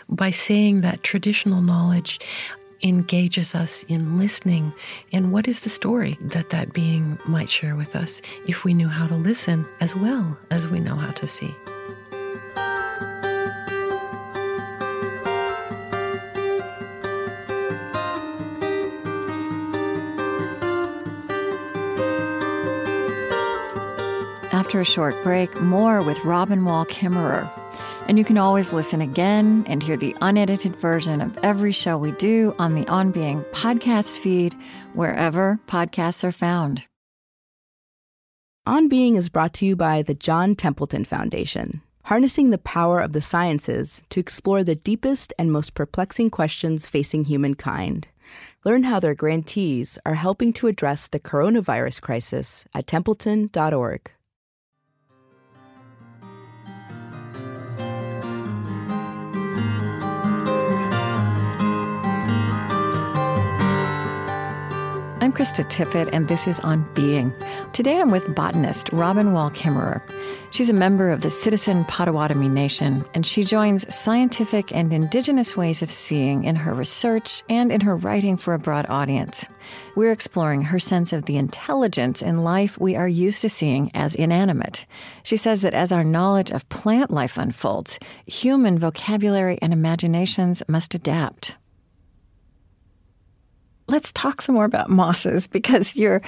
by 0.09 0.31
saying 0.31 0.81
that 0.81 1.03
traditional 1.03 1.61
knowledge 1.61 2.19
engages 2.81 3.53
us 3.53 3.83
in 3.89 4.17
listening 4.17 4.73
and 5.13 5.31
what 5.31 5.47
is 5.47 5.59
the 5.59 5.69
story 5.69 6.17
that 6.19 6.49
that 6.49 6.73
being 6.73 7.19
might 7.27 7.51
share 7.51 7.75
with 7.75 7.95
us 7.95 8.23
if 8.47 8.63
we 8.63 8.73
knew 8.73 8.87
how 8.87 9.05
to 9.05 9.15
listen 9.15 9.67
as 9.81 9.95
well 9.95 10.35
as 10.49 10.67
we 10.67 10.79
know 10.79 10.95
how 10.95 11.11
to 11.11 11.27
see. 11.27 11.53
After 24.69 24.81
a 24.81 24.85
short 24.85 25.15
break, 25.23 25.59
more 25.61 26.03
with 26.03 26.23
Robin 26.23 26.63
Wall 26.63 26.85
Kimmerer. 26.85 27.49
And 28.07 28.19
you 28.19 28.23
can 28.23 28.37
always 28.37 28.71
listen 28.71 29.01
again 29.01 29.63
and 29.65 29.81
hear 29.81 29.97
the 29.97 30.15
unedited 30.21 30.75
version 30.75 31.21
of 31.21 31.35
every 31.41 31.71
show 31.71 31.97
we 31.97 32.11
do 32.11 32.53
on 32.59 32.75
the 32.75 32.87
On 32.87 33.09
Being 33.09 33.41
podcast 33.45 34.19
feed, 34.19 34.55
wherever 34.93 35.59
podcasts 35.65 36.23
are 36.23 36.31
found. 36.31 36.85
On 38.67 38.87
Being 38.87 39.15
is 39.15 39.27
brought 39.27 39.55
to 39.55 39.65
you 39.65 39.75
by 39.75 40.03
the 40.03 40.13
John 40.13 40.53
Templeton 40.53 41.03
Foundation, 41.03 41.81
harnessing 42.03 42.51
the 42.51 42.59
power 42.59 42.99
of 42.99 43.13
the 43.13 43.23
sciences 43.23 44.03
to 44.11 44.19
explore 44.19 44.63
the 44.63 44.75
deepest 44.75 45.33
and 45.39 45.51
most 45.51 45.73
perplexing 45.73 46.29
questions 46.29 46.85
facing 46.85 47.25
humankind. 47.25 48.07
Learn 48.63 48.83
how 48.83 48.99
their 48.99 49.15
grantees 49.15 49.97
are 50.05 50.13
helping 50.13 50.53
to 50.53 50.67
address 50.67 51.07
the 51.07 51.19
coronavirus 51.19 52.01
crisis 52.01 52.65
at 52.75 52.85
templeton.org. 52.85 54.11
Krista 65.39 65.63
Tippett, 65.69 66.09
and 66.11 66.27
this 66.27 66.49
is 66.49 66.59
On 66.59 66.85
Being. 66.93 67.33
Today 67.71 68.01
I'm 68.01 68.11
with 68.11 68.35
botanist 68.35 68.89
Robin 68.91 69.31
Wall 69.31 69.49
Kimmerer. 69.51 70.01
She's 70.51 70.69
a 70.69 70.73
member 70.73 71.09
of 71.09 71.21
the 71.21 71.29
Citizen 71.29 71.85
Potawatomi 71.85 72.49
Nation, 72.49 73.05
and 73.13 73.25
she 73.25 73.45
joins 73.45 73.87
scientific 73.95 74.75
and 74.75 74.91
indigenous 74.91 75.55
ways 75.55 75.81
of 75.81 75.89
seeing 75.89 76.43
in 76.43 76.57
her 76.57 76.73
research 76.73 77.41
and 77.47 77.71
in 77.71 77.79
her 77.79 77.95
writing 77.95 78.35
for 78.35 78.53
a 78.53 78.59
broad 78.59 78.85
audience. 78.89 79.45
We're 79.95 80.11
exploring 80.11 80.61
her 80.63 80.77
sense 80.77 81.13
of 81.13 81.23
the 81.23 81.37
intelligence 81.37 82.21
in 82.21 82.39
life 82.39 82.77
we 82.77 82.97
are 82.97 83.07
used 83.07 83.41
to 83.43 83.49
seeing 83.49 83.91
as 83.93 84.15
inanimate. 84.15 84.85
She 85.23 85.37
says 85.37 85.61
that 85.61 85.73
as 85.73 85.93
our 85.93 86.03
knowledge 86.03 86.51
of 86.51 86.67
plant 86.67 87.11
life 87.11 87.37
unfolds, 87.37 87.97
human 88.25 88.77
vocabulary 88.77 89.57
and 89.61 89.71
imaginations 89.71 90.63
must 90.67 90.95
adapt 90.95 91.55
let's 93.89 94.11
talk 94.13 94.41
some 94.41 94.55
more 94.55 94.65
about 94.65 94.89
mosses 94.89 95.47
because 95.47 95.95
you're 95.95 96.21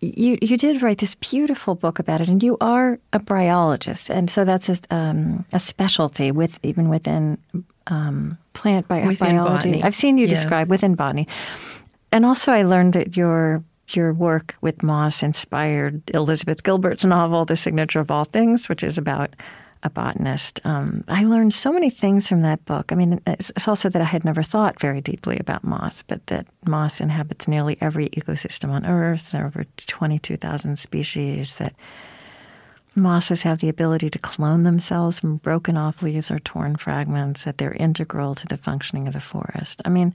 you 0.00 0.38
you 0.40 0.56
did 0.56 0.80
write 0.82 0.98
this 0.98 1.14
beautiful 1.16 1.74
book 1.74 1.98
about 1.98 2.20
it, 2.20 2.28
and 2.28 2.42
you 2.42 2.56
are 2.60 2.98
a 3.12 3.18
bryologist, 3.20 4.10
and 4.10 4.30
so 4.30 4.44
that's 4.44 4.68
a, 4.68 4.78
um, 4.90 5.44
a 5.52 5.58
specialty 5.58 6.30
with 6.30 6.58
even 6.62 6.88
within 6.88 7.36
um, 7.88 8.38
plant 8.52 8.86
bi- 8.86 9.06
within 9.06 9.36
biology. 9.36 9.54
Botany. 9.70 9.82
I've 9.82 9.94
seen 9.94 10.16
you 10.16 10.24
Yeah. 10.24 10.30
describe 10.30 10.68
within 10.70 10.94
botany, 10.94 11.26
and 12.12 12.24
also 12.24 12.52
I 12.52 12.62
learned 12.62 12.92
that 12.92 13.16
your 13.16 13.62
your 13.94 14.12
work 14.12 14.54
with 14.60 14.82
moss 14.82 15.22
inspired 15.22 16.02
Elizabeth 16.14 16.62
Gilbert's 16.62 17.04
novel, 17.06 17.44
The 17.46 17.56
Signature 17.56 18.00
of 18.00 18.10
All 18.10 18.24
Things, 18.24 18.68
which 18.68 18.82
is 18.84 18.98
about 18.98 19.34
a 19.82 19.90
botanist. 19.90 20.60
Um, 20.64 21.04
I 21.08 21.24
learned 21.24 21.54
so 21.54 21.72
many 21.72 21.90
things 21.90 22.28
from 22.28 22.42
that 22.42 22.64
book. 22.64 22.90
I 22.90 22.94
mean, 22.94 23.20
it's, 23.26 23.68
also 23.68 23.88
that 23.88 24.02
I 24.02 24.06
had 24.06 24.24
never 24.24 24.42
thought 24.42 24.80
very 24.80 25.00
deeply 25.00 25.38
about 25.38 25.64
moss, 25.64 26.02
but 26.02 26.26
that 26.26 26.46
moss 26.66 27.00
inhabits 27.00 27.46
nearly 27.46 27.76
every 27.80 28.08
ecosystem 28.10 28.70
on 28.70 28.84
Earth. 28.84 29.30
There 29.30 29.44
are 29.44 29.46
over 29.46 29.64
22,000 29.86 30.78
species, 30.78 31.54
that 31.56 31.74
mosses 32.94 33.42
have 33.42 33.60
the 33.60 33.68
ability 33.68 34.10
to 34.10 34.18
clone 34.18 34.64
themselves 34.64 35.20
from 35.20 35.36
broken 35.36 35.76
off 35.76 36.02
leaves 36.02 36.30
or 36.30 36.40
torn 36.40 36.76
fragments, 36.76 37.44
that 37.44 37.58
they're 37.58 37.72
integral 37.74 38.34
to 38.34 38.46
the 38.46 38.56
functioning 38.56 39.06
of 39.06 39.14
the 39.14 39.20
forest. 39.20 39.80
I 39.84 39.88
mean, 39.90 40.14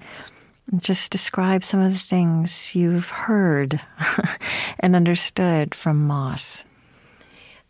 just 0.78 1.12
describe 1.12 1.64
some 1.64 1.80
of 1.80 1.92
the 1.92 2.00
things 2.00 2.76
you've 2.76 3.10
heard 3.10 3.80
and 4.80 4.96
understood 4.96 5.76
from 5.76 6.06
moss. 6.08 6.66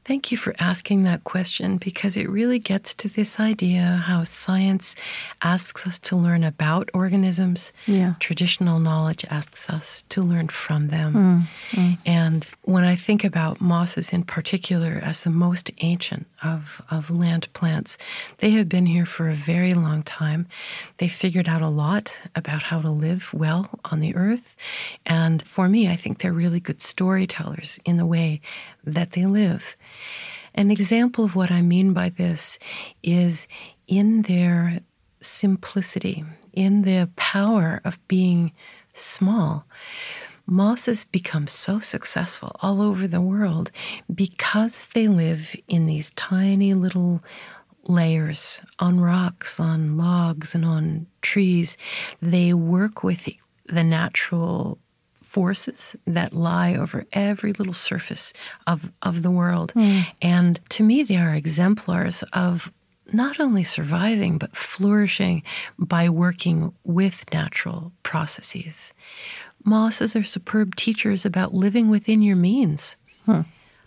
Thank 0.05 0.31
you 0.33 0.37
for 0.37 0.53
asking 0.59 1.03
that 1.03 1.23
question 1.23 1.77
because 1.77 2.17
it 2.17 2.29
really 2.29 2.59
gets 2.59 2.93
to 2.95 3.07
this 3.07 3.39
idea 3.39 4.03
how 4.05 4.25
science 4.25 4.95
asks 5.41 5.87
us 5.87 5.97
to 5.99 6.17
learn 6.17 6.43
about 6.43 6.89
organisms. 6.93 7.71
Yeah. 7.87 8.15
Traditional 8.19 8.79
knowledge 8.79 9.23
asks 9.29 9.69
us 9.69 10.03
to 10.09 10.21
learn 10.21 10.49
from 10.49 10.87
them. 10.87 11.47
Mm, 11.71 11.79
mm. 11.79 11.97
And 12.05 12.45
when 12.63 12.83
I 12.83 12.97
think 12.97 13.23
about 13.23 13.61
mosses 13.61 14.11
in 14.11 14.23
particular 14.23 14.99
as 15.01 15.23
the 15.23 15.29
most 15.29 15.71
ancient 15.79 16.27
of, 16.43 16.81
of 16.91 17.09
land 17.09 17.47
plants, 17.53 17.97
they 18.39 18.51
have 18.51 18.67
been 18.67 18.87
here 18.87 19.05
for 19.05 19.29
a 19.29 19.35
very 19.35 19.73
long 19.73 20.03
time. 20.03 20.47
They 20.97 21.07
figured 21.07 21.47
out 21.47 21.61
a 21.61 21.69
lot 21.69 22.13
about 22.35 22.63
how 22.63 22.81
to 22.81 22.89
live 22.89 23.33
well 23.33 23.79
on 23.85 24.01
the 24.01 24.15
earth. 24.15 24.55
And 25.05 25.41
for 25.47 25.69
me, 25.69 25.87
I 25.87 25.95
think 25.95 26.19
they're 26.19 26.33
really 26.33 26.59
good 26.59 26.81
storytellers 26.81 27.79
in 27.85 27.95
the 27.95 28.05
way 28.05 28.41
that 28.83 29.11
they 29.11 29.25
live. 29.25 29.75
An 30.55 30.69
example 30.69 31.25
of 31.25 31.35
what 31.35 31.51
I 31.51 31.61
mean 31.61 31.93
by 31.93 32.09
this 32.09 32.59
is 33.01 33.47
in 33.87 34.23
their 34.23 34.81
simplicity, 35.21 36.23
in 36.51 36.83
the 36.83 37.09
power 37.15 37.81
of 37.83 38.05
being 38.07 38.51
small. 38.93 39.65
Mosses 40.45 41.05
become 41.05 41.47
so 41.47 41.79
successful 41.79 42.55
all 42.61 42.81
over 42.81 43.07
the 43.07 43.21
world 43.21 43.71
because 44.13 44.87
they 44.93 45.07
live 45.07 45.55
in 45.67 45.85
these 45.85 46.11
tiny 46.11 46.73
little 46.73 47.23
layers 47.85 48.61
on 48.79 48.99
rocks, 48.99 49.59
on 49.59 49.97
logs, 49.97 50.53
and 50.53 50.65
on 50.65 51.07
trees. 51.21 51.77
They 52.21 52.53
work 52.53 53.03
with 53.03 53.29
the 53.67 53.83
natural 53.83 54.79
forces 55.33 55.95
that 56.05 56.31
lie 56.31 56.75
over 56.75 57.05
every 57.11 57.53
little 57.53 57.73
surface 57.73 58.33
of, 58.67 58.91
of 59.01 59.23
the 59.23 59.31
world. 59.31 59.71
Hmm. 59.71 60.01
And 60.21 60.59
to 60.69 60.83
me, 60.83 61.01
they 61.01 61.17
are 61.17 61.33
exemplars 61.33 62.23
of 62.33 62.71
not 63.11 63.39
only 63.39 63.63
surviving, 63.63 64.37
but 64.37 64.55
flourishing 64.55 65.41
by 65.79 66.07
working 66.07 66.71
with 66.83 67.25
natural 67.33 67.91
processes. 68.03 68.93
Mosses 69.63 70.15
are 70.15 70.23
superb 70.23 70.75
teachers 70.75 71.25
about 71.25 71.53
living 71.53 71.89
within 71.89 72.21
your 72.21 72.35
means. 72.35 72.95
Hmm. 73.25 73.41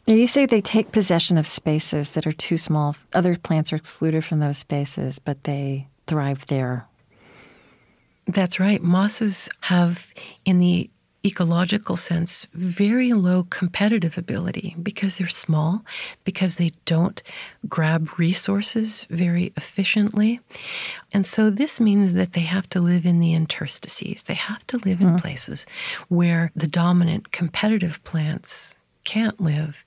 You 0.07 0.27
say 0.27 0.47
they 0.47 0.61
take 0.61 0.91
possession 0.91 1.39
of 1.39 1.47
spaces 1.47 2.11
that 2.11 2.27
are 2.27 2.33
too 2.33 2.57
small. 2.57 2.97
Other 3.13 3.37
plants 3.37 3.73
are 3.73 3.77
excluded 3.77 4.25
from 4.25 4.41
those 4.41 4.59
spaces, 4.59 5.21
but 5.21 5.45
they 5.45 5.87
thrive 6.09 6.47
there. 6.47 6.87
That's 8.27 8.59
right. 8.59 8.83
Mosses 8.83 9.49
have, 9.61 10.13
in 10.45 10.59
the 10.59 10.91
ecological 11.27 11.97
sense, 11.97 12.47
very 12.55 13.13
low 13.13 13.45
competitive 13.51 14.17
ability 14.17 14.77
because 14.83 15.19
they're 15.19 15.29
small, 15.29 15.85
because 16.25 16.57
they 16.57 16.73
don't 16.85 17.23
grab 17.69 18.09
resources 18.19 19.07
very 19.11 19.53
efficiently. 19.57 20.41
And 21.13 21.27
so 21.27 21.51
this 21.51 21.81
means 21.81 22.15
that 22.15 22.33
they 22.33 22.41
have 22.41 22.69
to 22.71 22.81
live 22.81 23.05
in 23.05 23.19
the 23.19 23.35
interstices. 23.35 24.23
They 24.23 24.35
have 24.35 24.67
to 24.69 24.79
live 24.79 25.01
in 25.01 25.11
hmm. 25.11 25.17
places 25.17 25.67
where 26.09 26.53
the 26.55 26.67
dominant 26.67 27.33
competitive 27.33 28.03
plants 28.05 28.75
can't 29.05 29.41
live. 29.41 29.85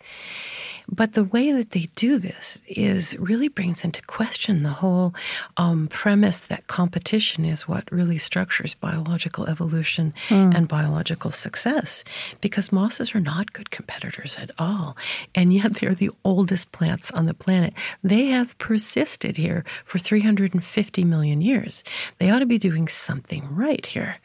But 0.91 1.13
the 1.13 1.23
way 1.23 1.51
that 1.51 1.71
they 1.71 1.89
do 1.95 2.17
this 2.17 2.61
is 2.67 3.17
really 3.19 3.47
brings 3.47 3.83
into 3.83 4.01
question 4.03 4.63
the 4.63 4.69
whole 4.69 5.13
um, 5.57 5.87
premise 5.87 6.39
that 6.39 6.67
competition 6.67 7.45
is 7.45 7.67
what 7.67 7.91
really 7.91 8.17
structures 8.17 8.73
biological 8.73 9.45
evolution 9.47 10.13
and 10.29 10.67
biological 10.67 11.31
success. 11.31 12.03
Because 12.41 12.71
mosses 12.71 13.13
are 13.13 13.19
not 13.19 13.53
good 13.53 13.71
competitors 13.71 14.35
at 14.37 14.51
all. 14.57 14.97
And 15.35 15.53
yet 15.53 15.75
they're 15.75 15.95
the 15.95 16.11
oldest 16.23 16.71
plants 16.71 17.11
on 17.11 17.25
the 17.25 17.33
planet. 17.33 17.73
They 18.03 18.27
have 18.27 18.57
persisted 18.57 19.37
here 19.37 19.63
for 19.85 19.99
350 19.99 21.03
million 21.03 21.41
years. 21.41 21.83
They 22.17 22.29
ought 22.29 22.39
to 22.39 22.45
be 22.45 22.57
doing 22.57 22.87
something 22.87 23.47
right 23.51 23.85
here. 23.85 24.17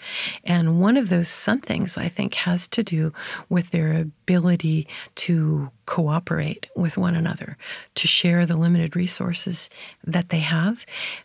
And 0.45 0.81
one 0.81 0.97
of 0.97 1.09
those 1.09 1.29
somethings, 1.29 1.99
I 1.99 2.09
think, 2.09 2.35
has 2.35 2.67
to 2.69 2.83
do 2.83 3.13
with 3.49 3.71
their 3.71 3.93
ability 3.93 4.89
to 5.17 5.71
cooperate 5.87 6.54
with 6.75 6.97
one 6.97 7.15
another, 7.15 7.57
to 7.95 8.09
share 8.09 8.47
the 8.47 8.57
limited 8.57 8.97
resources 8.97 9.71
that 10.05 10.29
they 10.29 10.41
have, 10.41 10.85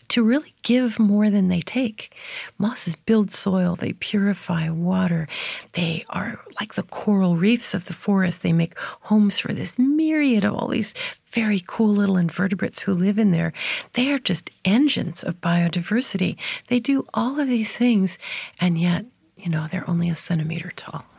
to 0.09 0.23
really 0.23 0.53
give 0.63 0.99
more 0.99 1.29
than 1.29 1.47
they 1.47 1.61
take. 1.61 2.15
Mosses 2.57 2.95
build 2.95 3.31
soil, 3.31 3.75
they 3.75 3.93
purify 3.93 4.69
water, 4.69 5.27
they 5.73 6.05
are 6.09 6.39
like 6.59 6.73
the 6.73 6.83
coral 6.83 7.35
reefs 7.35 7.73
of 7.73 7.85
the 7.85 7.93
forest. 7.93 8.41
They 8.41 8.53
make 8.53 8.77
homes 8.79 9.39
for 9.39 9.53
this 9.53 9.77
myriad 9.77 10.43
of 10.45 10.53
all 10.53 10.67
these 10.67 10.93
very 11.29 11.63
cool 11.67 11.93
little 11.93 12.17
invertebrates 12.17 12.83
who 12.83 12.93
live 12.93 13.19
in 13.19 13.31
there. 13.31 13.53
They 13.93 14.11
are 14.11 14.19
just 14.19 14.49
engines 14.65 15.23
of 15.23 15.41
biodiversity. 15.41 16.37
They 16.67 16.79
do 16.79 17.05
all 17.13 17.39
of 17.39 17.47
these 17.47 17.75
things, 17.75 18.17
and 18.59 18.79
yet, 18.79 19.05
you 19.37 19.49
know, 19.49 19.67
they're 19.69 19.89
only 19.89 20.09
a 20.09 20.15
centimeter 20.15 20.71
tall. 20.75 21.05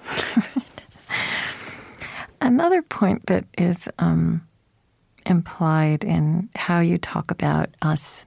Another 2.41 2.83
point 2.83 3.27
that 3.27 3.45
is 3.59 3.89
um, 3.99 4.47
implied 5.27 6.05
in 6.05 6.49
how 6.55 6.81
you 6.81 6.99
talk 6.99 7.31
about 7.31 7.69
us 7.83 8.25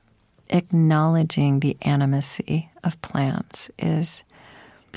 acknowledging 0.49 1.59
the 1.59 1.75
animacy 1.81 2.69
of 2.83 3.01
plants 3.01 3.71
is 3.79 4.23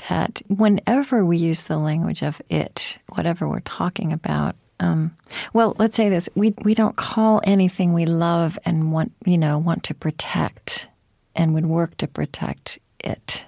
that 0.09 0.41
whenever 0.47 1.25
we 1.25 1.37
use 1.37 1.67
the 1.67 1.77
language 1.77 2.21
of 2.21 2.41
it, 2.49 2.99
whatever 3.15 3.47
we're 3.47 3.61
talking 3.61 4.13
about, 4.13 4.55
Um, 4.79 5.17
well, 5.53 5.75
let's 5.79 5.95
say 5.95 6.09
this: 6.09 6.29
we 6.35 6.53
we 6.63 6.75
don't 6.75 6.95
call 6.95 7.41
anything 7.43 7.93
we 7.93 8.05
love 8.05 8.59
and 8.63 8.91
want 8.91 9.11
you 9.25 9.37
know 9.37 9.57
want 9.57 9.81
to 9.85 9.95
protect 9.95 10.89
and 11.33 11.53
would 11.55 11.65
work 11.65 11.97
to 11.97 12.07
protect 12.07 12.77
it. 12.99 13.47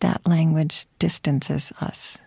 That 0.00 0.26
language 0.26 0.86
distances 0.98 1.72
us. 1.80 2.20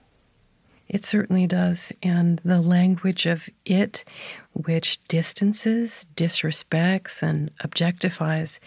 It 0.92 1.06
certainly 1.06 1.48
does. 1.48 1.94
And 2.04 2.42
the 2.44 2.60
language 2.60 3.26
of 3.26 3.50
it, 3.66 4.04
which 4.52 5.02
distances, 5.08 6.06
disrespects, 6.18 7.24
and 7.24 7.50
objectifies, 7.64 8.60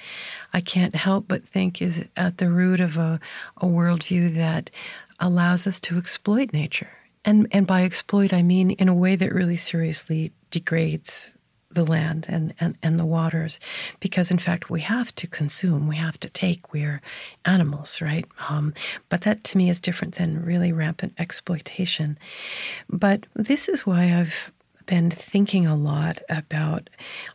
I 0.55 0.63
can't 0.63 0.95
help 0.95 1.29
but 1.29 1.47
think 1.47 1.83
is 1.83 2.07
at 2.17 2.39
the 2.39 2.51
root 2.51 2.81
of 2.81 2.97
a, 2.97 3.21
a 3.59 3.67
worldview 3.67 4.35
that 4.37 4.71
allows 5.21 5.67
us 5.67 5.79
to 5.81 5.99
exploit 5.99 6.55
nature. 6.55 6.89
And, 7.27 7.47
and 7.53 7.67
by 7.67 7.83
exploit, 7.83 8.33
I 8.33 8.41
mean 8.41 8.71
in 8.71 8.89
a 8.89 8.95
way 8.95 9.17
that 9.17 9.35
really 9.35 9.59
seriously 9.59 10.33
degrades 10.51 11.35
the 11.75 11.85
land 11.85 12.27
and, 12.29 12.55
and, 12.61 12.77
and 12.83 12.99
the 12.99 13.05
waters. 13.05 13.61
Because 14.01 14.31
in 14.31 14.39
fact 14.39 14.71
we 14.71 14.81
have 14.81 15.15
to 15.17 15.27
consume 15.27 15.89
we 15.89 15.97
have 15.97 16.19
to 16.21 16.29
take 16.29 16.73
we're 16.73 17.01
animals 17.45 18.01
right? 18.01 18.27
Um, 18.49 18.75
but 19.09 19.23
that 19.23 19.45
to 19.45 19.59
me 19.59 19.71
is 19.71 19.81
different 19.81 20.17
than 20.17 20.45
really 20.45 20.73
rampant 20.73 21.15
exploitation. 21.19 22.19
But 22.89 23.27
this 23.35 23.69
is 23.69 23.87
why 23.87 24.05
i've 24.15 24.53
been 24.87 25.11
thinking 25.11 25.67
a 25.67 25.77
lot 25.77 26.19
about 26.29 26.91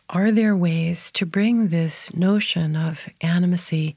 are 0.10 0.32
there 0.32 0.56
ways 0.56 1.12
to 1.12 1.26
bring 1.26 1.70
this 1.70 2.14
notion 2.14 2.76
of 2.76 3.10
animacy 3.22 3.96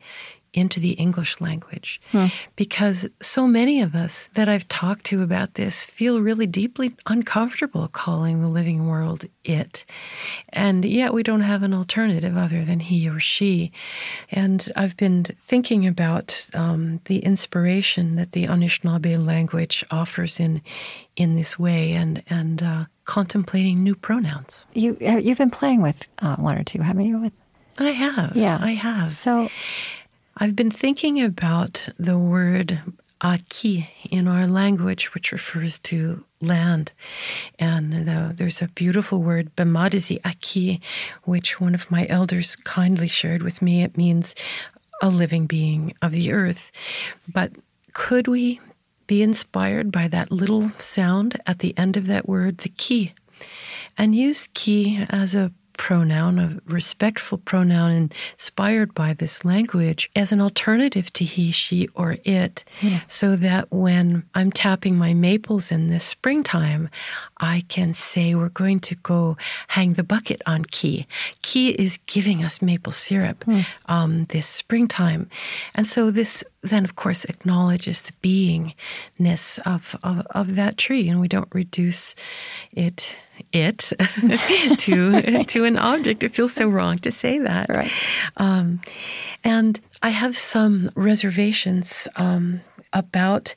into 0.54 0.78
the 0.78 0.92
English 0.92 1.40
language 1.40 2.00
hmm. 2.10 2.26
because 2.56 3.06
so 3.20 3.46
many 3.46 3.80
of 3.80 3.94
us 3.94 4.28
that 4.34 4.48
I've 4.48 4.68
talked 4.68 5.04
to 5.06 5.22
about 5.22 5.54
this 5.54 5.84
feel 5.84 6.20
really 6.20 6.46
deeply 6.46 6.94
uncomfortable 7.06 7.88
calling 7.88 8.40
the 8.40 8.48
living 8.48 8.86
world 8.86 9.24
it. 9.44 9.84
And 10.50 10.84
yet 10.84 11.14
we 11.14 11.22
don't 11.22 11.40
have 11.40 11.62
an 11.62 11.72
alternative 11.72 12.36
other 12.36 12.64
than 12.64 12.80
he 12.80 13.08
or 13.08 13.18
she. 13.18 13.72
And 14.30 14.70
I've 14.76 14.96
been 14.96 15.24
thinking 15.24 15.86
about 15.86 16.48
um, 16.54 17.00
the 17.06 17.20
inspiration 17.20 18.16
that 18.16 18.32
the 18.32 18.46
Anishinaabe 18.46 19.24
language 19.24 19.84
offers 19.90 20.38
in 20.38 20.62
in 21.16 21.34
this 21.34 21.58
way 21.58 21.92
and 21.92 22.22
and 22.28 22.62
uh, 22.62 22.84
contemplating 23.04 23.82
new 23.82 23.94
pronouns. 23.94 24.64
You 24.74 24.96
uh, 25.06 25.16
you've 25.16 25.38
been 25.38 25.50
playing 25.50 25.82
with 25.82 26.08
uh, 26.20 26.36
one 26.36 26.58
or 26.58 26.64
two, 26.64 26.82
haven't 26.82 27.06
you? 27.06 27.18
With 27.18 27.32
I 27.78 27.90
have. 27.90 28.36
Yeah, 28.36 28.58
I 28.60 28.72
have. 28.72 29.16
So 29.16 29.48
I've 30.36 30.56
been 30.56 30.70
thinking 30.70 31.22
about 31.22 31.88
the 31.98 32.18
word 32.18 32.80
aki 33.20 33.90
in 34.10 34.26
our 34.26 34.46
language, 34.46 35.14
which 35.14 35.30
refers 35.30 35.78
to 35.80 36.24
land. 36.40 36.92
And 37.58 38.06
the, 38.06 38.32
there's 38.34 38.62
a 38.62 38.68
beautiful 38.68 39.22
word, 39.22 39.54
bemadizi 39.56 40.20
aki, 40.24 40.80
which 41.24 41.60
one 41.60 41.74
of 41.74 41.90
my 41.90 42.06
elders 42.08 42.56
kindly 42.56 43.08
shared 43.08 43.42
with 43.42 43.62
me. 43.62 43.82
It 43.82 43.96
means 43.96 44.34
a 45.00 45.08
living 45.08 45.46
being 45.46 45.94
of 46.02 46.12
the 46.12 46.32
earth. 46.32 46.72
But 47.32 47.52
could 47.92 48.26
we 48.26 48.60
be 49.06 49.22
inspired 49.22 49.92
by 49.92 50.08
that 50.08 50.32
little 50.32 50.72
sound 50.78 51.40
at 51.46 51.58
the 51.58 51.76
end 51.76 51.96
of 51.96 52.06
that 52.06 52.28
word, 52.28 52.58
the 52.58 52.70
ki, 52.70 53.12
and 53.98 54.14
use 54.14 54.48
ki 54.54 55.04
as 55.10 55.34
a 55.34 55.52
pronoun, 55.76 56.38
a 56.38 56.60
respectful 56.66 57.38
pronoun 57.38 58.10
inspired 58.32 58.94
by 58.94 59.12
this 59.12 59.44
language, 59.44 60.10
as 60.14 60.32
an 60.32 60.40
alternative 60.40 61.12
to 61.14 61.24
he, 61.24 61.50
she, 61.50 61.88
or 61.94 62.18
it, 62.24 62.64
yeah. 62.80 63.00
so 63.08 63.36
that 63.36 63.70
when 63.70 64.24
I'm 64.34 64.52
tapping 64.52 64.96
my 64.96 65.14
maples 65.14 65.72
in 65.72 65.88
this 65.88 66.04
springtime, 66.04 66.88
I 67.38 67.64
can 67.68 67.94
say 67.94 68.34
we're 68.34 68.48
going 68.48 68.80
to 68.80 68.94
go 68.96 69.36
hang 69.68 69.94
the 69.94 70.02
bucket 70.02 70.42
on 70.46 70.64
ki. 70.64 71.06
Ki 71.42 71.70
is 71.70 71.98
giving 72.06 72.44
us 72.44 72.62
maple 72.62 72.92
syrup 72.92 73.44
mm. 73.44 73.66
um, 73.86 74.26
this 74.26 74.46
springtime. 74.46 75.28
And 75.74 75.86
so 75.86 76.10
this 76.10 76.44
then, 76.62 76.84
of 76.84 76.94
course, 76.94 77.24
acknowledges 77.24 78.02
the 78.02 78.12
beingness 78.22 79.58
of, 79.66 79.96
of, 80.04 80.24
of 80.30 80.54
that 80.54 80.78
tree, 80.78 81.08
and 81.08 81.20
we 81.20 81.26
don't 81.26 81.52
reduce 81.52 82.14
it 82.72 83.18
it 83.52 83.78
to 84.78 85.44
to 85.44 85.64
an 85.64 85.78
object. 85.78 86.22
It 86.22 86.34
feels 86.34 86.52
so 86.52 86.68
wrong 86.68 86.98
to 87.00 87.12
say 87.12 87.38
that. 87.38 87.68
Right. 87.68 87.90
Um, 88.36 88.80
and 89.44 89.80
I 90.02 90.10
have 90.10 90.36
some 90.36 90.90
reservations 90.94 92.08
um, 92.16 92.60
about 92.92 93.54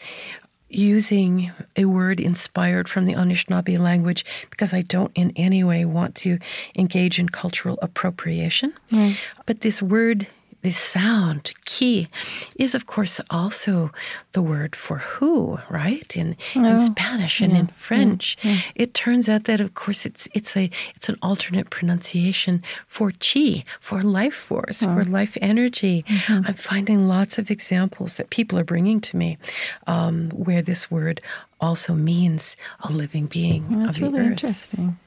using 0.70 1.52
a 1.76 1.86
word 1.86 2.20
inspired 2.20 2.90
from 2.90 3.06
the 3.06 3.14
Anishinaabe 3.14 3.80
language 3.80 4.26
because 4.50 4.74
I 4.74 4.82
don't 4.82 5.12
in 5.16 5.32
any 5.36 5.64
way 5.64 5.86
want 5.86 6.16
to 6.16 6.40
engage 6.76 7.18
in 7.20 7.30
cultural 7.30 7.78
appropriation. 7.82 8.74
Mm. 8.92 9.16
But 9.46 9.62
this 9.62 9.82
word 9.82 10.28
this 10.66 10.80
sound, 10.80 11.54
ki, 11.66 12.10
is 12.58 12.74
of 12.74 12.88
course 12.88 13.22
also 13.30 13.92
the 14.32 14.42
word 14.42 14.76
for 14.76 14.98
who, 14.98 15.60
right? 15.70 16.18
In, 16.18 16.36
oh, 16.56 16.66
in 16.66 16.80
Spanish 16.80 17.40
and 17.40 17.54
yeah, 17.54 17.60
in 17.60 17.68
French. 17.68 18.36
Yeah, 18.42 18.54
yeah. 18.54 18.62
It 18.74 18.94
turns 18.96 19.30
out 19.30 19.44
that 19.44 19.62
of 19.62 19.76
course 19.76 20.08
it's 20.08 20.28
it's 20.34 20.58
a 20.58 20.72
it's 20.96 21.08
an 21.08 21.18
alternate 21.22 21.70
pronunciation 21.70 22.64
for 22.88 23.12
chi, 23.12 23.64
for 23.80 24.02
life 24.02 24.34
force, 24.34 24.82
oh. 24.82 24.92
for 24.92 25.04
life 25.04 25.38
energy. 25.40 26.04
Mm-hmm. 26.08 26.48
I'm 26.48 26.56
finding 26.56 27.08
lots 27.08 27.38
of 27.38 27.52
examples 27.52 28.16
that 28.16 28.32
people 28.32 28.58
are 28.58 28.64
bringing 28.64 29.00
to 29.02 29.18
me 29.18 29.38
um, 29.86 30.32
where 30.32 30.64
this 30.64 30.90
word 30.90 31.22
also 31.62 31.94
means 31.94 32.58
a 32.82 32.92
living 32.92 33.28
being. 33.28 33.84
That's 33.84 34.00
really 34.00 34.22
earth. 34.22 34.32
interesting. 34.32 34.98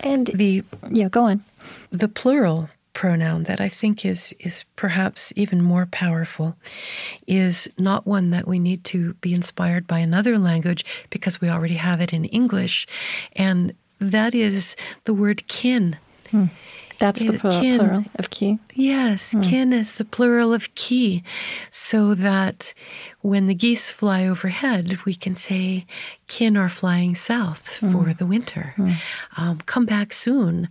And 0.00 0.26
the 0.26 0.62
yeah, 0.90 1.08
go 1.08 1.24
on. 1.24 1.40
The 1.90 2.08
plural 2.08 2.68
pronoun 2.92 3.44
that 3.44 3.60
I 3.60 3.68
think 3.68 4.04
is 4.04 4.34
is 4.38 4.64
perhaps 4.76 5.32
even 5.36 5.62
more 5.62 5.86
powerful 5.86 6.56
is 7.26 7.68
not 7.78 8.06
one 8.06 8.30
that 8.30 8.46
we 8.46 8.58
need 8.58 8.84
to 8.84 9.14
be 9.14 9.32
inspired 9.34 9.86
by 9.86 9.98
another 9.98 10.38
language 10.38 10.84
because 11.10 11.40
we 11.40 11.48
already 11.48 11.76
have 11.76 12.00
it 12.00 12.12
in 12.12 12.24
English 12.26 12.86
and 13.34 13.72
that 13.98 14.34
is 14.34 14.76
the 15.04 15.14
word 15.14 15.46
kin. 15.48 15.96
Hmm. 16.30 16.46
That's 17.02 17.18
the 17.18 17.32
plural, 17.32 17.60
kin, 17.60 17.78
plural 17.80 18.04
of 18.14 18.30
ki. 18.30 18.58
Yes, 18.74 19.32
hmm. 19.32 19.40
kin 19.40 19.72
is 19.72 19.90
the 19.90 20.04
plural 20.04 20.54
of 20.54 20.72
ki, 20.76 21.24
so 21.68 22.14
that 22.14 22.72
when 23.22 23.48
the 23.48 23.56
geese 23.56 23.90
fly 23.90 24.24
overhead, 24.24 25.02
we 25.04 25.16
can 25.16 25.34
say, 25.34 25.84
kin 26.28 26.56
are 26.56 26.68
flying 26.68 27.16
south 27.16 27.78
hmm. 27.78 27.90
for 27.90 28.14
the 28.14 28.24
winter. 28.24 28.74
Hmm. 28.76 28.92
Um, 29.36 29.58
come 29.66 29.84
back 29.84 30.12
soon, 30.12 30.68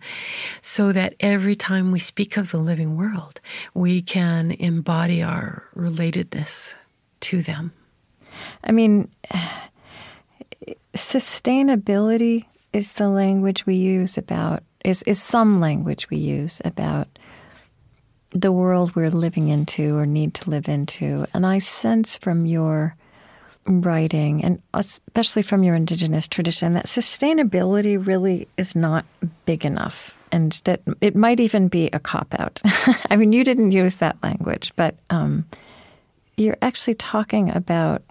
so 0.61 0.93
that 0.93 1.15
every 1.19 1.53
time 1.53 1.91
we 1.91 1.99
speak 1.99 2.37
of 2.37 2.51
the 2.51 2.59
living 2.59 2.95
world, 2.95 3.41
we 3.73 4.01
can 4.01 4.51
embody 4.51 5.21
our 5.21 5.65
relatedness 5.75 6.75
to 7.27 7.41
them. 7.41 7.73
I 8.63 8.71
mean, 8.71 9.11
sustainability 10.95 12.45
is 12.71 12.93
the 12.93 13.09
language 13.09 13.65
we 13.65 13.75
use 13.75 14.17
about 14.17 14.63
is, 14.83 15.03
is 15.03 15.21
some 15.21 15.59
language 15.59 16.09
we 16.09 16.17
use 16.17 16.61
about 16.65 17.07
the 18.31 18.51
world 18.51 18.95
we're 18.95 19.09
living 19.09 19.49
into 19.49 19.97
or 19.97 20.05
need 20.05 20.33
to 20.35 20.49
live 20.49 20.69
into. 20.69 21.25
And 21.33 21.45
I 21.45 21.59
sense 21.59 22.17
from 22.17 22.45
your 22.45 22.95
writing, 23.65 24.43
and 24.43 24.61
especially 24.73 25.41
from 25.41 25.63
your 25.63 25.75
indigenous 25.75 26.27
tradition, 26.27 26.73
that 26.73 26.85
sustainability 26.85 28.03
really 28.03 28.47
is 28.57 28.75
not 28.75 29.05
big 29.45 29.65
enough. 29.65 30.17
And 30.31 30.53
that 30.63 30.81
it 31.01 31.15
might 31.15 31.41
even 31.41 31.67
be 31.67 31.89
a 31.91 31.99
cop 31.99 32.33
out. 32.39 32.61
I 33.09 33.17
mean, 33.17 33.33
you 33.33 33.43
didn't 33.43 33.73
use 33.73 33.95
that 33.95 34.15
language, 34.23 34.71
but 34.77 34.95
um, 35.09 35.45
you're 36.37 36.57
actually 36.61 36.95
talking 36.95 37.49
about 37.49 38.01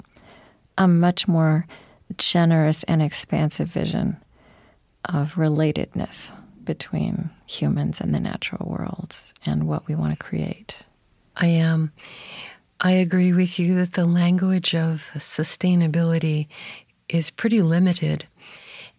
a 0.77 0.87
much 0.87 1.27
more 1.27 1.67
generous 2.19 2.85
and 2.85 3.01
expansive 3.01 3.69
vision 3.69 4.19
of 5.07 5.35
relatedness 5.35 6.33
between 6.65 7.31
humans 7.47 8.01
and 8.01 8.15
the 8.15 8.21
natural 8.21 8.69
worlds 8.69 9.35
and 9.45 9.67
what 9.67 9.87
we 9.87 9.95
want 9.95 10.19
to 10.19 10.25
create. 10.25 10.83
I 11.37 11.47
am. 11.47 11.93
I 12.81 12.93
agree 12.93 13.33
with 13.33 13.59
you 13.59 13.75
that 13.77 13.93
the 13.93 14.07
language 14.07 14.75
of 14.75 15.11
sustainability 15.17 16.49
is 17.09 17.31
pretty 17.31 17.61
limited. 17.61 18.27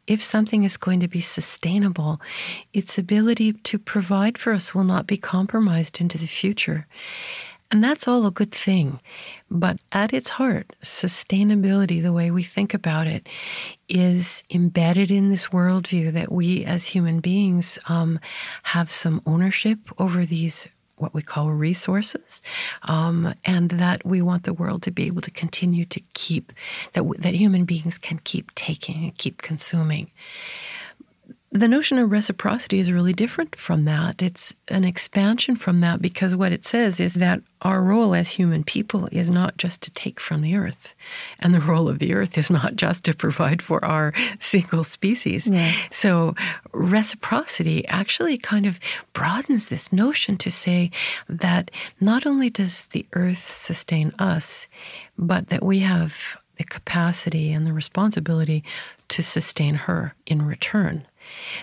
If 0.07 0.21
something 0.21 0.63
is 0.63 0.77
going 0.77 0.99
to 0.99 1.07
be 1.07 1.21
sustainable, 1.21 2.19
its 2.73 2.97
ability 2.97 3.53
to 3.53 3.79
provide 3.79 4.37
for 4.37 4.53
us 4.53 4.75
will 4.75 4.83
not 4.83 5.07
be 5.07 5.17
compromised 5.17 6.01
into 6.01 6.17
the 6.17 6.27
future. 6.27 6.87
And 7.71 7.81
that's 7.81 8.05
all 8.05 8.25
a 8.25 8.31
good 8.31 8.51
thing. 8.51 8.99
But 9.49 9.79
at 9.93 10.13
its 10.13 10.31
heart, 10.31 10.75
sustainability, 10.83 12.03
the 12.03 12.11
way 12.11 12.29
we 12.29 12.43
think 12.43 12.73
about 12.73 13.07
it, 13.07 13.27
is 13.87 14.43
embedded 14.49 15.09
in 15.09 15.29
this 15.29 15.47
worldview 15.47 16.11
that 16.11 16.31
we 16.31 16.65
as 16.65 16.87
human 16.87 17.21
beings 17.21 17.79
um, 17.87 18.19
have 18.63 18.91
some 18.91 19.21
ownership 19.25 19.79
over 19.97 20.25
these 20.25 20.67
what 20.97 21.13
we 21.15 21.21
call 21.23 21.49
resources, 21.49 22.41
um, 22.83 23.33
and 23.43 23.71
that 23.71 24.05
we 24.05 24.21
want 24.21 24.43
the 24.43 24.53
world 24.53 24.83
to 24.83 24.91
be 24.91 25.07
able 25.07 25.21
to 25.21 25.31
continue 25.31 25.83
to 25.85 25.99
keep 26.13 26.53
that 26.93 27.03
that 27.19 27.33
human 27.33 27.65
beings 27.65 27.97
can 27.97 28.19
keep 28.23 28.53
taking 28.53 29.05
and 29.05 29.17
keep 29.17 29.41
consuming. 29.41 30.11
The 31.53 31.67
notion 31.67 31.97
of 31.97 32.11
reciprocity 32.11 32.79
is 32.79 32.93
really 32.93 33.11
different 33.11 33.57
from 33.57 33.83
that. 33.83 34.21
It's 34.21 34.55
an 34.69 34.85
expansion 34.85 35.57
from 35.57 35.81
that 35.81 36.01
because 36.01 36.33
what 36.33 36.53
it 36.53 36.63
says 36.63 37.01
is 37.01 37.15
that 37.15 37.41
our 37.61 37.83
role 37.83 38.15
as 38.15 38.31
human 38.31 38.63
people 38.63 39.09
is 39.11 39.29
not 39.29 39.57
just 39.57 39.81
to 39.81 39.91
take 39.91 40.21
from 40.21 40.41
the 40.41 40.55
earth. 40.55 40.95
And 41.39 41.53
the 41.53 41.59
role 41.71 41.89
of 41.89 41.99
the 41.99 42.13
earth 42.13 42.37
is 42.37 42.49
not 42.49 42.77
just 42.77 43.03
to 43.03 43.13
provide 43.13 43.61
for 43.61 43.83
our 43.83 44.13
single 44.39 44.85
species. 44.85 45.45
Yeah. 45.47 45.73
So, 45.91 46.35
reciprocity 46.71 47.85
actually 47.87 48.37
kind 48.37 48.65
of 48.65 48.79
broadens 49.11 49.65
this 49.65 49.91
notion 49.91 50.37
to 50.37 50.51
say 50.51 50.89
that 51.27 51.69
not 51.99 52.25
only 52.25 52.49
does 52.49 52.85
the 52.85 53.05
earth 53.11 53.51
sustain 53.51 54.13
us, 54.19 54.69
but 55.17 55.49
that 55.49 55.63
we 55.63 55.79
have 55.79 56.37
the 56.55 56.63
capacity 56.63 57.51
and 57.51 57.67
the 57.67 57.73
responsibility 57.73 58.63
to 59.09 59.21
sustain 59.21 59.75
her 59.75 60.15
in 60.25 60.43
return. 60.43 61.05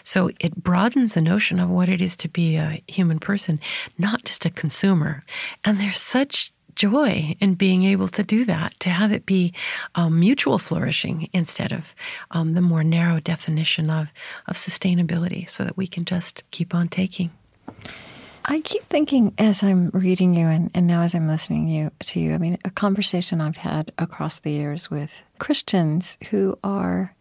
So 0.05 0.31
it 0.41 0.63
broadens 0.63 1.15
the 1.15 1.21
notion 1.21 1.61
of 1.61 1.69
what 1.69 1.89
it 1.89 2.03
is 2.03 2.17
to 2.17 2.29
be 2.29 2.57
a 2.57 2.83
human 2.89 3.19
person, 3.19 3.61
not 3.97 4.25
just 4.25 4.45
a 4.45 4.51
consumer. 4.51 5.25
And 5.65 5.79
there's 5.79 6.01
such 6.01 6.53
joy 6.75 7.37
in 7.41 7.55
being 7.55 7.85
able 7.85 8.09
to 8.09 8.23
do 8.23 8.45
that, 8.45 8.79
to 8.81 8.89
have 8.89 9.13
it 9.13 9.27
be 9.27 9.53
um, 9.97 10.21
mutual 10.21 10.59
flourishing 10.59 11.29
instead 11.33 11.73
of 11.73 11.95
um, 12.31 12.55
the 12.55 12.61
more 12.61 12.85
narrow 12.85 13.21
definition 13.21 13.91
of, 13.91 14.09
of 14.47 14.57
sustainability, 14.57 15.49
so 15.49 15.65
that 15.65 15.77
we 15.77 15.87
can 15.87 16.05
just 16.05 16.45
keep 16.53 16.75
on 16.75 16.89
taking. 16.89 17.31
I 18.45 18.63
keep 18.63 18.83
thinking 18.85 19.35
as 19.37 19.63
I'm 19.63 19.91
reading 19.93 20.35
you 20.35 20.47
and, 20.47 20.71
and 20.73 20.87
now 20.87 21.03
as 21.03 21.15
I'm 21.15 21.29
listening 21.29 21.69
you, 21.69 21.91
to 22.01 22.21
you, 22.21 22.33
I 22.33 22.39
mean, 22.39 22.57
a 22.65 22.71
conversation 22.71 23.43
I've 23.43 23.59
had 23.59 23.93
across 23.99 24.41
the 24.41 24.53
years 24.53 24.91
with 24.91 25.21
Christians 25.39 26.17
who 26.31 26.59
are 26.65 27.15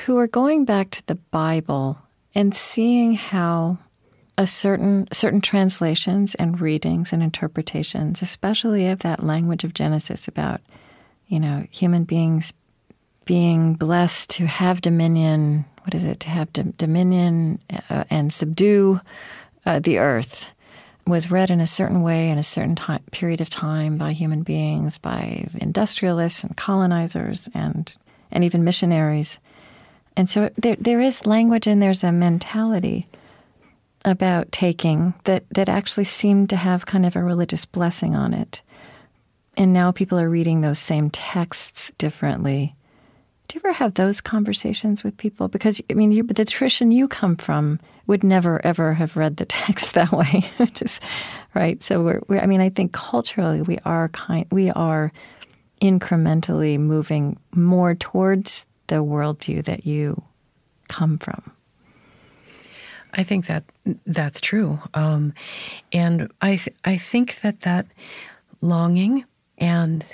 who 0.00 0.16
are 0.18 0.26
going 0.26 0.64
back 0.64 0.90
to 0.90 1.06
the 1.06 1.14
Bible 1.14 1.98
and 2.34 2.54
seeing 2.54 3.14
how 3.14 3.78
a 4.38 4.46
certain 4.46 5.06
certain 5.12 5.40
translations 5.40 6.34
and 6.36 6.60
readings 6.60 7.12
and 7.12 7.22
interpretations, 7.22 8.22
especially 8.22 8.88
of 8.88 9.00
that 9.00 9.22
language 9.22 9.64
of 9.64 9.74
Genesis 9.74 10.26
about, 10.26 10.60
you 11.26 11.38
know, 11.38 11.66
human 11.70 12.04
beings 12.04 12.52
being 13.24 13.74
blessed 13.74 14.30
to 14.30 14.46
have 14.46 14.80
dominion. 14.80 15.64
What 15.84 15.94
is 15.94 16.04
it? 16.04 16.20
To 16.20 16.28
have 16.28 16.52
dominion 16.52 17.60
uh, 17.90 18.04
and 18.08 18.32
subdue 18.32 19.00
uh, 19.66 19.80
the 19.80 19.98
earth 19.98 20.52
was 21.06 21.30
read 21.30 21.50
in 21.50 21.60
a 21.60 21.66
certain 21.66 22.02
way 22.02 22.30
in 22.30 22.38
a 22.38 22.42
certain 22.42 22.76
time, 22.76 23.02
period 23.10 23.40
of 23.40 23.50
time 23.50 23.98
by 23.98 24.12
human 24.12 24.42
beings, 24.42 24.98
by 24.98 25.48
industrialists 25.54 26.44
and 26.44 26.56
colonizers 26.56 27.48
and 27.54 27.92
and 28.30 28.44
even 28.44 28.64
missionaries. 28.64 29.38
And 30.16 30.28
so 30.28 30.50
there, 30.56 30.76
there 30.78 31.00
is 31.00 31.26
language 31.26 31.66
and 31.66 31.82
there's 31.82 32.04
a 32.04 32.12
mentality 32.12 33.06
about 34.04 34.50
taking 34.52 35.14
that, 35.24 35.44
that 35.50 35.68
actually 35.68 36.04
seemed 36.04 36.50
to 36.50 36.56
have 36.56 36.86
kind 36.86 37.06
of 37.06 37.16
a 37.16 37.22
religious 37.22 37.64
blessing 37.64 38.14
on 38.14 38.34
it. 38.34 38.62
And 39.56 39.72
now 39.72 39.92
people 39.92 40.18
are 40.18 40.30
reading 40.30 40.60
those 40.60 40.78
same 40.78 41.10
texts 41.10 41.92
differently. 41.98 42.74
Do 43.48 43.56
you 43.56 43.62
ever 43.64 43.74
have 43.74 43.94
those 43.94 44.20
conversations 44.20 45.04
with 45.04 45.16
people? 45.16 45.48
Because, 45.48 45.80
I 45.90 45.94
mean, 45.94 46.10
you, 46.10 46.22
the 46.22 46.44
tradition 46.44 46.90
you 46.90 47.06
come 47.06 47.36
from 47.36 47.78
would 48.06 48.24
never, 48.24 48.64
ever 48.64 48.94
have 48.94 49.16
read 49.16 49.36
the 49.36 49.44
text 49.46 49.94
that 49.94 50.12
way. 50.12 50.44
Just, 50.72 51.02
right? 51.54 51.82
So, 51.82 52.02
we're, 52.02 52.20
we're, 52.28 52.40
I 52.40 52.46
mean, 52.46 52.60
I 52.60 52.70
think 52.70 52.92
culturally 52.92 53.62
we 53.62 53.78
are 53.84 54.08
kind, 54.08 54.46
we 54.50 54.70
are 54.70 55.12
incrementally 55.82 56.78
moving 56.78 57.38
more 57.54 57.94
towards 57.94 58.66
the 58.92 59.02
worldview 59.02 59.64
that 59.64 59.86
you 59.86 60.22
come 60.88 61.16
from. 61.16 61.52
I 63.14 63.24
think 63.24 63.46
that 63.46 63.64
that's 64.06 64.40
true, 64.40 64.80
um, 64.92 65.32
and 65.92 66.30
I 66.40 66.56
th- 66.56 66.76
I 66.84 66.98
think 66.98 67.40
that 67.42 67.62
that 67.62 67.86
longing 68.60 69.24
and 69.58 70.04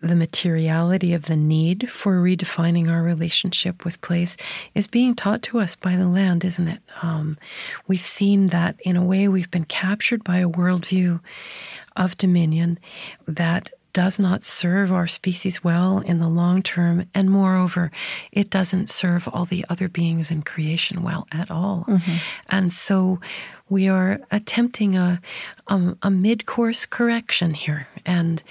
the 0.00 0.16
materiality 0.16 1.14
of 1.14 1.24
the 1.24 1.36
need 1.36 1.90
for 1.90 2.16
redefining 2.16 2.90
our 2.90 3.02
relationship 3.02 3.84
with 3.84 4.00
place 4.02 4.36
is 4.74 4.86
being 4.86 5.14
taught 5.14 5.42
to 5.42 5.58
us 5.58 5.74
by 5.74 5.96
the 5.96 6.08
land, 6.08 6.44
isn't 6.44 6.68
it? 6.68 6.80
Um, 7.02 7.38
we've 7.86 8.00
seen 8.00 8.48
that 8.48 8.76
in 8.80 8.96
a 8.96 9.04
way 9.04 9.28
we've 9.28 9.50
been 9.50 9.64
captured 9.64 10.22
by 10.22 10.38
a 10.38 10.48
worldview 10.48 11.20
of 11.96 12.18
dominion 12.18 12.78
that 13.26 13.70
does 13.94 14.18
not 14.18 14.44
serve 14.44 14.92
our 14.92 15.06
species 15.06 15.64
well 15.64 16.00
in 16.00 16.18
the 16.18 16.28
long 16.28 16.62
term. 16.62 17.06
And 17.14 17.30
moreover, 17.30 17.90
it 18.32 18.50
doesn't 18.50 18.90
serve 18.90 19.26
all 19.28 19.46
the 19.46 19.64
other 19.70 19.88
beings 19.88 20.30
in 20.30 20.42
creation 20.42 21.02
well 21.02 21.26
at 21.32 21.50
all. 21.50 21.86
Mm-hmm. 21.88 22.16
And 22.50 22.70
so 22.70 23.20
we 23.70 23.88
are 23.88 24.20
attempting 24.30 24.96
a, 24.96 25.20
a, 25.68 25.96
a 26.02 26.10
mid 26.10 26.44
course 26.44 26.84
correction 26.84 27.54
here. 27.54 27.88
And 28.04 28.42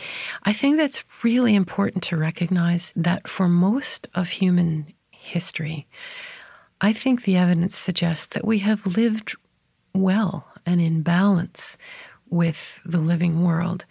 I 0.44 0.54
think 0.54 0.78
that's 0.78 1.04
really 1.24 1.54
important 1.54 2.04
to 2.06 2.18
recognize 2.18 2.91
that 2.96 3.28
for 3.28 3.48
most 3.48 4.08
of 4.16 4.30
human 4.30 4.94
history, 5.12 5.88
I 6.82 6.94
think 6.94 7.24
the 7.24 7.38
evidence 7.38 7.78
suggests 7.78 8.28
that 8.28 8.46
we 8.46 8.60
have 8.60 8.98
lived 8.98 9.36
well 9.94 10.48
and 10.66 10.82
in 10.82 11.02
balance 11.02 11.78
with 12.30 12.80
the 12.84 12.98
living 12.98 13.44
world. 13.44 13.86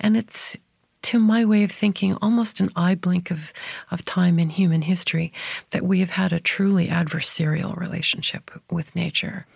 And 0.00 0.16
it's 0.16 0.56
to 1.04 1.18
my 1.18 1.44
way 1.44 1.62
of 1.64 1.70
thinking, 1.70 2.16
almost 2.20 2.60
an 2.60 2.70
eye 2.74 2.94
blink 2.94 3.30
of, 3.30 3.52
of 3.90 4.04
time 4.04 4.38
in 4.38 4.48
human 4.48 4.82
history 4.82 5.32
that 5.70 5.84
we 5.84 6.00
have 6.00 6.10
had 6.10 6.32
a 6.32 6.40
truly 6.40 6.88
adversarial 6.88 7.76
relationship 7.76 8.50
with 8.70 8.96
nature. 8.96 9.46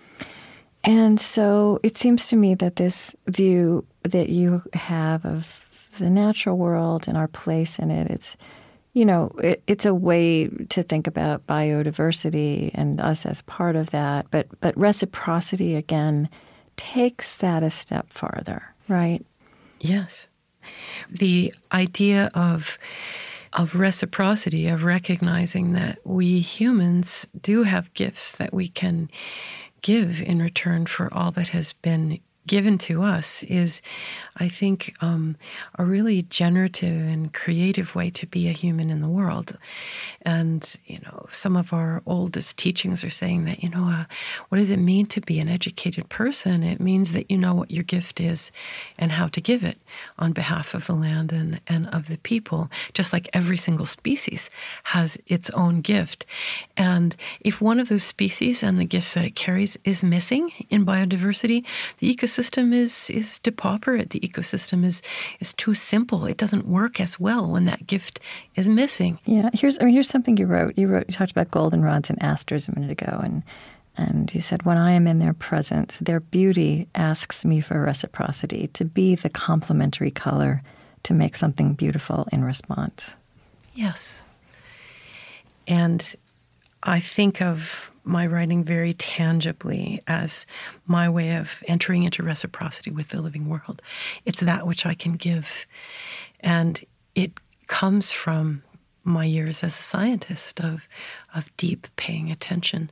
And 0.84 1.18
so 1.18 1.80
it 1.82 1.96
seems 1.96 2.28
to 2.28 2.36
me 2.36 2.54
that 2.56 2.76
this 2.76 3.16
view 3.26 3.84
that 4.02 4.28
you 4.28 4.62
have 4.74 5.24
of 5.24 5.88
the 5.98 6.10
natural 6.10 6.56
world 6.56 7.08
and 7.08 7.16
our 7.16 7.28
place 7.28 7.78
in 7.78 7.90
it, 7.90 8.10
it's 8.10 8.36
you 8.94 9.04
know, 9.04 9.30
it, 9.42 9.62
it's 9.66 9.86
a 9.86 9.94
way 9.94 10.48
to 10.48 10.82
think 10.82 11.06
about 11.06 11.46
biodiversity 11.46 12.70
and 12.74 13.00
us 13.00 13.26
as 13.26 13.42
part 13.42 13.76
of 13.76 13.90
that. 13.90 14.26
But 14.30 14.48
but 14.60 14.76
reciprocity 14.76 15.76
again 15.76 16.28
takes 16.76 17.36
that 17.36 17.62
a 17.62 17.70
step 17.70 18.10
farther, 18.10 18.62
right? 18.88 19.24
Yes 19.80 20.26
the 21.10 21.54
idea 21.72 22.30
of 22.34 22.78
of 23.54 23.74
reciprocity, 23.74 24.68
of 24.68 24.84
recognizing 24.84 25.72
that 25.72 25.98
we 26.04 26.38
humans 26.40 27.26
do 27.40 27.62
have 27.62 27.92
gifts 27.94 28.32
that 28.32 28.52
we 28.52 28.68
can 28.68 29.10
give 29.80 30.20
in 30.20 30.40
return 30.40 30.84
for 30.84 31.12
all 31.14 31.30
that 31.30 31.48
has 31.48 31.72
been 31.74 32.20
given 32.48 32.78
to 32.78 33.02
us 33.02 33.44
is, 33.44 33.80
I 34.38 34.48
think, 34.48 34.94
um, 35.00 35.36
a 35.78 35.84
really 35.84 36.22
generative 36.22 37.00
and 37.06 37.32
creative 37.32 37.94
way 37.94 38.10
to 38.10 38.26
be 38.26 38.48
a 38.48 38.52
human 38.52 38.90
in 38.90 39.00
the 39.00 39.08
world. 39.08 39.56
And, 40.22 40.74
you 40.86 40.98
know, 41.04 41.26
some 41.30 41.56
of 41.56 41.72
our 41.72 42.02
oldest 42.06 42.56
teachings 42.56 43.04
are 43.04 43.10
saying 43.10 43.44
that, 43.44 43.62
you 43.62 43.68
know, 43.68 43.84
uh, 43.84 44.04
what 44.48 44.58
does 44.58 44.70
it 44.70 44.78
mean 44.78 45.06
to 45.06 45.20
be 45.20 45.38
an 45.38 45.48
educated 45.48 46.08
person? 46.08 46.62
It 46.62 46.80
means 46.80 47.12
that 47.12 47.30
you 47.30 47.38
know 47.38 47.54
what 47.54 47.70
your 47.70 47.84
gift 47.84 48.20
is 48.20 48.50
and 48.98 49.12
how 49.12 49.28
to 49.28 49.40
give 49.40 49.62
it 49.62 49.78
on 50.18 50.32
behalf 50.32 50.74
of 50.74 50.86
the 50.86 50.94
land 50.94 51.30
and, 51.32 51.60
and 51.68 51.86
of 51.88 52.08
the 52.08 52.18
people, 52.18 52.70
just 52.94 53.12
like 53.12 53.28
every 53.32 53.58
single 53.58 53.86
species 53.86 54.50
has 54.84 55.18
its 55.26 55.50
own 55.50 55.82
gift. 55.82 56.24
And 56.76 57.14
if 57.40 57.60
one 57.60 57.78
of 57.78 57.88
those 57.88 58.02
species 58.02 58.62
and 58.62 58.80
the 58.80 58.84
gifts 58.84 59.14
that 59.14 59.24
it 59.24 59.36
carries 59.36 59.76
is 59.84 60.02
missing 60.02 60.50
in 60.70 60.86
biodiversity, 60.86 61.64
the 61.98 62.14
ecosystem 62.14 62.37
ecosystem 62.38 62.72
is 62.72 63.10
is 63.10 63.38
depauperate. 63.40 64.10
The 64.10 64.20
ecosystem 64.20 64.84
is 64.84 65.02
is 65.40 65.52
too 65.54 65.74
simple. 65.74 66.26
It 66.26 66.36
doesn't 66.36 66.66
work 66.66 67.00
as 67.00 67.18
well 67.18 67.48
when 67.48 67.64
that 67.66 67.86
gift 67.86 68.20
is 68.56 68.68
missing. 68.68 69.18
Yeah, 69.24 69.50
here's 69.52 69.78
I 69.80 69.84
mean, 69.84 69.94
here's 69.94 70.08
something 70.08 70.36
you 70.36 70.46
wrote. 70.46 70.76
You 70.76 70.88
wrote 70.88 71.06
you 71.08 71.14
talked 71.14 71.30
about 71.30 71.50
goldenrods 71.50 72.10
and 72.10 72.22
asters 72.22 72.68
a 72.68 72.74
minute 72.74 72.90
ago, 72.90 73.20
and 73.22 73.42
and 73.96 74.32
you 74.32 74.40
said, 74.40 74.62
when 74.62 74.78
I 74.78 74.92
am 74.92 75.08
in 75.08 75.18
their 75.18 75.34
presence, 75.34 75.98
their 76.00 76.20
beauty 76.20 76.86
asks 76.94 77.44
me 77.44 77.60
for 77.60 77.82
reciprocity 77.82 78.68
to 78.68 78.84
be 78.84 79.16
the 79.16 79.28
complementary 79.28 80.12
color 80.12 80.62
to 81.02 81.14
make 81.14 81.34
something 81.34 81.74
beautiful 81.74 82.28
in 82.30 82.44
response. 82.44 83.16
Yes. 83.74 84.22
And 85.66 86.14
I 86.84 87.00
think 87.00 87.42
of 87.42 87.90
my 88.08 88.26
writing 88.26 88.64
very 88.64 88.94
tangibly 88.94 90.02
as 90.06 90.46
my 90.86 91.08
way 91.08 91.36
of 91.36 91.62
entering 91.68 92.04
into 92.04 92.22
reciprocity 92.22 92.90
with 92.90 93.08
the 93.08 93.20
living 93.20 93.48
world. 93.48 93.82
It's 94.24 94.40
that 94.40 94.66
which 94.66 94.86
I 94.86 94.94
can 94.94 95.12
give. 95.12 95.66
And 96.40 96.84
it 97.14 97.32
comes 97.66 98.10
from 98.10 98.62
my 99.04 99.24
years 99.24 99.62
as 99.62 99.78
a 99.78 99.82
scientist 99.82 100.60
of, 100.60 100.88
of 101.34 101.54
deep 101.56 101.86
paying 101.96 102.30
attention 102.30 102.90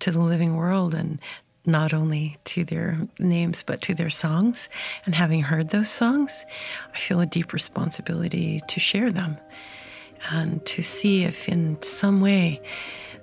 to 0.00 0.10
the 0.10 0.20
living 0.20 0.56
world 0.56 0.94
and 0.94 1.20
not 1.66 1.92
only 1.92 2.38
to 2.44 2.64
their 2.64 2.98
names 3.18 3.62
but 3.66 3.82
to 3.82 3.94
their 3.94 4.10
songs. 4.10 4.68
And 5.04 5.14
having 5.14 5.42
heard 5.42 5.70
those 5.70 5.90
songs, 5.90 6.44
I 6.94 6.98
feel 6.98 7.20
a 7.20 7.26
deep 7.26 7.52
responsibility 7.52 8.62
to 8.68 8.80
share 8.80 9.12
them 9.12 9.38
and 10.30 10.64
to 10.66 10.82
see 10.82 11.24
if 11.24 11.48
in 11.48 11.82
some 11.82 12.20
way 12.20 12.60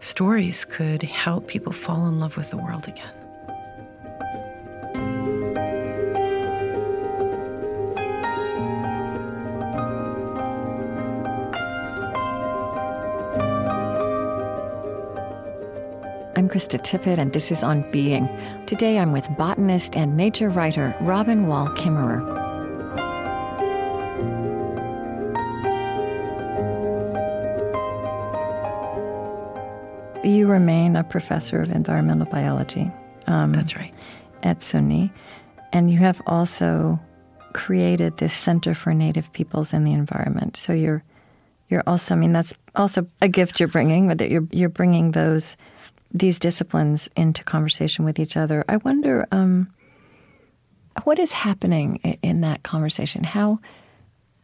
stories 0.06 0.66
could 0.66 1.02
help 1.02 1.48
people 1.48 1.74
fall 1.74 2.08
in 2.08 2.20
love 2.20 2.38
with 2.38 2.52
the 2.52 2.58
world 2.58 2.88
again. 2.88 3.10
I'm 16.38 16.50
Krista 16.50 16.80
Tippett, 16.80 17.18
and 17.18 17.34
this 17.34 17.52
is 17.52 17.64
On 17.64 17.90
Being. 17.90 18.30
Today 18.68 19.00
I'm 19.00 19.12
with 19.12 19.28
botanist 19.38 19.96
and 19.96 20.16
nature 20.16 20.50
writer 20.50 20.96
Robin 21.02 21.48
Wall 21.48 21.70
Kimmerer. 21.70 22.45
You 30.36 30.48
remain 30.48 30.98
a 30.98 31.04
professor 31.06 31.62
of 31.62 31.72
environmental 31.72 32.26
biology. 32.26 32.92
Um, 33.26 33.54
That's 33.54 33.74
right. 33.74 33.94
At 34.44 34.60
SUNY. 34.60 35.10
And 35.72 35.90
you 35.90 35.98
have 36.00 36.22
also 36.28 37.00
created 37.54 38.18
this 38.18 38.34
Center 38.34 38.76
for 38.76 38.94
Native 38.94 39.32
Peoples 39.32 39.74
and 39.74 39.88
the 39.88 39.94
Environment. 39.94 40.58
So 40.58 40.74
you're 40.74 41.06
you're 41.70 41.84
also, 41.88 42.16
I 42.16 42.18
mean, 42.18 42.34
that's 42.34 42.54
also 42.76 43.08
a 43.22 43.30
gift 43.30 43.60
you're 43.62 43.70
bringing, 43.70 44.08
that 44.08 44.30
you're, 44.30 44.48
you're 44.52 44.68
bringing 44.68 45.12
those 45.12 45.56
these 46.12 46.38
disciplines 46.38 47.10
into 47.16 47.44
conversation 47.46 48.04
with 48.04 48.20
each 48.20 48.36
other. 48.36 48.66
I 48.68 48.76
wonder 48.78 49.26
um, 49.32 49.74
what 51.06 51.18
is 51.18 51.32
happening 51.32 51.98
in 52.22 52.42
that 52.42 52.64
conversation. 52.64 53.24
How 53.24 53.60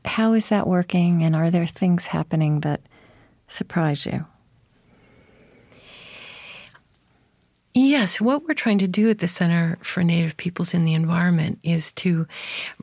how 0.06 0.34
is 0.34 0.48
that 0.50 0.68
working, 0.68 1.24
and 1.24 1.36
are 1.36 1.52
there 1.52 1.68
things 1.68 2.08
happening 2.08 2.62
that 2.62 2.80
surprise 3.50 4.06
you? 4.06 4.26
Yes, 7.74 8.20
what 8.20 8.46
we're 8.46 8.54
trying 8.54 8.80
to 8.80 8.88
do 8.88 9.10
at 9.10 9.20
the 9.20 9.30
Center 9.30 9.78
for 9.82 10.04
Native 10.04 10.36
Peoples 10.36 10.74
in 10.74 10.84
the 10.84 10.94
Environment 10.94 11.58
is 11.64 11.94
to 11.94 12.28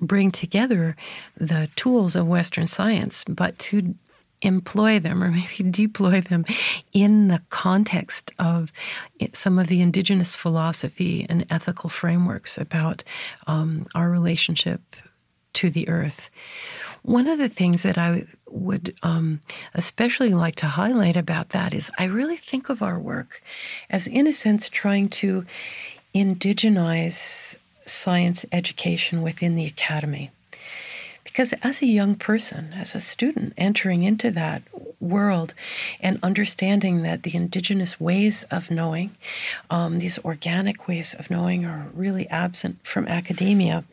bring 0.01 0.31
together 0.31 0.97
the 1.37 1.69
tools 1.77 2.17
of 2.17 2.27
Western 2.27 2.67
science, 2.67 3.23
but 3.29 3.59
to 3.59 3.95
employ 4.41 4.99
them 4.99 5.23
or 5.23 5.31
maybe 5.31 5.71
deploy 5.71 6.23
them 6.23 6.47
in 6.93 7.29
the 7.29 7.43
context 7.51 8.33
of 8.39 8.73
some 9.35 9.59
of 9.59 9.67
the 9.67 9.83
indigenous 9.83 10.37
philosophy 10.37 11.27
and 11.29 11.45
ethical 11.51 11.91
frameworks 11.91 12.57
about 12.57 13.05
um, 13.47 13.87
our 13.95 14.09
relationship 14.09 14.81
to 15.53 15.71
the 15.71 15.89
earth. 15.89 16.31
One 17.03 17.27
of 17.27 17.39
the 17.39 17.49
things 17.49 17.83
that 17.83 17.99
I 17.99 18.27
would 18.51 18.95
um, 19.03 19.41
especially 19.75 20.31
like 20.31 20.57
to 20.57 20.67
highlight 20.67 21.17
about 21.17 21.51
that 21.51 21.75
is 21.75 21.91
I 21.99 22.05
really 22.05 22.37
think 22.37 22.69
of 22.69 22.83
our 22.83 22.99
work 22.99 23.43
as, 23.91 24.07
in 24.07 24.27
a 24.27 24.33
sense, 24.33 24.69
trying 24.69 25.09
to 25.11 25.45
indigenize 26.15 27.57
science 27.85 28.45
education 28.53 29.23
within 29.23 29.55
the 29.55 29.67
academy. 29.67 30.31
Because 31.29 31.53
as 31.63 31.83
a 31.83 31.87
young 31.87 32.15
person, 32.15 32.73
as 32.75 32.95
a 32.95 33.01
student 33.03 33.53
entering 33.59 34.03
into 34.03 34.31
that 34.31 34.63
world 34.99 35.53
and 36.01 36.19
understanding 36.23 37.03
that 37.03 37.23
the 37.23 37.37
indigenous 37.37 38.01
ways 38.01 38.45
of 38.51 38.71
knowing, 38.71 39.15
um, 39.71 39.99
these 39.99 40.19
organic 40.25 40.89
ways 40.89 41.15
of 41.15 41.31
knowing, 41.31 41.67
are 41.67 41.89
really 41.93 42.27
absent 42.31 42.79
from 42.83 43.07
academia, 43.07 43.85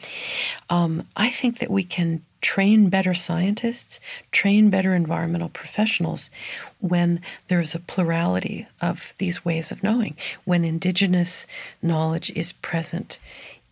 um, 0.70 1.06
I 1.16 1.30
think 1.30 1.60
that 1.60 1.70
we 1.70 1.84
can 1.84 2.24
train 2.42 2.90
better 2.90 3.14
scientists, 3.14 4.00
train 4.32 4.70
better 4.70 4.96
environmental 4.96 5.50
professionals 5.50 6.30
when 6.80 7.20
there's 7.48 7.76
a 7.76 7.80
plurality 7.80 8.68
of 8.80 9.14
these 9.18 9.44
ways 9.44 9.72
of 9.72 9.84
knowing, 9.84 10.16
when 10.46 10.64
indigenous 10.64 11.48
knowledge 11.82 12.32
is 12.32 12.54
present 12.54 13.20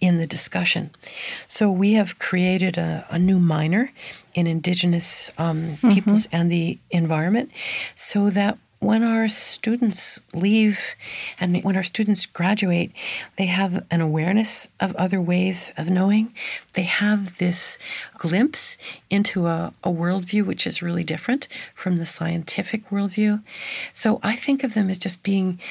in 0.04 0.18
the 0.18 0.28
discussion. 0.28 0.92
So 1.48 1.72
we 1.72 1.94
have 1.94 2.20
created 2.20 2.78
a, 2.78 3.06
a 3.10 3.18
new 3.18 3.40
minor 3.40 3.94
in 4.34 4.48
Indigenous 4.48 5.32
um, 5.38 5.62
mm-hmm. 5.62 5.92
peoples 5.94 6.28
and 6.30 6.52
the 6.52 6.78
environment 6.92 7.52
so 7.96 8.30
that 8.32 8.58
when 8.80 9.02
our 9.02 9.30
students 9.30 10.20
leave 10.34 10.96
and 11.40 11.64
when 11.64 11.78
our 11.78 11.84
students 11.84 12.26
graduate, 12.26 12.92
they 13.38 13.46
have 13.46 13.86
an 13.90 14.02
awareness 14.02 14.68
of 14.82 14.94
other 14.98 15.22
ways 15.22 15.72
of 15.78 15.88
knowing. 15.88 16.34
They 16.74 16.84
have 16.84 17.38
this 17.38 17.78
glimpse 18.18 18.78
into 19.10 19.48
a, 19.48 19.74
a 19.86 19.90
worldview 19.90 20.46
which 20.46 20.68
is 20.68 20.82
really 20.82 21.06
different 21.06 21.48
from 21.74 21.98
the 21.98 22.06
scientific 22.06 22.90
worldview. 22.90 23.42
So 23.94 24.20
I 24.22 24.36
think 24.36 24.66
of 24.66 24.74
them 24.74 24.90
as 24.90 24.98
just 24.98 25.24
being 25.24 25.62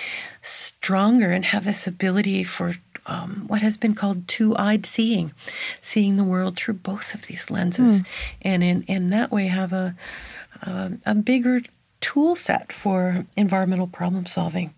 stronger 0.40 1.32
and 1.32 1.44
have 1.44 1.66
this 1.66 1.86
ability 1.86 2.44
for 2.44 2.76
um, 3.06 3.44
what 3.48 3.62
has 3.62 3.76
been 3.76 3.94
called 3.94 4.28
two-eyed 4.28 4.86
seeing, 4.86 5.32
seeing 5.80 6.16
the 6.16 6.24
world 6.24 6.56
through 6.56 6.74
both 6.74 7.14
of 7.14 7.22
these 7.26 7.50
lenses, 7.50 8.02
mm. 8.02 8.06
and 8.42 8.62
in 8.62 8.82
in 8.82 9.10
that 9.10 9.30
way 9.30 9.46
have 9.46 9.72
a 9.72 9.94
a, 10.62 10.92
a 11.06 11.14
bigger 11.14 11.62
tool 12.00 12.36
set 12.36 12.72
for 12.72 13.26
environmental 13.36 13.86
problem 13.86 14.26
solving. 14.26 14.74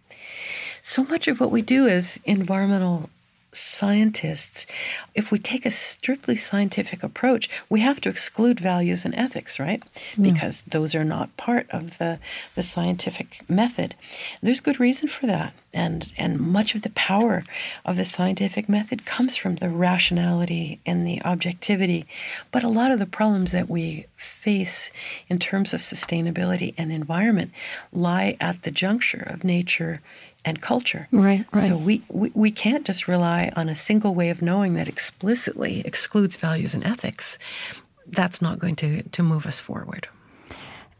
So 0.82 1.04
much 1.04 1.28
of 1.28 1.40
what 1.40 1.50
we 1.50 1.62
do 1.62 1.88
as 1.88 2.20
environmental 2.24 3.08
scientists, 3.56 4.66
if 5.14 5.30
we 5.30 5.38
take 5.38 5.64
a 5.64 5.70
strictly 5.70 6.36
scientific 6.36 7.02
approach, 7.02 7.48
we 7.68 7.80
have 7.80 8.00
to 8.02 8.08
exclude 8.08 8.60
values 8.60 9.04
and 9.04 9.14
ethics, 9.14 9.58
right? 9.58 9.82
Yeah. 10.16 10.32
Because 10.32 10.62
those 10.62 10.94
are 10.94 11.04
not 11.04 11.36
part 11.36 11.66
of 11.70 11.98
the, 11.98 12.18
the 12.54 12.62
scientific 12.62 13.48
method. 13.48 13.94
There's 14.42 14.60
good 14.60 14.80
reason 14.80 15.08
for 15.08 15.26
that. 15.26 15.54
And, 15.72 16.12
and 16.16 16.38
much 16.38 16.76
of 16.76 16.82
the 16.82 16.90
power 16.90 17.42
of 17.84 17.96
the 17.96 18.04
scientific 18.04 18.68
method 18.68 19.04
comes 19.04 19.36
from 19.36 19.56
the 19.56 19.68
rationality 19.68 20.78
and 20.86 21.04
the 21.04 21.20
objectivity. 21.24 22.06
But 22.52 22.62
a 22.62 22.68
lot 22.68 22.92
of 22.92 23.00
the 23.00 23.06
problems 23.06 23.50
that 23.50 23.68
we 23.68 24.06
face 24.16 24.92
in 25.28 25.40
terms 25.40 25.74
of 25.74 25.80
sustainability 25.80 26.74
and 26.78 26.92
environment 26.92 27.50
lie 27.92 28.36
at 28.40 28.62
the 28.62 28.70
juncture 28.70 29.26
of 29.26 29.42
nature 29.42 30.00
and 30.44 30.60
culture. 30.60 31.08
Right, 31.10 31.44
right. 31.52 31.68
So 31.68 31.76
we, 31.76 32.02
we, 32.08 32.30
we 32.34 32.50
can't 32.50 32.84
just 32.84 33.08
rely 33.08 33.52
on 33.56 33.68
a 33.68 33.76
single 33.76 34.14
way 34.14 34.30
of 34.30 34.42
knowing 34.42 34.74
that 34.74 34.88
explicitly 34.88 35.80
excludes 35.80 36.36
values 36.36 36.74
and 36.74 36.84
ethics. 36.84 37.38
That's 38.06 38.42
not 38.42 38.58
going 38.58 38.76
to, 38.76 39.02
to 39.02 39.22
move 39.22 39.46
us 39.46 39.60
forward. 39.60 40.08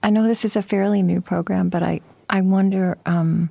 I 0.02 0.10
know 0.10 0.22
this 0.26 0.44
is 0.44 0.56
a 0.56 0.62
fairly 0.62 1.02
new 1.02 1.20
program, 1.20 1.68
but 1.68 1.82
I, 1.82 2.00
I 2.28 2.40
wonder 2.40 2.98
um, 3.06 3.50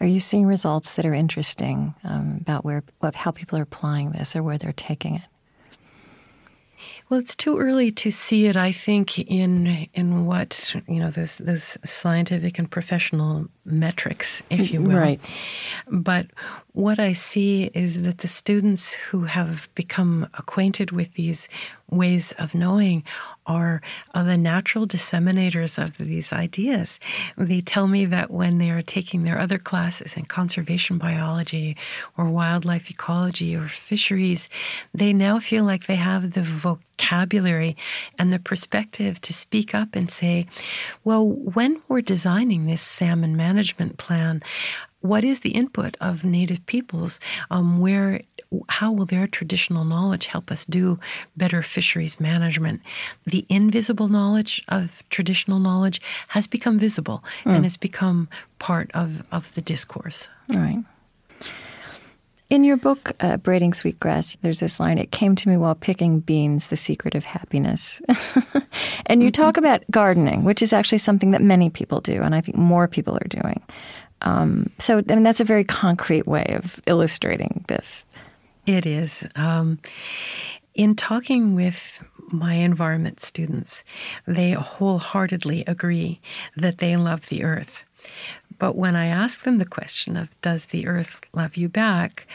are 0.00 0.06
you 0.06 0.18
seeing 0.18 0.46
results 0.46 0.94
that 0.94 1.06
are 1.06 1.14
interesting 1.14 1.94
um, 2.02 2.38
about 2.40 2.64
where 2.64 2.82
what, 2.98 3.14
how 3.14 3.30
people 3.30 3.58
are 3.58 3.62
applying 3.62 4.10
this 4.10 4.34
or 4.34 4.42
where 4.42 4.58
they're 4.58 4.72
taking 4.72 5.14
it? 5.14 5.22
Well, 7.08 7.20
it's 7.20 7.36
too 7.36 7.58
early 7.58 7.92
to 7.92 8.10
see 8.10 8.46
it. 8.46 8.56
I 8.56 8.72
think 8.72 9.18
in 9.18 9.86
in 9.94 10.26
what 10.26 10.74
you 10.88 10.98
know 10.98 11.10
those 11.10 11.36
those 11.36 11.78
scientific 11.84 12.58
and 12.58 12.70
professional 12.70 13.48
metrics, 13.64 14.42
if 14.50 14.72
you 14.72 14.82
will. 14.82 14.96
Right. 14.96 15.20
But 15.88 16.26
what 16.72 16.98
I 16.98 17.12
see 17.12 17.70
is 17.74 18.02
that 18.02 18.18
the 18.18 18.28
students 18.28 18.94
who 18.94 19.24
have 19.24 19.68
become 19.74 20.26
acquainted 20.34 20.90
with 20.90 21.14
these 21.14 21.48
ways 21.90 22.32
of 22.38 22.54
knowing 22.54 23.04
are, 23.44 23.82
are 24.14 24.24
the 24.24 24.38
natural 24.38 24.86
disseminators 24.86 25.82
of 25.82 25.98
these 25.98 26.32
ideas. 26.32 26.98
They 27.36 27.60
tell 27.60 27.86
me 27.86 28.06
that 28.06 28.30
when 28.30 28.56
they 28.56 28.70
are 28.70 28.82
taking 28.82 29.24
their 29.24 29.38
other 29.38 29.58
classes 29.58 30.16
in 30.16 30.24
conservation 30.24 30.96
biology 30.96 31.76
or 32.16 32.30
wildlife 32.30 32.88
ecology 32.90 33.54
or 33.54 33.68
fisheries, 33.68 34.48
they 34.94 35.12
now 35.12 35.38
feel 35.40 35.64
like 35.64 35.86
they 35.86 35.96
have 35.96 36.32
the 36.32 36.42
vocabulary 36.42 37.76
and 38.18 38.32
the 38.32 38.38
perspective 38.38 39.20
to 39.20 39.32
speak 39.34 39.74
up 39.74 39.94
and 39.94 40.10
say, 40.10 40.46
well, 41.04 41.26
when 41.26 41.82
we're 41.88 42.00
designing 42.00 42.64
this 42.64 42.80
salmon 42.80 43.36
management 43.36 43.51
plan, 43.98 44.42
what 45.00 45.24
is 45.24 45.40
the 45.40 45.50
input 45.50 45.96
of 46.00 46.24
Native 46.24 46.64
peoples? 46.66 47.20
Um, 47.50 47.80
where, 47.80 48.22
how 48.68 48.92
will 48.92 49.06
their 49.06 49.26
traditional 49.26 49.84
knowledge 49.84 50.26
help 50.26 50.50
us 50.50 50.64
do 50.64 50.98
better 51.36 51.62
fisheries 51.62 52.20
management? 52.20 52.80
The 53.24 53.44
invisible 53.48 54.08
knowledge 54.08 54.62
of 54.68 55.02
traditional 55.10 55.58
knowledge 55.58 56.00
has 56.28 56.46
become 56.46 56.78
visible 56.78 57.24
mm. 57.44 57.54
and 57.54 57.64
has 57.64 57.76
become 57.76 58.28
part 58.58 58.90
of, 58.94 59.24
of 59.32 59.52
the 59.54 59.62
discourse. 59.62 60.28
Right. 60.48 60.84
In 62.52 62.64
your 62.64 62.76
book, 62.76 63.12
uh, 63.20 63.38
Braiding 63.38 63.72
Sweetgrass, 63.72 64.36
there's 64.42 64.60
this 64.60 64.78
line 64.78 64.98
It 64.98 65.10
came 65.10 65.34
to 65.36 65.48
me 65.48 65.56
while 65.56 65.74
picking 65.74 66.20
beans, 66.20 66.66
the 66.66 66.76
secret 66.76 67.14
of 67.14 67.24
happiness. 67.24 68.02
and 69.06 69.22
you 69.22 69.30
mm-hmm. 69.30 69.42
talk 69.42 69.56
about 69.56 69.82
gardening, 69.90 70.44
which 70.44 70.60
is 70.60 70.74
actually 70.74 70.98
something 70.98 71.30
that 71.30 71.40
many 71.40 71.70
people 71.70 72.02
do, 72.02 72.20
and 72.20 72.34
I 72.34 72.42
think 72.42 72.58
more 72.58 72.86
people 72.86 73.16
are 73.16 73.28
doing. 73.28 73.62
Um, 74.20 74.68
so, 74.78 74.98
I 74.98 75.14
mean, 75.14 75.22
that's 75.22 75.40
a 75.40 75.44
very 75.44 75.64
concrete 75.64 76.26
way 76.26 76.44
of 76.54 76.78
illustrating 76.86 77.64
this. 77.68 78.04
It 78.66 78.84
is. 78.84 79.26
Um, 79.34 79.78
in 80.74 80.94
talking 80.94 81.54
with 81.54 82.04
my 82.32 82.52
environment 82.52 83.20
students, 83.20 83.82
they 84.26 84.52
wholeheartedly 84.52 85.64
agree 85.66 86.20
that 86.58 86.76
they 86.78 86.98
love 86.98 87.30
the 87.30 87.44
earth. 87.44 87.82
But 88.62 88.76
when 88.76 88.94
I 88.94 89.06
ask 89.06 89.42
them 89.42 89.58
the 89.58 89.66
question 89.66 90.16
of, 90.16 90.28
does 90.40 90.66
the 90.66 90.86
earth 90.86 91.20
love 91.32 91.56
you 91.56 91.68
back? 91.68 92.28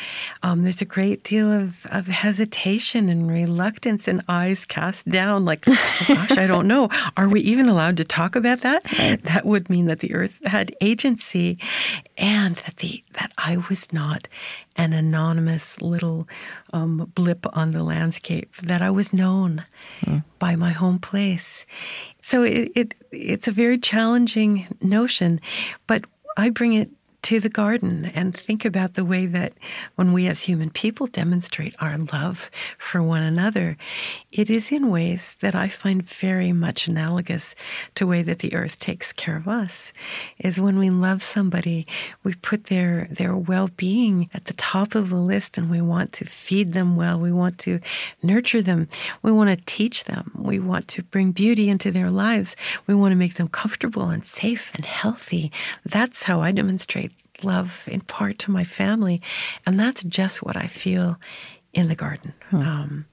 Um, 0.43 0.63
there's 0.63 0.82
a 0.82 0.86
great 0.86 1.23
deal 1.23 1.49
of, 1.49 1.86
of 1.86 2.07
hesitation 2.07 3.07
and 3.07 3.32
reluctance 3.32 4.09
and 4.09 4.21
eyes 4.28 4.65
cast 4.65 5.07
down, 5.07 5.45
like, 5.45 5.63
oh 5.69 6.05
gosh, 6.05 6.32
I 6.32 6.45
don't 6.45 6.67
know. 6.67 6.89
Are 7.15 7.30
we 7.30 7.39
even 7.39 7.69
allowed 7.69 7.95
to 7.95 8.03
talk 8.03 8.36
about 8.36 8.59
that? 8.59 8.91
Right. 8.99 9.23
That 9.23 9.45
would 9.45 9.69
mean 9.69 9.86
that 9.86 10.01
the 10.01 10.13
earth 10.13 10.38
had 10.45 10.75
agency 10.82 11.59
and 12.17 12.57
that 12.57 12.75
the 12.78 13.05
that 13.13 13.32
I 13.38 13.55
was 13.69 13.93
not 13.93 14.28
an 14.75 14.91
anonymous 14.91 15.82
little 15.82 16.28
um, 16.73 17.09
blip 17.15 17.45
on 17.55 17.71
the 17.71 17.84
landscape, 17.84 18.55
that 18.57 18.82
I 18.82 18.89
was 18.89 19.13
known 19.13 19.63
mm. 20.01 20.23
by 20.39 20.55
my 20.55 20.71
home 20.71 20.99
place. 20.99 21.65
So 22.21 22.43
it, 22.43 22.71
it 22.75 22.93
it's 23.11 23.47
a 23.47 23.51
very 23.51 23.78
challenging 23.78 24.67
notion, 24.82 25.41
but 25.88 26.03
I 26.38 26.50
bring 26.50 26.74
it 26.74 26.90
to 27.28 27.41
the 27.41 27.49
garden 27.49 28.09
and 28.15 28.34
think 28.38 28.63
about 28.63 28.93
the 28.93 29.03
way 29.03 29.25
that 29.25 29.51
when 29.95 30.13
we 30.13 30.28
as 30.28 30.43
human 30.43 30.69
people 30.69 31.07
demonstrate 31.07 31.75
our 31.78 31.97
love 31.97 32.49
for 32.78 33.03
one 33.03 33.21
another, 33.21 33.75
it 34.32 34.49
is 34.49 34.71
in 34.71 34.89
ways 34.89 35.36
that 35.41 35.53
I 35.53 35.67
find 35.67 36.07
very 36.07 36.53
much 36.53 36.88
analogous 36.88 37.53
to 37.95 38.05
the 38.05 38.07
way 38.07 38.21
that 38.21 38.39
the 38.39 38.53
earth 38.55 38.80
takes 38.80 39.11
care 39.11 39.36
of 39.36 39.45
us. 39.45 39.91
Is 40.39 40.57
when 40.57 40.80
we 40.80 40.89
love 40.89 41.21
somebody, 41.21 41.86
we 42.23 42.34
put 42.36 42.67
their 42.67 43.09
their 43.11 43.36
well-being 43.36 44.30
at 44.34 44.45
the 44.45 44.53
top 44.53 44.95
of 44.95 45.09
the 45.09 45.17
list 45.17 45.57
and 45.57 45.69
we 45.69 45.82
want 45.82 46.13
to 46.13 46.23
feed 46.23 46.71
them 46.71 46.95
well, 46.95 47.19
we 47.19 47.34
want 47.34 47.57
to 47.59 47.82
nurture 48.23 48.61
them, 48.61 48.88
we 49.21 49.34
want 49.34 49.49
to 49.49 49.65
teach 49.65 50.05
them, 50.05 50.32
we 50.34 50.59
want 50.59 50.88
to 50.88 51.03
bring 51.03 51.34
beauty 51.34 51.67
into 51.67 51.91
their 51.91 52.09
lives, 52.09 52.55
we 52.88 52.95
want 52.95 53.11
to 53.11 53.17
make 53.17 53.34
them 53.34 53.49
comfortable 53.49 54.07
and 54.07 54.25
safe 54.25 54.71
and 54.75 54.86
healthy. 54.86 55.51
That's 55.84 56.23
how 56.23 56.39
I 56.39 56.53
demonstrate 56.53 57.11
love 57.44 57.88
in 57.88 58.02
part 58.02 58.40
to 58.40 58.52
my 58.52 58.64
family. 58.64 59.22
And 59.66 59.80
that's 59.80 60.04
just 60.04 60.44
what 60.44 60.58
I 60.58 60.68
feel 60.68 61.18
in 61.74 61.90
the 61.90 61.96
garden. 61.96 62.34
Hmm. 62.50 62.62
Um, 62.62 63.06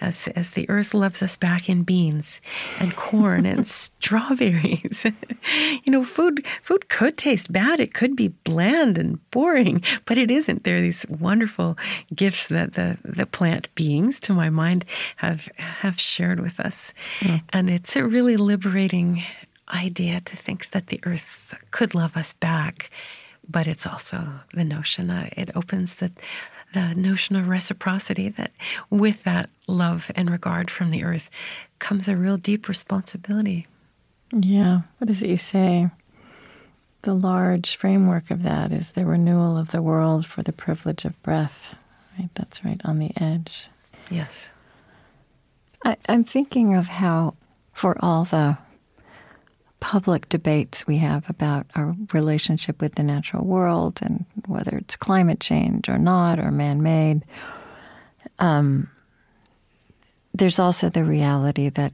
as, 0.00 0.28
as 0.28 0.50
the 0.50 0.68
earth 0.70 0.94
loves 0.94 1.20
us 1.20 1.36
back 1.36 1.68
in 1.68 1.82
beans 1.82 2.40
and 2.80 2.94
corn 2.96 3.44
and 3.44 3.66
strawberries. 3.66 5.04
you 5.84 5.92
know, 5.92 6.04
food 6.04 6.46
food 6.62 6.88
could 6.88 7.18
taste 7.18 7.52
bad. 7.52 7.80
It 7.80 7.92
could 7.92 8.16
be 8.16 8.28
bland 8.28 8.96
and 8.98 9.18
boring, 9.30 9.82
but 10.06 10.16
it 10.16 10.30
isn't. 10.30 10.64
There 10.64 10.78
are 10.78 10.80
these 10.80 11.04
wonderful 11.08 11.76
gifts 12.14 12.46
that 12.48 12.74
the, 12.74 12.98
the 13.04 13.26
plant 13.26 13.68
beings, 13.74 14.20
to 14.20 14.32
my 14.32 14.48
mind, 14.48 14.84
have 15.16 15.48
have 15.56 16.00
shared 16.00 16.40
with 16.40 16.60
us. 16.60 16.92
Mm. 17.20 17.42
And 17.50 17.68
it's 17.68 17.96
a 17.96 18.06
really 18.06 18.36
liberating 18.36 19.24
idea 19.74 20.20
to 20.20 20.36
think 20.36 20.70
that 20.70 20.86
the 20.86 21.00
earth 21.04 21.54
could 21.72 21.94
love 21.94 22.16
us 22.16 22.32
back 22.32 22.90
but 23.48 23.66
it's 23.66 23.86
also 23.86 24.40
the 24.52 24.64
notion, 24.64 25.10
uh, 25.10 25.30
it 25.36 25.50
opens 25.54 25.94
the, 25.94 26.12
the 26.74 26.94
notion 26.94 27.36
of 27.36 27.48
reciprocity 27.48 28.28
that 28.28 28.52
with 28.90 29.24
that 29.24 29.50
love 29.66 30.10
and 30.14 30.30
regard 30.30 30.70
from 30.70 30.90
the 30.90 31.04
earth 31.04 31.30
comes 31.78 32.08
a 32.08 32.16
real 32.16 32.36
deep 32.36 32.68
responsibility. 32.68 33.66
Yeah. 34.32 34.82
What 34.98 35.10
is 35.10 35.22
it 35.22 35.30
you 35.30 35.36
say? 35.36 35.90
The 37.02 37.14
large 37.14 37.76
framework 37.76 38.30
of 38.30 38.42
that 38.42 38.72
is 38.72 38.92
the 38.92 39.06
renewal 39.06 39.56
of 39.56 39.70
the 39.70 39.80
world 39.80 40.26
for 40.26 40.42
the 40.42 40.52
privilege 40.52 41.04
of 41.04 41.20
breath. 41.22 41.74
Right? 42.18 42.28
That's 42.34 42.64
right 42.64 42.80
on 42.84 42.98
the 42.98 43.12
edge. 43.16 43.68
Yes. 44.10 44.50
I, 45.84 45.96
I'm 46.08 46.24
thinking 46.24 46.74
of 46.74 46.86
how, 46.86 47.34
for 47.72 47.96
all 48.00 48.24
the 48.24 48.58
public 49.80 50.28
debates 50.28 50.86
we 50.86 50.96
have 50.98 51.28
about 51.30 51.66
our 51.74 51.94
relationship 52.12 52.80
with 52.80 52.96
the 52.96 53.02
natural 53.02 53.44
world 53.44 54.00
and 54.02 54.24
whether 54.46 54.76
it's 54.76 54.96
climate 54.96 55.40
change 55.40 55.88
or 55.88 55.98
not 55.98 56.38
or 56.38 56.50
man 56.50 56.82
made. 56.82 57.24
Um, 58.38 58.90
there's 60.34 60.58
also 60.58 60.88
the 60.88 61.04
reality 61.04 61.68
that 61.70 61.92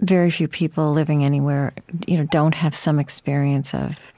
very 0.00 0.30
few 0.30 0.48
people 0.48 0.92
living 0.92 1.24
anywhere, 1.24 1.72
you 2.06 2.16
know, 2.16 2.26
don't 2.30 2.54
have 2.54 2.74
some 2.74 2.98
experience 2.98 3.74
of 3.74 4.12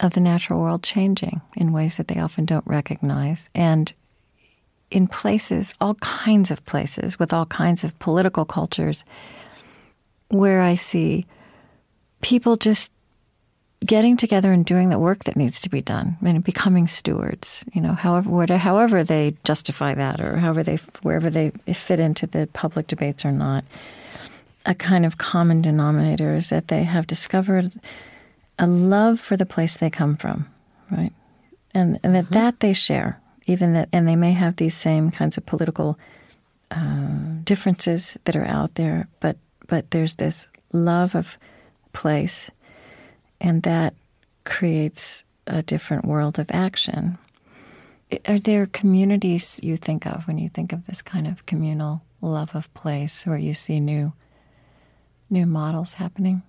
of 0.00 0.14
the 0.14 0.20
natural 0.20 0.60
world 0.60 0.82
changing 0.82 1.40
in 1.56 1.72
ways 1.72 1.96
that 1.96 2.08
they 2.08 2.18
often 2.18 2.44
don't 2.44 2.66
recognize. 2.66 3.48
And 3.54 3.92
in 4.90 5.06
places, 5.06 5.74
all 5.80 5.94
kinds 5.96 6.50
of 6.50 6.64
places, 6.64 7.18
with 7.18 7.32
all 7.32 7.46
kinds 7.46 7.84
of 7.84 7.96
political 8.00 8.44
cultures, 8.44 9.04
where 10.32 10.62
I 10.62 10.76
see 10.76 11.26
people 12.22 12.56
just 12.56 12.90
getting 13.84 14.16
together 14.16 14.52
and 14.52 14.64
doing 14.64 14.88
the 14.88 14.98
work 14.98 15.24
that 15.24 15.36
needs 15.36 15.60
to 15.60 15.68
be 15.68 15.82
done 15.82 16.16
I 16.20 16.24
mean, 16.24 16.40
becoming 16.40 16.86
stewards 16.86 17.64
you 17.72 17.80
know 17.80 17.92
however 17.92 18.30
whatever, 18.30 18.58
however 18.58 19.04
they 19.04 19.34
justify 19.44 19.94
that 19.94 20.20
or 20.20 20.36
however 20.36 20.62
they 20.62 20.76
wherever 21.02 21.28
they 21.28 21.50
fit 21.50 21.98
into 21.98 22.26
the 22.26 22.48
public 22.52 22.86
debates 22.86 23.24
or 23.24 23.32
not 23.32 23.64
a 24.64 24.74
kind 24.74 25.04
of 25.04 25.18
common 25.18 25.62
denominator 25.62 26.36
is 26.36 26.50
that 26.50 26.68
they 26.68 26.84
have 26.84 27.06
discovered 27.08 27.72
a 28.58 28.66
love 28.66 29.18
for 29.20 29.36
the 29.36 29.46
place 29.46 29.74
they 29.74 29.90
come 29.90 30.16
from 30.16 30.46
right 30.90 31.12
and 31.74 31.98
and 32.04 32.14
that 32.14 32.24
mm-hmm. 32.24 32.34
that 32.34 32.60
they 32.60 32.72
share 32.72 33.20
even 33.46 33.72
that 33.72 33.88
and 33.92 34.06
they 34.06 34.16
may 34.16 34.32
have 34.32 34.56
these 34.56 34.76
same 34.76 35.10
kinds 35.10 35.36
of 35.36 35.44
political 35.44 35.98
uh, 36.70 37.08
differences 37.42 38.16
that 38.24 38.36
are 38.36 38.46
out 38.46 38.76
there 38.76 39.08
but 39.18 39.36
but 39.72 39.90
there's 39.90 40.16
this 40.16 40.46
love 40.74 41.14
of 41.14 41.38
place, 41.94 42.50
and 43.40 43.62
that 43.62 43.94
creates 44.44 45.24
a 45.46 45.62
different 45.62 46.04
world 46.04 46.38
of 46.38 46.46
action. 46.50 47.16
Are 48.28 48.38
there 48.38 48.66
communities 48.66 49.58
you 49.62 49.78
think 49.78 50.04
of 50.04 50.28
when 50.28 50.36
you 50.36 50.50
think 50.50 50.74
of 50.74 50.84
this 50.84 51.00
kind 51.00 51.26
of 51.26 51.46
communal 51.46 52.02
love 52.20 52.54
of 52.54 52.68
place, 52.74 53.24
where 53.26 53.38
you 53.38 53.54
see 53.54 53.80
new 53.80 54.12
new 55.30 55.46
models 55.46 55.94
happening? 55.94 56.42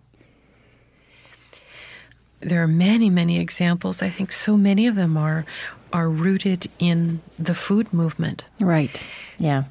There 2.41 2.61
are 2.61 2.67
many, 2.67 3.09
many 3.09 3.39
examples. 3.39 4.01
I 4.01 4.09
think 4.09 4.34
so 4.34 4.57
many 4.57 4.86
of 4.86 4.95
them 4.95 5.15
are 5.15 5.45
are 5.93 6.09
rooted 6.09 6.69
in 6.78 7.21
the 7.39 7.55
food 7.55 7.93
movement. 7.93 8.43
Right. 8.59 9.01
Yeah. 9.38 9.63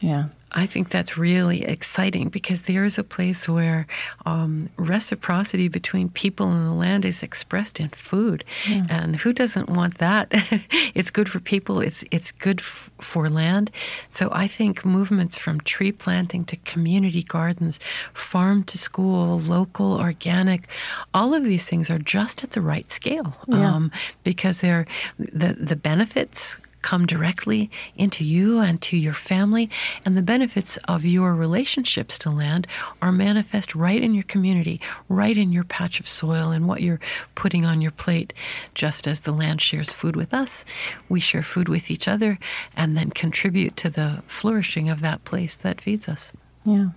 Yeah. 0.00 0.28
I 0.52 0.66
think 0.66 0.90
that's 0.90 1.16
really 1.16 1.64
exciting 1.64 2.28
because 2.28 2.62
there 2.62 2.84
is 2.84 2.98
a 2.98 3.04
place 3.04 3.48
where 3.48 3.86
um, 4.26 4.68
reciprocity 4.76 5.68
between 5.68 6.08
people 6.08 6.50
and 6.50 6.66
the 6.66 6.72
land 6.72 7.04
is 7.04 7.22
expressed 7.22 7.78
in 7.78 7.88
food, 7.90 8.44
yeah. 8.68 8.86
and 8.88 9.16
who 9.16 9.32
doesn't 9.32 9.68
want 9.68 9.98
that? 9.98 10.28
it's 10.94 11.10
good 11.10 11.28
for 11.28 11.40
people. 11.40 11.80
It's 11.80 12.04
it's 12.10 12.32
good 12.32 12.60
f- 12.60 12.90
for 13.00 13.28
land. 13.28 13.70
So 14.08 14.28
I 14.32 14.48
think 14.48 14.84
movements 14.84 15.38
from 15.38 15.60
tree 15.60 15.92
planting 15.92 16.44
to 16.46 16.56
community 16.56 17.22
gardens, 17.22 17.78
farm 18.12 18.64
to 18.64 18.78
school, 18.78 19.38
local, 19.38 19.94
organic, 19.94 20.68
all 21.14 21.34
of 21.34 21.44
these 21.44 21.64
things 21.64 21.90
are 21.90 21.98
just 21.98 22.42
at 22.42 22.52
the 22.52 22.60
right 22.60 22.90
scale 22.90 23.36
yeah. 23.46 23.74
um, 23.74 23.92
because 24.24 24.60
they're 24.60 24.86
the 25.18 25.54
the 25.54 25.76
benefits 25.76 26.56
come 26.82 27.06
directly 27.06 27.70
into 27.96 28.24
you 28.24 28.58
and 28.58 28.80
to 28.82 28.96
your 28.96 29.14
family. 29.14 29.70
And 30.04 30.16
the 30.16 30.22
benefits 30.22 30.76
of 30.88 31.04
your 31.04 31.34
relationships 31.34 32.18
to 32.20 32.30
land 32.30 32.66
are 33.00 33.12
manifest 33.12 33.74
right 33.74 34.02
in 34.02 34.14
your 34.14 34.24
community, 34.24 34.80
right 35.08 35.36
in 35.36 35.52
your 35.52 35.64
patch 35.64 36.00
of 36.00 36.06
soil 36.06 36.50
and 36.50 36.66
what 36.66 36.82
you're 36.82 37.00
putting 37.34 37.64
on 37.64 37.80
your 37.80 37.90
plate. 37.92 38.32
Just 38.74 39.06
as 39.06 39.20
the 39.20 39.32
land 39.32 39.60
shares 39.60 39.92
food 39.92 40.16
with 40.16 40.32
us, 40.32 40.64
we 41.08 41.20
share 41.20 41.42
food 41.42 41.68
with 41.68 41.90
each 41.90 42.08
other 42.08 42.38
and 42.76 42.96
then 42.96 43.10
contribute 43.10 43.76
to 43.76 43.90
the 43.90 44.22
flourishing 44.26 44.88
of 44.88 45.00
that 45.00 45.24
place 45.24 45.54
that 45.56 45.80
feeds 45.80 46.08
us. 46.08 46.32
Yeah. 46.64 46.88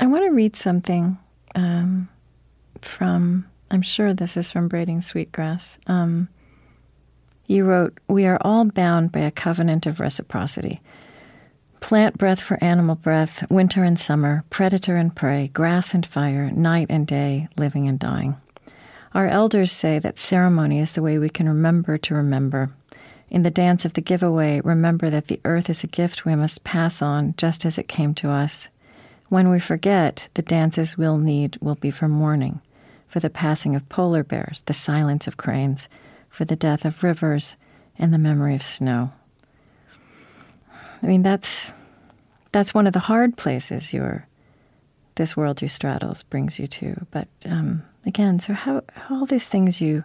I 0.00 0.06
want 0.06 0.24
to 0.24 0.30
read 0.30 0.54
something 0.54 1.18
um, 1.54 2.08
from, 2.80 3.46
I'm 3.70 3.82
sure 3.82 4.14
this 4.14 4.36
is 4.36 4.52
from 4.52 4.68
Braiding 4.68 5.02
Sweetgrass. 5.02 5.78
Um, 5.86 6.28
you 7.48 7.64
wrote, 7.64 7.98
We 8.06 8.26
are 8.26 8.38
all 8.42 8.64
bound 8.66 9.10
by 9.10 9.20
a 9.20 9.30
covenant 9.30 9.86
of 9.86 9.98
reciprocity. 9.98 10.80
Plant 11.80 12.18
breath 12.18 12.40
for 12.40 12.62
animal 12.62 12.94
breath, 12.94 13.50
winter 13.50 13.82
and 13.82 13.98
summer, 13.98 14.44
predator 14.50 14.96
and 14.96 15.14
prey, 15.14 15.50
grass 15.52 15.94
and 15.94 16.04
fire, 16.04 16.50
night 16.50 16.88
and 16.90 17.06
day, 17.06 17.48
living 17.56 17.88
and 17.88 17.98
dying. 17.98 18.36
Our 19.14 19.26
elders 19.26 19.72
say 19.72 19.98
that 19.98 20.18
ceremony 20.18 20.80
is 20.80 20.92
the 20.92 21.02
way 21.02 21.18
we 21.18 21.30
can 21.30 21.48
remember 21.48 21.96
to 21.96 22.14
remember. 22.14 22.70
In 23.30 23.42
the 23.42 23.50
dance 23.50 23.84
of 23.84 23.94
the 23.94 24.02
giveaway, 24.02 24.60
remember 24.60 25.08
that 25.08 25.28
the 25.28 25.40
earth 25.44 25.70
is 25.70 25.82
a 25.82 25.88
gift 25.88 26.24
we 26.24 26.34
must 26.34 26.64
pass 26.64 27.00
on 27.00 27.34
just 27.38 27.64
as 27.64 27.78
it 27.78 27.88
came 27.88 28.14
to 28.14 28.30
us. 28.30 28.68
When 29.28 29.50
we 29.50 29.60
forget, 29.60 30.28
the 30.34 30.42
dances 30.42 30.98
we'll 30.98 31.18
need 31.18 31.56
will 31.60 31.74
be 31.74 31.90
for 31.90 32.08
mourning, 32.08 32.60
for 33.06 33.20
the 33.20 33.30
passing 33.30 33.74
of 33.74 33.88
polar 33.88 34.24
bears, 34.24 34.62
the 34.66 34.74
silence 34.74 35.26
of 35.26 35.36
cranes, 35.36 35.88
for 36.30 36.44
the 36.44 36.56
death 36.56 36.84
of 36.84 37.02
rivers 37.02 37.56
and 37.98 38.12
the 38.12 38.18
memory 38.18 38.54
of 38.54 38.62
snow. 38.62 39.12
I 41.02 41.06
mean, 41.06 41.22
that's 41.22 41.68
that's 42.52 42.74
one 42.74 42.86
of 42.86 42.92
the 42.92 42.98
hard 42.98 43.36
places 43.36 43.92
you're 43.92 44.26
this 45.18 45.36
world 45.36 45.60
you 45.60 45.68
straddles 45.68 46.22
brings 46.22 46.58
you 46.58 46.66
to. 46.66 47.06
But 47.10 47.28
um, 47.44 47.82
again, 48.06 48.38
so 48.38 48.54
how, 48.54 48.82
how 48.94 49.16
all 49.16 49.26
these 49.26 49.48
things 49.48 49.80
you 49.80 50.04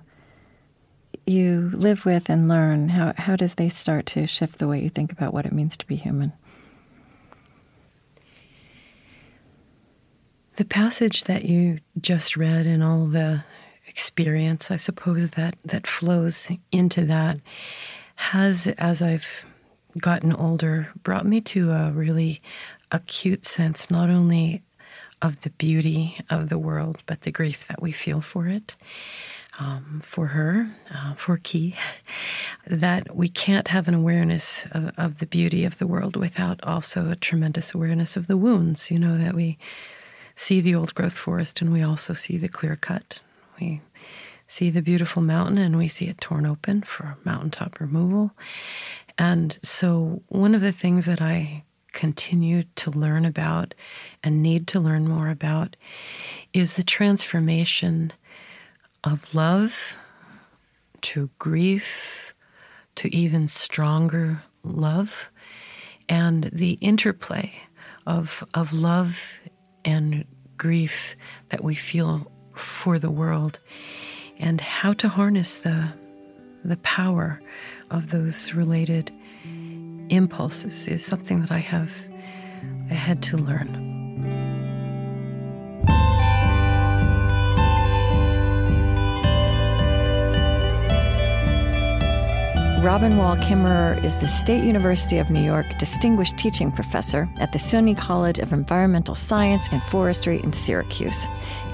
you 1.25 1.71
live 1.73 2.05
with 2.05 2.29
and 2.29 2.49
learn, 2.49 2.89
how 2.89 3.13
how 3.15 3.35
does 3.35 3.55
they 3.55 3.69
start 3.69 4.05
to 4.07 4.27
shift 4.27 4.59
the 4.59 4.67
way 4.67 4.81
you 4.81 4.89
think 4.89 5.11
about 5.11 5.33
what 5.33 5.45
it 5.45 5.53
means 5.53 5.77
to 5.77 5.87
be 5.87 5.95
human? 5.95 6.33
The 10.57 10.65
passage 10.65 11.23
that 11.23 11.45
you 11.45 11.79
just 11.99 12.35
read 12.35 12.67
and 12.67 12.83
all 12.83 13.07
the 13.07 13.43
experience, 13.93 14.71
I 14.71 14.77
suppose 14.77 15.31
that 15.31 15.55
that 15.63 15.85
flows 15.85 16.49
into 16.71 17.05
that 17.05 17.39
has, 18.15 18.67
as 18.77 19.01
I've 19.01 19.45
gotten 19.99 20.33
older, 20.33 20.89
brought 21.03 21.25
me 21.25 21.41
to 21.41 21.71
a 21.71 21.91
really 21.91 22.41
acute 22.91 23.45
sense, 23.45 23.91
not 23.91 24.09
only 24.09 24.63
of 25.21 25.41
the 25.41 25.51
beauty 25.51 26.19
of 26.29 26.49
the 26.49 26.57
world, 26.57 27.03
but 27.05 27.21
the 27.21 27.31
grief 27.31 27.67
that 27.67 27.81
we 27.81 27.91
feel 27.91 28.21
for 28.21 28.47
it. 28.47 28.75
Um, 29.59 30.01
for 30.03 30.27
her, 30.27 30.71
uh, 30.91 31.13
for 31.13 31.37
ki, 31.37 31.75
that 32.67 33.15
we 33.15 33.29
can't 33.29 33.67
have 33.67 33.87
an 33.87 33.93
awareness 33.93 34.65
of, 34.71 34.91
of, 34.97 35.19
the 35.19 35.27
beauty 35.27 35.63
of 35.63 35.77
the 35.77 35.85
world 35.85 36.15
without 36.15 36.59
also 36.63 37.11
a 37.11 37.15
tremendous 37.15 37.75
awareness 37.75 38.17
of 38.17 38.25
the 38.25 38.35
wounds. 38.35 38.89
You 38.89 38.97
know, 38.97 39.15
that 39.15 39.35
we 39.35 39.59
see 40.35 40.59
the 40.59 40.73
old 40.73 40.95
growth 40.95 41.13
forest 41.13 41.61
and 41.61 41.71
we 41.71 41.83
also 41.83 42.13
see 42.13 42.35
the 42.35 42.49
clear 42.49 42.75
cut. 42.75 43.21
We 43.63 43.81
see 44.47 44.69
the 44.69 44.81
beautiful 44.81 45.21
mountain 45.21 45.57
and 45.57 45.77
we 45.77 45.87
see 45.87 46.07
it 46.07 46.19
torn 46.19 46.45
open 46.45 46.81
for 46.83 47.17
mountaintop 47.23 47.79
removal. 47.79 48.31
And 49.17 49.57
so, 49.63 50.21
one 50.27 50.53
of 50.53 50.61
the 50.61 50.71
things 50.71 51.05
that 51.05 51.21
I 51.21 51.63
continue 51.91 52.63
to 52.75 52.91
learn 52.91 53.25
about 53.25 53.73
and 54.23 54.41
need 54.41 54.67
to 54.67 54.79
learn 54.79 55.07
more 55.07 55.29
about 55.29 55.75
is 56.51 56.73
the 56.73 56.83
transformation 56.83 58.11
of 59.03 59.33
love 59.35 59.95
to 61.01 61.29
grief 61.37 62.33
to 62.95 63.15
even 63.15 63.47
stronger 63.47 64.43
love 64.63 65.29
and 66.09 66.49
the 66.51 66.73
interplay 66.81 67.53
of, 68.05 68.43
of 68.53 68.73
love 68.73 69.39
and 69.85 70.25
grief 70.57 71.15
that 71.49 71.63
we 71.63 71.75
feel 71.75 72.31
for 72.55 72.99
the 72.99 73.11
world 73.11 73.59
and 74.37 74.61
how 74.61 74.93
to 74.93 75.07
harness 75.09 75.55
the, 75.55 75.89
the 76.63 76.77
power 76.77 77.41
of 77.89 78.09
those 78.09 78.53
related 78.53 79.11
impulses 80.09 80.87
is 80.87 81.05
something 81.05 81.41
that 81.41 81.51
I 81.51 81.59
have 81.59 81.91
had 82.89 83.21
to 83.23 83.37
learn. 83.37 83.92
Robin 92.83 93.15
Wall 93.15 93.37
Kimmerer 93.37 94.03
is 94.03 94.17
the 94.17 94.27
State 94.27 94.65
University 94.65 95.17
of 95.17 95.29
New 95.29 95.41
York 95.41 95.77
Distinguished 95.77 96.35
Teaching 96.35 96.69
Professor 96.69 97.29
at 97.37 97.53
the 97.53 97.57
SUNY 97.57 97.97
College 97.97 98.39
of 98.39 98.51
Environmental 98.51 99.15
Science 99.15 99.69
and 99.71 99.81
Forestry 99.83 100.41
in 100.43 100.51
Syracuse. 100.51 101.25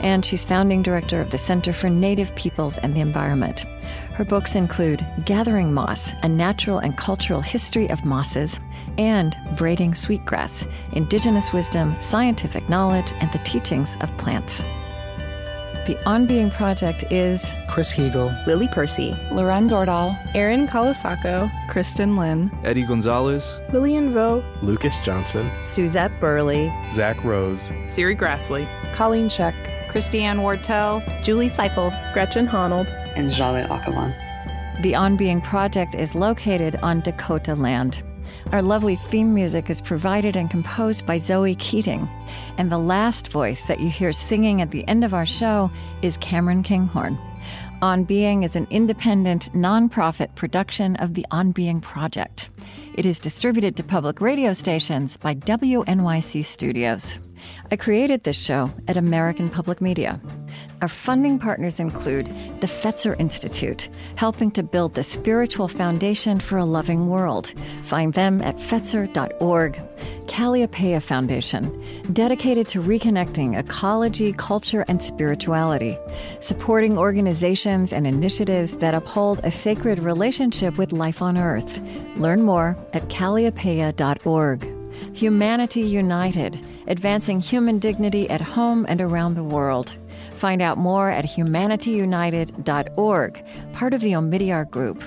And 0.01 0.23
she's 0.23 0.45
founding 0.45 0.83
director 0.83 1.19
of 1.19 1.31
the 1.31 1.39
Center 1.39 1.73
for 1.73 1.89
Native 1.89 2.35
Peoples 2.35 2.77
and 2.77 2.93
the 2.93 3.01
Environment. 3.01 3.61
Her 4.13 4.23
books 4.23 4.53
include 4.53 5.03
Gathering 5.25 5.73
Moss, 5.73 6.13
A 6.21 6.29
Natural 6.29 6.77
and 6.77 6.95
Cultural 6.95 7.41
History 7.41 7.89
of 7.89 8.05
Mosses, 8.05 8.59
and 8.99 9.35
Braiding 9.57 9.95
Sweetgrass, 9.95 10.67
Indigenous 10.91 11.51
Wisdom, 11.51 11.99
Scientific 11.99 12.69
Knowledge, 12.69 13.13
and 13.19 13.31
the 13.31 13.39
Teachings 13.39 13.97
of 14.01 14.15
Plants. 14.19 14.61
The 15.89 15.97
On 16.05 16.27
Being 16.27 16.51
Project 16.51 17.03
is 17.11 17.55
Chris 17.67 17.91
Heagle, 17.91 18.45
Lily 18.45 18.67
Percy, 18.67 19.17
Loren 19.31 19.67
Dordal, 19.67 20.15
Erin 20.35 20.67
Colasacco, 20.67 21.49
Kristin 21.67 22.15
Lin, 22.15 22.51
Eddie 22.63 22.85
Gonzalez, 22.85 23.59
Lillian 23.73 24.13
Vo, 24.13 24.43
Lucas 24.61 24.95
Johnson, 24.99 25.51
Suzette 25.63 26.11
Burley, 26.19 26.71
Zach 26.91 27.23
Rose, 27.23 27.71
Serri 27.87 28.15
Graslie, 28.15 28.69
Colleen 28.93 29.29
Scheck, 29.29 29.55
Christiane 29.89 30.37
Wartell, 30.37 31.01
Julie 31.23 31.49
Siple, 31.49 31.89
Gretchen 32.13 32.47
Honnold, 32.47 32.91
and 33.17 33.31
Jhaleh 33.31 33.67
Akhavan. 33.67 34.13
The 34.83 34.93
On 34.93 35.17
Being 35.17 35.41
Project 35.41 35.95
is 35.95 36.13
located 36.13 36.75
on 36.83 37.01
Dakota 37.01 37.55
land. 37.55 38.03
Our 38.51 38.61
lovely 38.61 38.95
theme 38.95 39.33
music 39.33 39.69
is 39.69 39.81
provided 39.81 40.35
and 40.35 40.49
composed 40.49 41.05
by 41.05 41.17
Zoe 41.17 41.55
Keating. 41.55 42.09
And 42.57 42.71
the 42.71 42.77
last 42.77 43.29
voice 43.29 43.65
that 43.65 43.79
you 43.79 43.89
hear 43.89 44.11
singing 44.11 44.61
at 44.61 44.71
the 44.71 44.87
end 44.87 45.03
of 45.03 45.13
our 45.13 45.25
show 45.25 45.71
is 46.01 46.17
Cameron 46.17 46.63
Kinghorn. 46.63 47.17
On 47.81 48.03
Being 48.03 48.43
is 48.43 48.55
an 48.55 48.67
independent, 48.69 49.51
nonprofit 49.53 50.35
production 50.35 50.95
of 50.97 51.13
the 51.13 51.25
On 51.31 51.51
Being 51.51 51.79
Project. 51.79 52.49
It 52.95 53.05
is 53.05 53.19
distributed 53.19 53.77
to 53.77 53.83
public 53.83 54.19
radio 54.19 54.51
stations 54.51 55.15
by 55.15 55.35
WNYC 55.35 56.43
Studios. 56.43 57.19
I 57.71 57.75
created 57.75 58.23
this 58.23 58.37
show 58.37 58.71
at 58.87 58.97
American 58.97 59.49
Public 59.49 59.81
Media. 59.81 60.19
Our 60.81 60.87
funding 60.87 61.39
partners 61.39 61.79
include 61.79 62.27
the 62.61 62.67
Fetzer 62.67 63.19
Institute, 63.19 63.89
helping 64.15 64.51
to 64.51 64.63
build 64.63 64.93
the 64.93 65.03
spiritual 65.03 65.67
foundation 65.67 66.39
for 66.39 66.57
a 66.57 66.65
loving 66.65 67.09
world. 67.09 67.53
Find 67.83 68.13
them 68.13 68.41
at 68.41 68.57
fetzer.org. 68.57 69.81
Kalliopeia 70.27 71.01
Foundation, 71.01 71.83
dedicated 72.13 72.67
to 72.69 72.81
reconnecting 72.81 73.57
ecology, 73.57 74.31
culture, 74.31 74.85
and 74.87 75.01
spirituality, 75.01 75.97
supporting 76.39 76.97
organizations 76.97 77.91
and 77.91 78.05
initiatives 78.05 78.77
that 78.77 78.93
uphold 78.93 79.41
a 79.43 79.51
sacred 79.51 79.99
relationship 79.99 80.77
with 80.77 80.93
life 80.93 81.21
on 81.21 81.37
Earth. 81.37 81.81
Learn 82.15 82.43
more 82.43 82.77
at 82.93 83.03
kalliopeia.org. 83.09 84.78
Humanity 85.13 85.81
United, 85.81 86.59
advancing 86.87 87.39
human 87.39 87.79
dignity 87.79 88.29
at 88.29 88.41
home 88.41 88.85
and 88.87 89.01
around 89.01 89.35
the 89.35 89.43
world. 89.43 89.95
Find 90.31 90.61
out 90.61 90.77
more 90.77 91.09
at 91.09 91.25
humanityunited.org, 91.25 93.45
part 93.73 93.93
of 93.93 94.01
the 94.01 94.13
Omidyar 94.13 94.69
Group. 94.69 95.03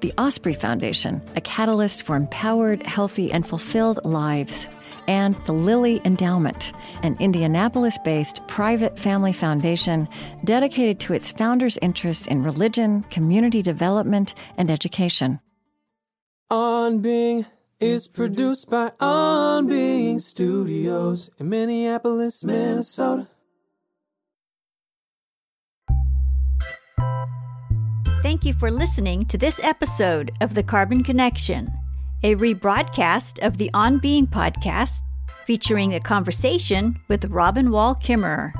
The 0.00 0.12
Osprey 0.18 0.54
Foundation, 0.54 1.22
a 1.34 1.40
catalyst 1.40 2.02
for 2.02 2.16
empowered, 2.16 2.86
healthy, 2.86 3.32
and 3.32 3.46
fulfilled 3.46 3.98
lives. 4.04 4.68
And 5.08 5.34
the 5.46 5.52
Lilly 5.52 6.02
Endowment, 6.04 6.72
an 7.02 7.16
Indianapolis 7.18 7.98
based 8.04 8.46
private 8.46 8.98
family 8.98 9.32
foundation 9.32 10.08
dedicated 10.44 11.00
to 11.00 11.14
its 11.14 11.32
founders' 11.32 11.78
interests 11.80 12.26
in 12.26 12.42
religion, 12.42 13.04
community 13.10 13.62
development, 13.62 14.34
and 14.56 14.70
education. 14.70 15.40
On 16.50 17.00
Being 17.00 17.46
is 17.78 18.08
produced 18.08 18.70
by 18.70 18.90
On 19.00 19.66
Being 19.66 20.18
Studios 20.18 21.28
in 21.38 21.50
Minneapolis, 21.50 22.42
Minnesota. 22.42 23.28
Thank 28.22 28.44
you 28.44 28.54
for 28.54 28.70
listening 28.70 29.26
to 29.26 29.36
this 29.36 29.60
episode 29.62 30.32
of 30.40 30.54
The 30.54 30.62
Carbon 30.62 31.04
Connection, 31.04 31.70
a 32.22 32.34
rebroadcast 32.36 33.46
of 33.46 33.58
the 33.58 33.70
On 33.74 33.98
Being 33.98 34.26
podcast 34.26 35.02
featuring 35.44 35.94
a 35.94 36.00
conversation 36.00 36.98
with 37.08 37.26
Robin 37.26 37.70
Wall 37.70 37.94
Kimmerer. 37.94 38.52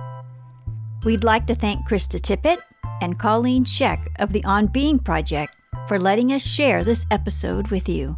We'd 1.04 1.24
like 1.24 1.46
to 1.46 1.54
thank 1.54 1.88
Krista 1.88 2.20
Tippett 2.20 2.58
and 3.00 3.18
Colleen 3.18 3.64
Scheck 3.64 4.06
of 4.18 4.32
the 4.32 4.44
On 4.44 4.66
Being 4.66 4.98
Project 4.98 5.56
for 5.88 5.98
letting 5.98 6.32
us 6.32 6.42
share 6.42 6.84
this 6.84 7.06
episode 7.10 7.68
with 7.68 7.88
you. 7.88 8.16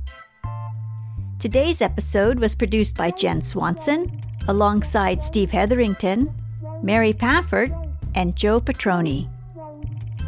Today's 1.39 1.83
episode 1.83 2.41
was 2.41 2.57
produced 2.57 2.97
by 2.97 3.13
Jenn 3.13 3.41
Swanson 3.43 4.21
alongside 4.49 5.23
Steve 5.23 5.53
Heatherington, 5.53 6.35
Mary 6.83 7.13
Paffard, 7.13 7.73
and 8.17 8.35
Jo 8.35 8.61
Petroni. 8.61 9.31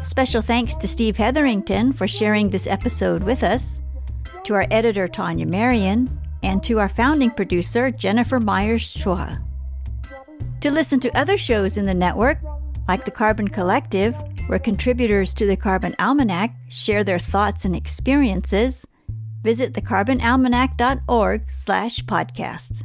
Special 0.01 0.41
thanks 0.41 0.77
to 0.77 0.87
Steve 0.87 1.17
Heatherington 1.17 1.91
for 1.91 2.07
sharing 2.07 2.49
this 2.49 2.65
episode 2.65 3.23
with 3.23 3.43
us, 3.43 3.81
to 4.45 4.53
our 4.53 4.65
editor 4.71 5.05
Tania 5.05 5.45
Marien, 5.45 6.09
and 6.43 6.63
to 6.63 6.79
our 6.79 6.87
founding 6.87 7.31
producer 7.31 7.91
Jennifer 7.91 8.39
Myers 8.39 8.93
Chua. 8.95 9.43
To 10.61 10.71
listen 10.71 11.01
to 11.01 11.17
other 11.17 11.37
shows 11.37 11.77
in 11.77 11.85
the 11.85 11.93
network, 11.93 12.37
like 12.87 13.03
the 13.03 13.11
Carbon 13.11 13.49
Collective, 13.49 14.15
where 14.47 14.59
contributors 14.59 15.33
to 15.33 15.45
the 15.45 15.57
Carbon 15.57 15.93
Almanac 15.99 16.55
share 16.69 17.03
their 17.03 17.19
thoughts 17.19 17.65
and 17.65 17.75
experiences, 17.75 18.87
visit 19.41 19.73
thecarbonalmanac.org 19.73 21.49
slash 21.49 21.99
podcasts. 22.05 22.83